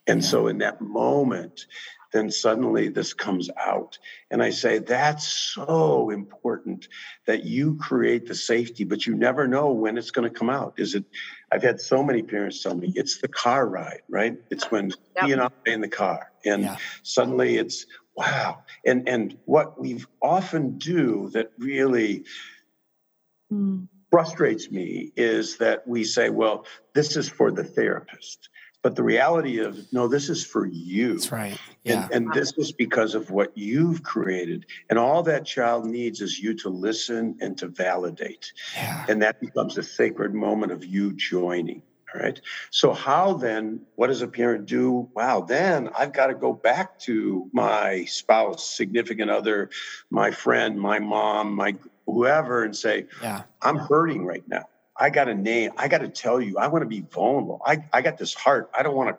And 0.06 0.20
yeah. 0.20 0.28
so 0.28 0.48
in 0.48 0.58
that 0.58 0.82
moment, 0.82 1.64
then 2.12 2.30
suddenly 2.30 2.88
this 2.88 3.12
comes 3.12 3.50
out. 3.58 3.98
And 4.30 4.42
I 4.42 4.50
say, 4.50 4.78
that's 4.78 5.26
so 5.26 6.10
important 6.10 6.88
that 7.26 7.44
you 7.44 7.76
create 7.76 8.26
the 8.26 8.34
safety, 8.34 8.84
but 8.84 9.06
you 9.06 9.14
never 9.14 9.46
know 9.46 9.72
when 9.72 9.98
it's 9.98 10.10
going 10.10 10.30
to 10.30 10.36
come 10.36 10.50
out. 10.50 10.74
Is 10.78 10.94
it? 10.94 11.04
I've 11.52 11.62
had 11.62 11.80
so 11.80 12.02
many 12.02 12.22
parents 12.22 12.62
tell 12.62 12.74
me 12.74 12.92
it's 12.94 13.20
the 13.20 13.28
car 13.28 13.66
ride, 13.66 14.02
right? 14.08 14.38
It's 14.50 14.70
when 14.70 14.92
yep. 15.16 15.24
he 15.24 15.32
and 15.32 15.40
I 15.40 15.46
are 15.46 15.52
in 15.66 15.80
the 15.80 15.88
car, 15.88 16.32
and 16.44 16.62
yeah. 16.62 16.76
suddenly 17.02 17.56
it's 17.56 17.86
wow. 18.16 18.64
And 18.84 19.08
and 19.08 19.36
what 19.44 19.80
we 19.80 20.04
often 20.22 20.78
do 20.78 21.30
that 21.32 21.52
really. 21.58 22.24
Mm. 23.52 23.88
Frustrates 24.10 24.70
me 24.70 25.12
is 25.16 25.58
that 25.58 25.86
we 25.86 26.02
say, 26.02 26.30
well, 26.30 26.64
this 26.94 27.14
is 27.18 27.28
for 27.28 27.50
the 27.52 27.62
therapist 27.62 28.48
but 28.82 28.94
the 28.94 29.02
reality 29.02 29.58
of 29.58 29.92
no 29.92 30.08
this 30.08 30.28
is 30.28 30.44
for 30.44 30.66
you. 30.66 31.14
That's 31.14 31.32
right. 31.32 31.58
Yeah. 31.84 32.08
and, 32.12 32.26
and 32.26 32.34
this 32.34 32.52
is 32.58 32.72
because 32.72 33.14
of 33.14 33.30
what 33.30 33.56
you've 33.56 34.02
created. 34.02 34.66
And 34.90 34.98
all 34.98 35.22
that 35.24 35.44
child 35.44 35.86
needs 35.86 36.20
is 36.20 36.38
you 36.38 36.54
to 36.54 36.68
listen 36.68 37.36
and 37.40 37.56
to 37.58 37.68
validate. 37.68 38.52
Yeah. 38.74 39.04
and 39.08 39.20
that 39.22 39.40
becomes 39.40 39.78
a 39.78 39.82
sacred 39.82 40.34
moment 40.34 40.72
of 40.72 40.84
you 40.84 41.12
joining 41.12 41.82
all 42.14 42.20
right? 42.22 42.40
So 42.70 42.92
how 42.92 43.34
then 43.34 43.80
what 43.96 44.06
does 44.06 44.22
a 44.22 44.28
parent 44.28 44.66
do? 44.66 45.08
Wow 45.14 45.40
then 45.40 45.90
i've 45.96 46.12
got 46.12 46.28
to 46.28 46.34
go 46.34 46.52
back 46.52 46.98
to 47.00 47.48
my 47.52 48.04
spouse 48.04 48.68
significant 48.70 49.30
other 49.30 49.70
my 50.10 50.30
friend 50.30 50.80
my 50.80 50.98
mom 50.98 51.54
my 51.54 51.74
whoever 52.06 52.64
and 52.64 52.74
say 52.74 53.06
yeah. 53.22 53.42
i'm 53.62 53.76
hurting 53.76 54.24
right 54.24 54.46
now 54.48 54.64
I 54.98 55.10
got 55.10 55.28
a 55.28 55.34
name. 55.34 55.72
I 55.76 55.88
got 55.88 55.98
to 55.98 56.08
tell 56.08 56.40
you, 56.40 56.58
I 56.58 56.66
want 56.68 56.82
to 56.82 56.88
be 56.88 57.00
vulnerable. 57.00 57.60
I, 57.64 57.84
I 57.92 58.02
got 58.02 58.18
this 58.18 58.34
heart. 58.34 58.70
I 58.76 58.82
don't 58.82 58.96
want 58.96 59.10
to 59.10 59.16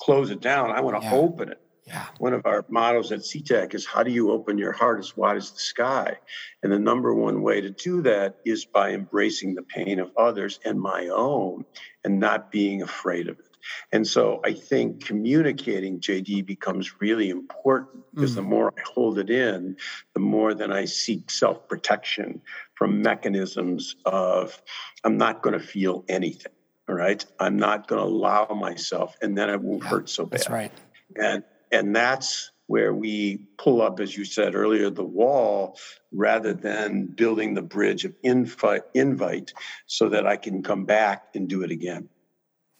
close 0.00 0.30
it 0.30 0.40
down. 0.40 0.70
I 0.70 0.80
want 0.80 1.00
to 1.00 1.06
yeah. 1.06 1.14
open 1.14 1.50
it. 1.50 1.60
Yeah. 1.86 2.06
One 2.18 2.34
of 2.34 2.46
our 2.46 2.64
mottos 2.68 3.10
at 3.10 3.20
CTAC 3.20 3.74
is 3.74 3.84
how 3.84 4.02
do 4.02 4.12
you 4.12 4.30
open 4.30 4.58
your 4.58 4.72
heart 4.72 5.00
as 5.00 5.16
wide 5.16 5.36
as 5.36 5.50
the 5.50 5.58
sky? 5.58 6.18
And 6.62 6.72
the 6.72 6.78
number 6.78 7.12
one 7.12 7.42
way 7.42 7.60
to 7.60 7.70
do 7.70 8.02
that 8.02 8.36
is 8.44 8.64
by 8.64 8.92
embracing 8.92 9.54
the 9.54 9.62
pain 9.62 9.98
of 9.98 10.10
others 10.16 10.60
and 10.64 10.80
my 10.80 11.08
own 11.08 11.64
and 12.04 12.20
not 12.20 12.52
being 12.52 12.82
afraid 12.82 13.28
of 13.28 13.38
it. 13.40 13.49
And 13.92 14.06
so 14.06 14.40
I 14.44 14.52
think 14.52 15.04
communicating 15.04 16.00
JD 16.00 16.46
becomes 16.46 17.00
really 17.00 17.30
important 17.30 18.04
because 18.14 18.32
mm. 18.32 18.36
the 18.36 18.42
more 18.42 18.72
I 18.76 18.82
hold 18.82 19.18
it 19.18 19.30
in, 19.30 19.76
the 20.14 20.20
more 20.20 20.54
then 20.54 20.72
I 20.72 20.84
seek 20.84 21.30
self 21.30 21.68
protection 21.68 22.40
from 22.74 23.02
mechanisms 23.02 23.96
of 24.04 24.60
I'm 25.04 25.16
not 25.16 25.42
going 25.42 25.58
to 25.58 25.64
feel 25.64 26.04
anything. 26.08 26.52
All 26.88 26.94
right. 26.94 27.24
I'm 27.38 27.56
not 27.56 27.86
going 27.86 28.00
to 28.00 28.06
allow 28.06 28.46
myself, 28.48 29.16
and 29.22 29.38
then 29.38 29.48
it 29.48 29.60
won't 29.60 29.84
yeah, 29.84 29.88
hurt 29.88 30.08
so 30.08 30.26
bad. 30.26 30.40
That's 30.40 30.50
right. 30.50 30.72
And 31.16 31.44
and 31.70 31.94
that's 31.94 32.50
where 32.70 32.94
we 32.94 33.36
pull 33.58 33.82
up, 33.82 33.98
as 33.98 34.16
you 34.16 34.24
said 34.24 34.54
earlier, 34.54 34.90
the 34.90 35.02
wall 35.02 35.76
rather 36.12 36.54
than 36.54 37.06
building 37.06 37.52
the 37.52 37.62
bridge 37.62 38.04
of 38.04 38.14
invite, 38.22 38.82
invite 38.94 39.52
so 39.86 40.08
that 40.08 40.24
I 40.24 40.36
can 40.36 40.62
come 40.62 40.84
back 40.84 41.24
and 41.34 41.48
do 41.48 41.62
it 41.62 41.72
again. 41.72 42.08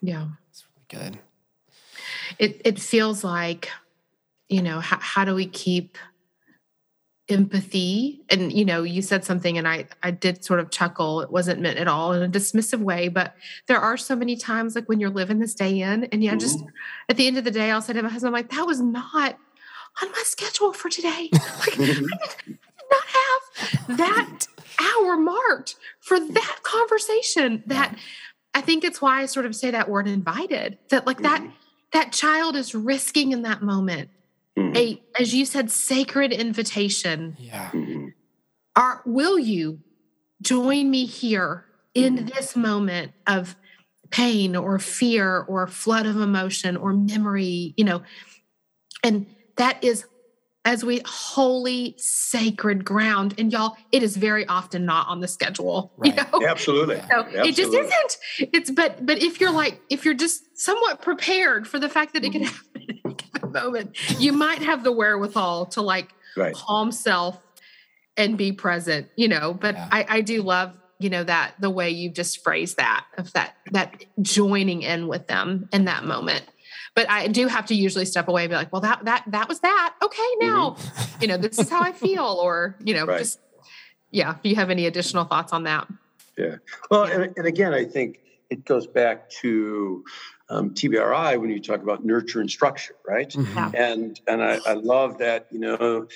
Yeah. 0.00 0.28
Good. 0.90 1.18
It, 2.38 2.60
it 2.64 2.78
feels 2.78 3.24
like, 3.24 3.70
you 4.48 4.62
know, 4.62 4.80
how, 4.80 4.98
how 5.00 5.24
do 5.24 5.34
we 5.34 5.46
keep 5.46 5.96
empathy? 7.28 8.22
And 8.28 8.52
you 8.52 8.64
know 8.64 8.82
you 8.82 9.02
said 9.02 9.24
something 9.24 9.56
and 9.56 9.68
i 9.68 9.86
i 10.02 10.10
did 10.10 10.44
sort 10.44 10.58
of 10.58 10.70
chuckle. 10.70 11.20
It 11.20 11.30
wasn't 11.30 11.60
meant 11.60 11.78
at 11.78 11.86
all 11.86 12.12
in 12.12 12.24
a 12.24 12.28
dismissive 12.28 12.80
way 12.80 13.06
but 13.06 13.36
there 13.68 13.78
are 13.78 13.96
so 13.96 14.16
many 14.16 14.34
times 14.34 14.74
like 14.74 14.88
when 14.88 14.98
you're 14.98 15.10
living 15.10 15.38
this 15.38 15.54
day 15.54 15.80
in 15.80 16.04
and 16.04 16.24
yeah 16.24 16.30
mm-hmm. 16.30 16.40
just 16.40 16.58
at 17.08 17.16
the 17.16 17.28
end 17.28 17.38
of 17.38 17.44
the 17.44 17.52
day 17.52 17.70
i'll 17.70 17.80
say 17.80 17.92
to 17.92 18.02
my 18.02 18.08
husband 18.08 18.34
I'm 18.34 18.42
like 18.42 18.50
that 18.50 18.66
was 18.66 18.80
not 18.80 19.38
on 20.02 20.10
my 20.12 20.22
schedule 20.24 20.72
for 20.72 20.88
today. 20.88 21.30
Like 21.60 21.78
I 21.78 21.84
did 21.84 22.06
not 22.90 23.04
have 23.06 23.96
that 23.98 24.46
hour 24.80 25.16
marked 25.16 25.76
for 26.00 26.18
that 26.18 26.58
conversation 26.62 27.62
that 27.66 27.96
i 28.54 28.60
think 28.60 28.84
it's 28.84 29.00
why 29.00 29.20
i 29.20 29.26
sort 29.26 29.46
of 29.46 29.54
say 29.54 29.70
that 29.70 29.88
word 29.88 30.06
invited 30.06 30.78
that 30.88 31.06
like 31.06 31.18
mm-hmm. 31.18 31.44
that 31.44 31.52
that 31.92 32.12
child 32.12 32.56
is 32.56 32.74
risking 32.74 33.32
in 33.32 33.42
that 33.42 33.62
moment 33.62 34.10
mm-hmm. 34.58 34.76
a 34.76 35.02
as 35.18 35.34
you 35.34 35.44
said 35.44 35.70
sacred 35.70 36.32
invitation 36.32 37.36
yeah 37.38 37.70
mm-hmm. 37.70 38.08
are 38.76 39.02
will 39.06 39.38
you 39.38 39.80
join 40.42 40.90
me 40.90 41.04
here 41.04 41.64
in 41.94 42.16
mm-hmm. 42.16 42.26
this 42.26 42.56
moment 42.56 43.12
of 43.26 43.56
pain 44.10 44.56
or 44.56 44.78
fear 44.78 45.40
or 45.42 45.66
flood 45.66 46.06
of 46.06 46.16
emotion 46.16 46.76
or 46.76 46.92
memory 46.92 47.74
you 47.76 47.84
know 47.84 48.02
and 49.02 49.26
that 49.56 49.82
is 49.84 50.06
as 50.64 50.84
we 50.84 51.00
holy 51.06 51.94
sacred 51.96 52.84
ground 52.84 53.34
and 53.38 53.52
y'all 53.52 53.76
it 53.92 54.02
is 54.02 54.16
very 54.16 54.46
often 54.46 54.84
not 54.84 55.08
on 55.08 55.20
the 55.20 55.28
schedule 55.28 55.92
right. 55.96 56.14
you 56.14 56.22
know? 56.22 56.46
absolutely 56.46 56.96
so 56.96 57.20
absolutely. 57.20 57.48
it 57.48 57.54
just 57.54 57.72
isn't 57.72 58.18
it's 58.52 58.70
but 58.70 59.04
but 59.04 59.22
if 59.22 59.40
you're 59.40 59.50
like 59.50 59.80
if 59.88 60.04
you're 60.04 60.14
just 60.14 60.58
somewhat 60.58 61.00
prepared 61.00 61.66
for 61.66 61.78
the 61.78 61.88
fact 61.88 62.12
that 62.12 62.24
it 62.24 62.32
can 62.32 62.44
mm-hmm. 62.44 63.08
happen 63.08 63.16
at 63.34 63.42
any 63.42 63.52
moment 63.52 64.20
you 64.20 64.32
might 64.32 64.62
have 64.62 64.84
the 64.84 64.92
wherewithal 64.92 65.66
to 65.66 65.80
like 65.80 66.12
right. 66.36 66.54
calm 66.54 66.92
self 66.92 67.40
and 68.16 68.36
be 68.36 68.52
present 68.52 69.08
you 69.16 69.28
know 69.28 69.54
but 69.54 69.74
yeah. 69.74 69.88
i 69.90 70.06
i 70.08 70.20
do 70.20 70.42
love 70.42 70.72
you 70.98 71.08
know 71.08 71.24
that 71.24 71.54
the 71.58 71.70
way 71.70 71.88
you 71.88 72.10
just 72.10 72.44
phrase 72.44 72.74
that 72.74 73.06
of 73.16 73.32
that 73.32 73.54
that 73.72 74.04
joining 74.20 74.82
in 74.82 75.08
with 75.08 75.26
them 75.26 75.68
in 75.72 75.86
that 75.86 76.04
moment 76.04 76.44
but 76.94 77.08
I 77.10 77.28
do 77.28 77.46
have 77.46 77.66
to 77.66 77.74
usually 77.74 78.04
step 78.04 78.28
away 78.28 78.44
and 78.44 78.50
be 78.50 78.56
like, 78.56 78.72
well, 78.72 78.82
that 78.82 79.04
that 79.04 79.24
that 79.28 79.48
was 79.48 79.60
that. 79.60 79.94
Okay, 80.02 80.22
now, 80.40 80.70
mm-hmm. 80.70 81.22
you 81.22 81.28
know, 81.28 81.36
this 81.36 81.58
is 81.58 81.70
how 81.70 81.82
I 81.82 81.92
feel, 81.92 82.24
or 82.24 82.76
you 82.84 82.94
know, 82.94 83.06
right. 83.06 83.18
just 83.18 83.40
yeah. 84.10 84.36
Do 84.42 84.48
you 84.48 84.56
have 84.56 84.70
any 84.70 84.86
additional 84.86 85.24
thoughts 85.24 85.52
on 85.52 85.64
that? 85.64 85.86
Yeah. 86.36 86.56
Well, 86.90 87.08
yeah. 87.08 87.14
And, 87.22 87.36
and 87.36 87.46
again, 87.46 87.74
I 87.74 87.84
think 87.84 88.20
it 88.48 88.64
goes 88.64 88.86
back 88.86 89.30
to 89.30 90.04
um, 90.48 90.70
TBRI 90.70 91.40
when 91.40 91.50
you 91.50 91.60
talk 91.60 91.82
about 91.82 92.04
nurture 92.04 92.40
and 92.40 92.50
structure, 92.50 92.96
right? 93.06 93.30
Mm-hmm. 93.30 93.76
And 93.76 94.20
and 94.26 94.42
I, 94.42 94.58
I 94.66 94.72
love 94.74 95.18
that 95.18 95.46
you 95.50 95.60
know 95.60 96.08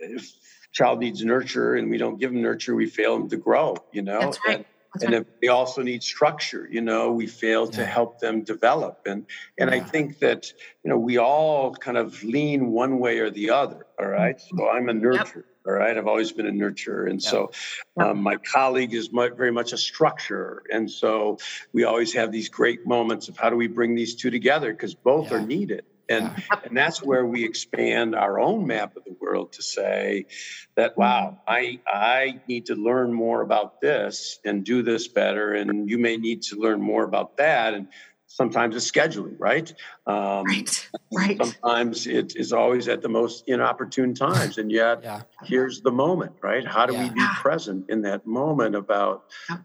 if 0.00 0.32
child 0.72 1.00
needs 1.00 1.24
nurture 1.24 1.74
and 1.74 1.90
we 1.90 1.98
don't 1.98 2.18
give 2.18 2.32
them 2.32 2.42
nurture, 2.42 2.74
we 2.74 2.86
fail 2.86 3.18
them 3.18 3.28
to 3.28 3.36
grow. 3.36 3.76
You 3.92 4.02
know, 4.02 4.20
That's 4.20 4.38
right. 4.46 4.56
And, 4.58 4.64
and 5.02 5.14
if 5.14 5.26
they 5.40 5.48
also 5.48 5.82
need 5.82 6.02
structure 6.02 6.68
you 6.70 6.80
know 6.80 7.12
we 7.12 7.26
fail 7.26 7.66
to 7.66 7.84
help 7.84 8.18
them 8.18 8.42
develop 8.42 9.00
and 9.06 9.26
and 9.58 9.70
yeah. 9.70 9.76
i 9.76 9.80
think 9.80 10.18
that 10.18 10.52
you 10.84 10.90
know 10.90 10.98
we 10.98 11.18
all 11.18 11.74
kind 11.74 11.96
of 11.96 12.22
lean 12.24 12.70
one 12.70 12.98
way 12.98 13.18
or 13.18 13.30
the 13.30 13.50
other 13.50 13.86
all 13.98 14.06
right 14.06 14.38
mm-hmm. 14.38 14.58
so 14.58 14.68
i'm 14.68 14.88
a 14.88 14.92
nurturer 14.92 15.36
yep. 15.36 15.44
all 15.66 15.72
right 15.72 15.96
i've 15.96 16.06
always 16.06 16.32
been 16.32 16.46
a 16.46 16.50
nurturer 16.50 17.08
and 17.08 17.22
yep. 17.22 17.30
so 17.30 17.50
um, 17.98 18.22
my 18.22 18.36
colleague 18.36 18.94
is 18.94 19.08
very 19.08 19.52
much 19.52 19.72
a 19.72 19.76
structurer 19.76 20.60
and 20.72 20.90
so 20.90 21.38
we 21.72 21.84
always 21.84 22.12
have 22.12 22.32
these 22.32 22.48
great 22.48 22.86
moments 22.86 23.28
of 23.28 23.36
how 23.36 23.48
do 23.48 23.56
we 23.56 23.68
bring 23.68 23.94
these 23.94 24.14
two 24.14 24.30
together 24.30 24.72
because 24.72 24.94
both 24.94 25.30
yeah. 25.30 25.36
are 25.36 25.46
needed 25.46 25.84
and, 26.10 26.30
and 26.64 26.76
that's 26.76 27.02
where 27.02 27.24
we 27.24 27.44
expand 27.44 28.14
our 28.14 28.38
own 28.38 28.66
map 28.66 28.96
of 28.96 29.04
the 29.04 29.16
world 29.20 29.52
to 29.52 29.62
say 29.62 30.26
that, 30.74 30.98
wow, 30.98 31.38
I, 31.46 31.80
I 31.86 32.40
need 32.48 32.66
to 32.66 32.74
learn 32.74 33.12
more 33.12 33.42
about 33.42 33.80
this 33.80 34.40
and 34.44 34.64
do 34.64 34.82
this 34.82 35.08
better. 35.08 35.54
And 35.54 35.88
you 35.88 35.98
may 35.98 36.16
need 36.16 36.42
to 36.42 36.56
learn 36.56 36.80
more 36.80 37.04
about 37.04 37.36
that. 37.38 37.74
And 37.74 37.88
Sometimes 38.32 38.76
it's 38.76 38.88
scheduling, 38.88 39.34
right? 39.40 39.74
Um, 40.06 40.44
right. 40.44 40.88
Right. 41.12 41.36
Sometimes 41.44 42.06
it 42.06 42.36
is 42.36 42.52
always 42.52 42.86
at 42.86 43.02
the 43.02 43.08
most 43.08 43.42
inopportune 43.48 44.14
times, 44.14 44.56
and 44.56 44.70
yet 44.70 45.00
yeah. 45.02 45.22
here's 45.42 45.80
the 45.80 45.90
moment, 45.90 46.34
right? 46.40 46.64
How 46.64 46.86
do 46.86 46.92
yeah. 46.92 47.08
we 47.08 47.14
be 47.14 47.26
present 47.34 47.90
in 47.90 48.02
that 48.02 48.28
moment 48.28 48.76
about 48.76 49.24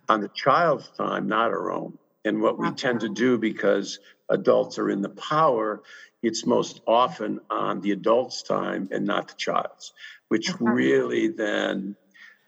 on 0.09 0.21
the 0.21 0.29
child's 0.29 0.89
time, 0.97 1.27
not 1.27 1.51
our 1.51 1.71
own? 1.71 1.99
And 2.25 2.41
what 2.41 2.57
we 2.57 2.71
tend 2.71 3.01
to 3.01 3.09
do 3.09 3.37
because 3.37 3.99
adults 4.31 4.79
are 4.79 4.89
in 4.89 5.03
the 5.03 5.09
power, 5.09 5.83
it's 6.26 6.45
most 6.45 6.82
often 6.88 7.39
on 7.49 7.82
the 7.82 7.91
adult's 7.91 8.41
time 8.41 8.89
and 8.91 9.05
not 9.05 9.28
the 9.28 9.36
child's, 9.36 9.93
which 10.28 10.51
really 10.59 11.28
then 11.28 11.95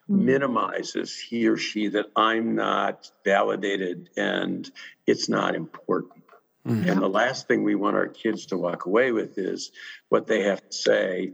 mm-hmm. 0.10 0.26
minimizes 0.26 1.18
he 1.18 1.48
or 1.48 1.58
she 1.58 1.90
that 1.90 2.08
I'm 2.16 2.56
not 2.56 3.10
validated 3.24 4.10
and 4.18 4.70
it's 5.06 5.30
not 5.30 5.56
important. 5.56 6.24
Mm-hmm. 6.68 6.90
And 6.90 7.02
the 7.02 7.08
last 7.08 7.48
thing 7.48 7.64
we 7.64 7.76
want 7.76 7.96
our 7.96 8.08
kids 8.08 8.48
to 8.48 8.58
walk 8.58 8.86
away 8.86 9.12
with 9.12 9.38
is 9.38 9.72
what 10.10 10.28
they 10.28 10.44
have 10.44 10.62
to 10.68 10.76
say, 10.76 11.34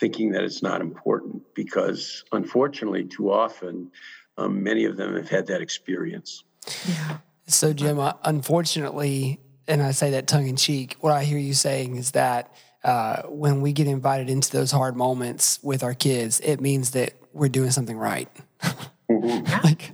thinking 0.00 0.32
that 0.32 0.42
it's 0.42 0.62
not 0.62 0.80
important, 0.80 1.54
because 1.54 2.24
unfortunately, 2.32 3.04
too 3.04 3.32
often, 3.32 3.92
um, 4.36 4.62
many 4.62 4.84
of 4.84 4.96
them 4.96 5.14
have 5.14 5.30
had 5.30 5.46
that 5.46 5.62
experience. 5.62 6.44
Yeah. 6.88 7.18
So, 7.46 7.72
Jim, 7.72 7.98
uh, 7.98 8.14
unfortunately, 8.24 9.40
and 9.66 9.82
I 9.82 9.92
say 9.92 10.10
that 10.10 10.26
tongue 10.26 10.46
in 10.46 10.56
cheek, 10.56 10.96
what 11.00 11.12
I 11.12 11.24
hear 11.24 11.38
you 11.38 11.54
saying 11.54 11.96
is 11.96 12.12
that 12.12 12.52
uh, 12.82 13.22
when 13.22 13.62
we 13.62 13.72
get 13.72 13.86
invited 13.86 14.28
into 14.28 14.52
those 14.52 14.70
hard 14.70 14.96
moments 14.96 15.58
with 15.62 15.82
our 15.82 15.94
kids, 15.94 16.40
it 16.40 16.60
means 16.60 16.90
that 16.90 17.14
we're 17.32 17.48
doing 17.48 17.70
something 17.70 17.96
right. 17.96 18.28
Like 19.64 19.92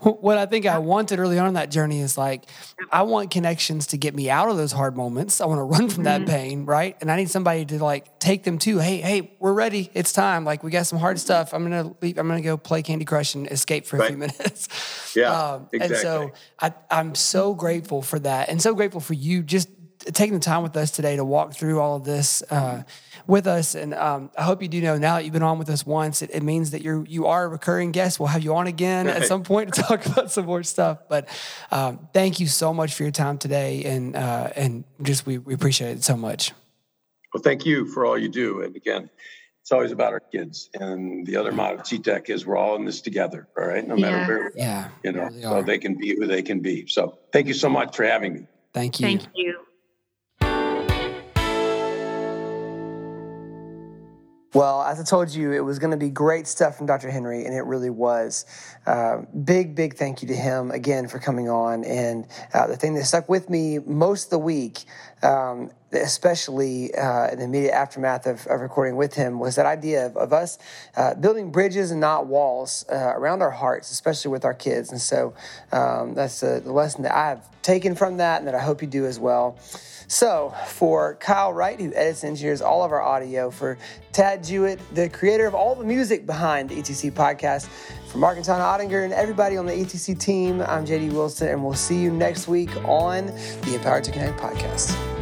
what 0.00 0.36
I 0.36 0.46
think 0.46 0.66
I 0.66 0.78
wanted 0.78 1.18
early 1.18 1.38
on 1.38 1.48
in 1.48 1.54
that 1.54 1.70
journey 1.70 2.00
is 2.00 2.18
like 2.18 2.44
I 2.90 3.02
want 3.02 3.30
connections 3.30 3.88
to 3.88 3.96
get 3.96 4.14
me 4.14 4.30
out 4.30 4.48
of 4.48 4.56
those 4.56 4.72
hard 4.72 4.96
moments. 4.96 5.40
I 5.40 5.46
want 5.46 5.58
to 5.58 5.64
run 5.64 5.88
from 5.88 6.04
that 6.04 6.22
mm-hmm. 6.22 6.30
pain, 6.30 6.64
right? 6.64 6.96
And 7.00 7.10
I 7.10 7.16
need 7.16 7.30
somebody 7.30 7.64
to 7.66 7.82
like 7.82 8.18
take 8.18 8.42
them 8.42 8.58
to, 8.60 8.78
hey, 8.78 9.00
hey, 9.00 9.36
we're 9.38 9.52
ready. 9.52 9.90
It's 9.94 10.12
time. 10.12 10.44
Like 10.44 10.62
we 10.62 10.70
got 10.70 10.86
some 10.86 10.98
hard 10.98 11.18
stuff. 11.20 11.54
I'm 11.54 11.62
gonna 11.62 11.94
leave, 12.00 12.18
I'm 12.18 12.26
gonna 12.26 12.40
go 12.40 12.56
play 12.56 12.82
Candy 12.82 13.04
Crush 13.04 13.34
and 13.34 13.46
escape 13.48 13.86
for 13.86 13.98
a 13.98 14.06
few 14.06 14.16
minutes. 14.16 14.68
Yeah. 15.16 15.32
Um, 15.42 15.68
exactly. 15.72 15.96
And 15.96 16.02
so 16.02 16.32
I, 16.60 16.74
I'm 16.90 17.14
so 17.14 17.54
grateful 17.54 18.02
for 18.02 18.18
that 18.18 18.48
and 18.48 18.60
so 18.60 18.74
grateful 18.74 19.00
for 19.00 19.14
you 19.14 19.42
just 19.42 19.68
taking 20.04 20.34
the 20.34 20.40
time 20.40 20.62
with 20.62 20.76
us 20.76 20.90
today 20.90 21.16
to 21.16 21.24
walk 21.24 21.54
through 21.54 21.80
all 21.80 21.96
of 21.96 22.04
this 22.04 22.42
uh, 22.50 22.82
with 23.26 23.46
us. 23.46 23.74
And 23.74 23.94
um, 23.94 24.30
I 24.36 24.42
hope 24.42 24.62
you 24.62 24.68
do 24.68 24.80
know 24.80 24.98
now 24.98 25.16
that 25.16 25.24
you've 25.24 25.32
been 25.32 25.42
on 25.42 25.58
with 25.58 25.70
us 25.70 25.86
once, 25.86 26.22
it, 26.22 26.30
it, 26.32 26.42
means 26.42 26.72
that 26.72 26.82
you're 26.82 27.04
you 27.06 27.26
are 27.26 27.44
a 27.44 27.48
recurring 27.48 27.92
guest. 27.92 28.18
We'll 28.18 28.28
have 28.28 28.42
you 28.42 28.54
on 28.54 28.66
again 28.66 29.06
right. 29.06 29.16
at 29.16 29.26
some 29.26 29.42
point 29.42 29.74
to 29.74 29.82
talk 29.82 30.04
about 30.06 30.30
some 30.30 30.46
more 30.46 30.62
stuff. 30.62 30.98
But 31.08 31.28
um, 31.70 32.08
thank 32.12 32.40
you 32.40 32.46
so 32.46 32.74
much 32.74 32.94
for 32.94 33.02
your 33.04 33.12
time 33.12 33.38
today, 33.38 33.84
and 33.84 34.16
uh, 34.16 34.50
and 34.56 34.84
just 35.02 35.26
we, 35.26 35.38
we 35.38 35.54
appreciate 35.54 35.96
it 35.96 36.04
so 36.04 36.16
much. 36.16 36.52
Well, 37.32 37.42
thank 37.42 37.64
you 37.64 37.86
for 37.86 38.04
all 38.04 38.18
you 38.18 38.28
do. 38.28 38.60
And 38.60 38.76
again, 38.76 39.08
it's 39.62 39.72
always 39.72 39.92
about 39.92 40.12
our 40.12 40.20
kids. 40.20 40.68
And 40.74 41.26
the 41.26 41.36
other 41.36 41.52
motto 41.52 41.76
of 41.76 41.82
CTAC 41.82 42.28
is 42.30 42.44
we're 42.44 42.56
all 42.56 42.76
in 42.76 42.84
this 42.84 43.00
together. 43.00 43.48
All 43.56 43.64
right, 43.64 43.86
no 43.86 43.96
matter 43.96 44.16
yeah. 44.16 44.26
where, 44.26 44.52
yeah, 44.56 44.88
you 45.04 45.12
know, 45.12 45.24
really 45.24 45.42
so 45.42 45.62
they 45.62 45.78
can 45.78 45.94
be 45.96 46.16
who 46.16 46.26
they 46.26 46.42
can 46.42 46.60
be. 46.60 46.86
So 46.88 47.18
thank 47.32 47.46
you 47.46 47.54
so 47.54 47.68
much 47.68 47.96
for 47.96 48.04
having 48.04 48.34
me. 48.34 48.46
Thank 48.74 49.00
you. 49.00 49.06
Thank 49.06 49.22
you. 49.34 49.58
Well, 54.54 54.82
as 54.82 55.00
I 55.00 55.04
told 55.04 55.30
you, 55.30 55.52
it 55.52 55.64
was 55.64 55.78
going 55.78 55.92
to 55.92 55.96
be 55.96 56.10
great 56.10 56.46
stuff 56.46 56.76
from 56.76 56.84
Dr. 56.84 57.10
Henry, 57.10 57.46
and 57.46 57.54
it 57.54 57.62
really 57.62 57.88
was. 57.88 58.44
Uh, 58.84 59.22
big, 59.44 59.74
big 59.74 59.94
thank 59.94 60.20
you 60.20 60.28
to 60.28 60.36
him 60.36 60.70
again 60.70 61.08
for 61.08 61.18
coming 61.18 61.48
on. 61.48 61.84
And 61.84 62.26
uh, 62.52 62.66
the 62.66 62.76
thing 62.76 62.92
that 62.96 63.04
stuck 63.06 63.30
with 63.30 63.48
me 63.48 63.78
most 63.78 64.24
of 64.24 64.30
the 64.30 64.38
week, 64.38 64.84
um, 65.22 65.70
especially 65.92 66.94
uh, 66.94 67.28
in 67.28 67.38
the 67.38 67.44
immediate 67.46 67.72
aftermath 67.72 68.26
of, 68.26 68.46
of, 68.46 68.60
recording 68.60 68.96
with 68.96 69.14
him, 69.14 69.38
was 69.38 69.56
that 69.56 69.64
idea 69.64 70.04
of, 70.04 70.18
of 70.18 70.34
us 70.34 70.58
uh, 70.98 71.14
building 71.14 71.50
bridges 71.50 71.90
and 71.90 72.00
not 72.02 72.26
walls 72.26 72.84
uh, 72.92 72.94
around 72.94 73.40
our 73.40 73.50
hearts, 73.50 73.90
especially 73.90 74.32
with 74.32 74.44
our 74.44 74.54
kids. 74.54 74.92
And 74.92 75.00
so 75.00 75.32
um, 75.72 76.12
that's 76.12 76.40
the 76.40 76.60
lesson 76.60 77.04
that 77.04 77.16
I've 77.16 77.62
taken 77.62 77.94
from 77.94 78.18
that, 78.18 78.40
and 78.40 78.48
that 78.48 78.54
I 78.54 78.60
hope 78.60 78.82
you 78.82 78.88
do 78.88 79.06
as 79.06 79.18
well. 79.18 79.58
So, 80.12 80.52
for 80.66 81.14
Kyle 81.14 81.54
Wright, 81.54 81.80
who 81.80 81.90
edits 81.94 82.22
and 82.22 82.32
engineers 82.32 82.60
all 82.60 82.84
of 82.84 82.92
our 82.92 83.00
audio, 83.00 83.50
for 83.50 83.78
Tad 84.12 84.44
Jewett, 84.44 84.78
the 84.94 85.08
creator 85.08 85.46
of 85.46 85.54
all 85.54 85.74
the 85.74 85.86
music 85.86 86.26
behind 86.26 86.68
the 86.68 86.74
ETC 86.74 87.12
podcast, 87.12 87.66
for 88.08 88.18
Mark 88.18 88.36
and 88.36 88.44
Tana 88.44 88.62
Ottinger, 88.62 89.04
and 89.04 89.14
everybody 89.14 89.56
on 89.56 89.64
the 89.64 89.72
ETC 89.72 90.20
team, 90.20 90.60
I'm 90.60 90.84
JD 90.84 91.14
Wilson, 91.14 91.48
and 91.48 91.64
we'll 91.64 91.72
see 91.72 91.98
you 91.98 92.12
next 92.12 92.46
week 92.46 92.76
on 92.84 93.28
the 93.62 93.74
Empowered 93.74 94.04
to 94.04 94.12
Connect 94.12 94.38
podcast. 94.38 95.21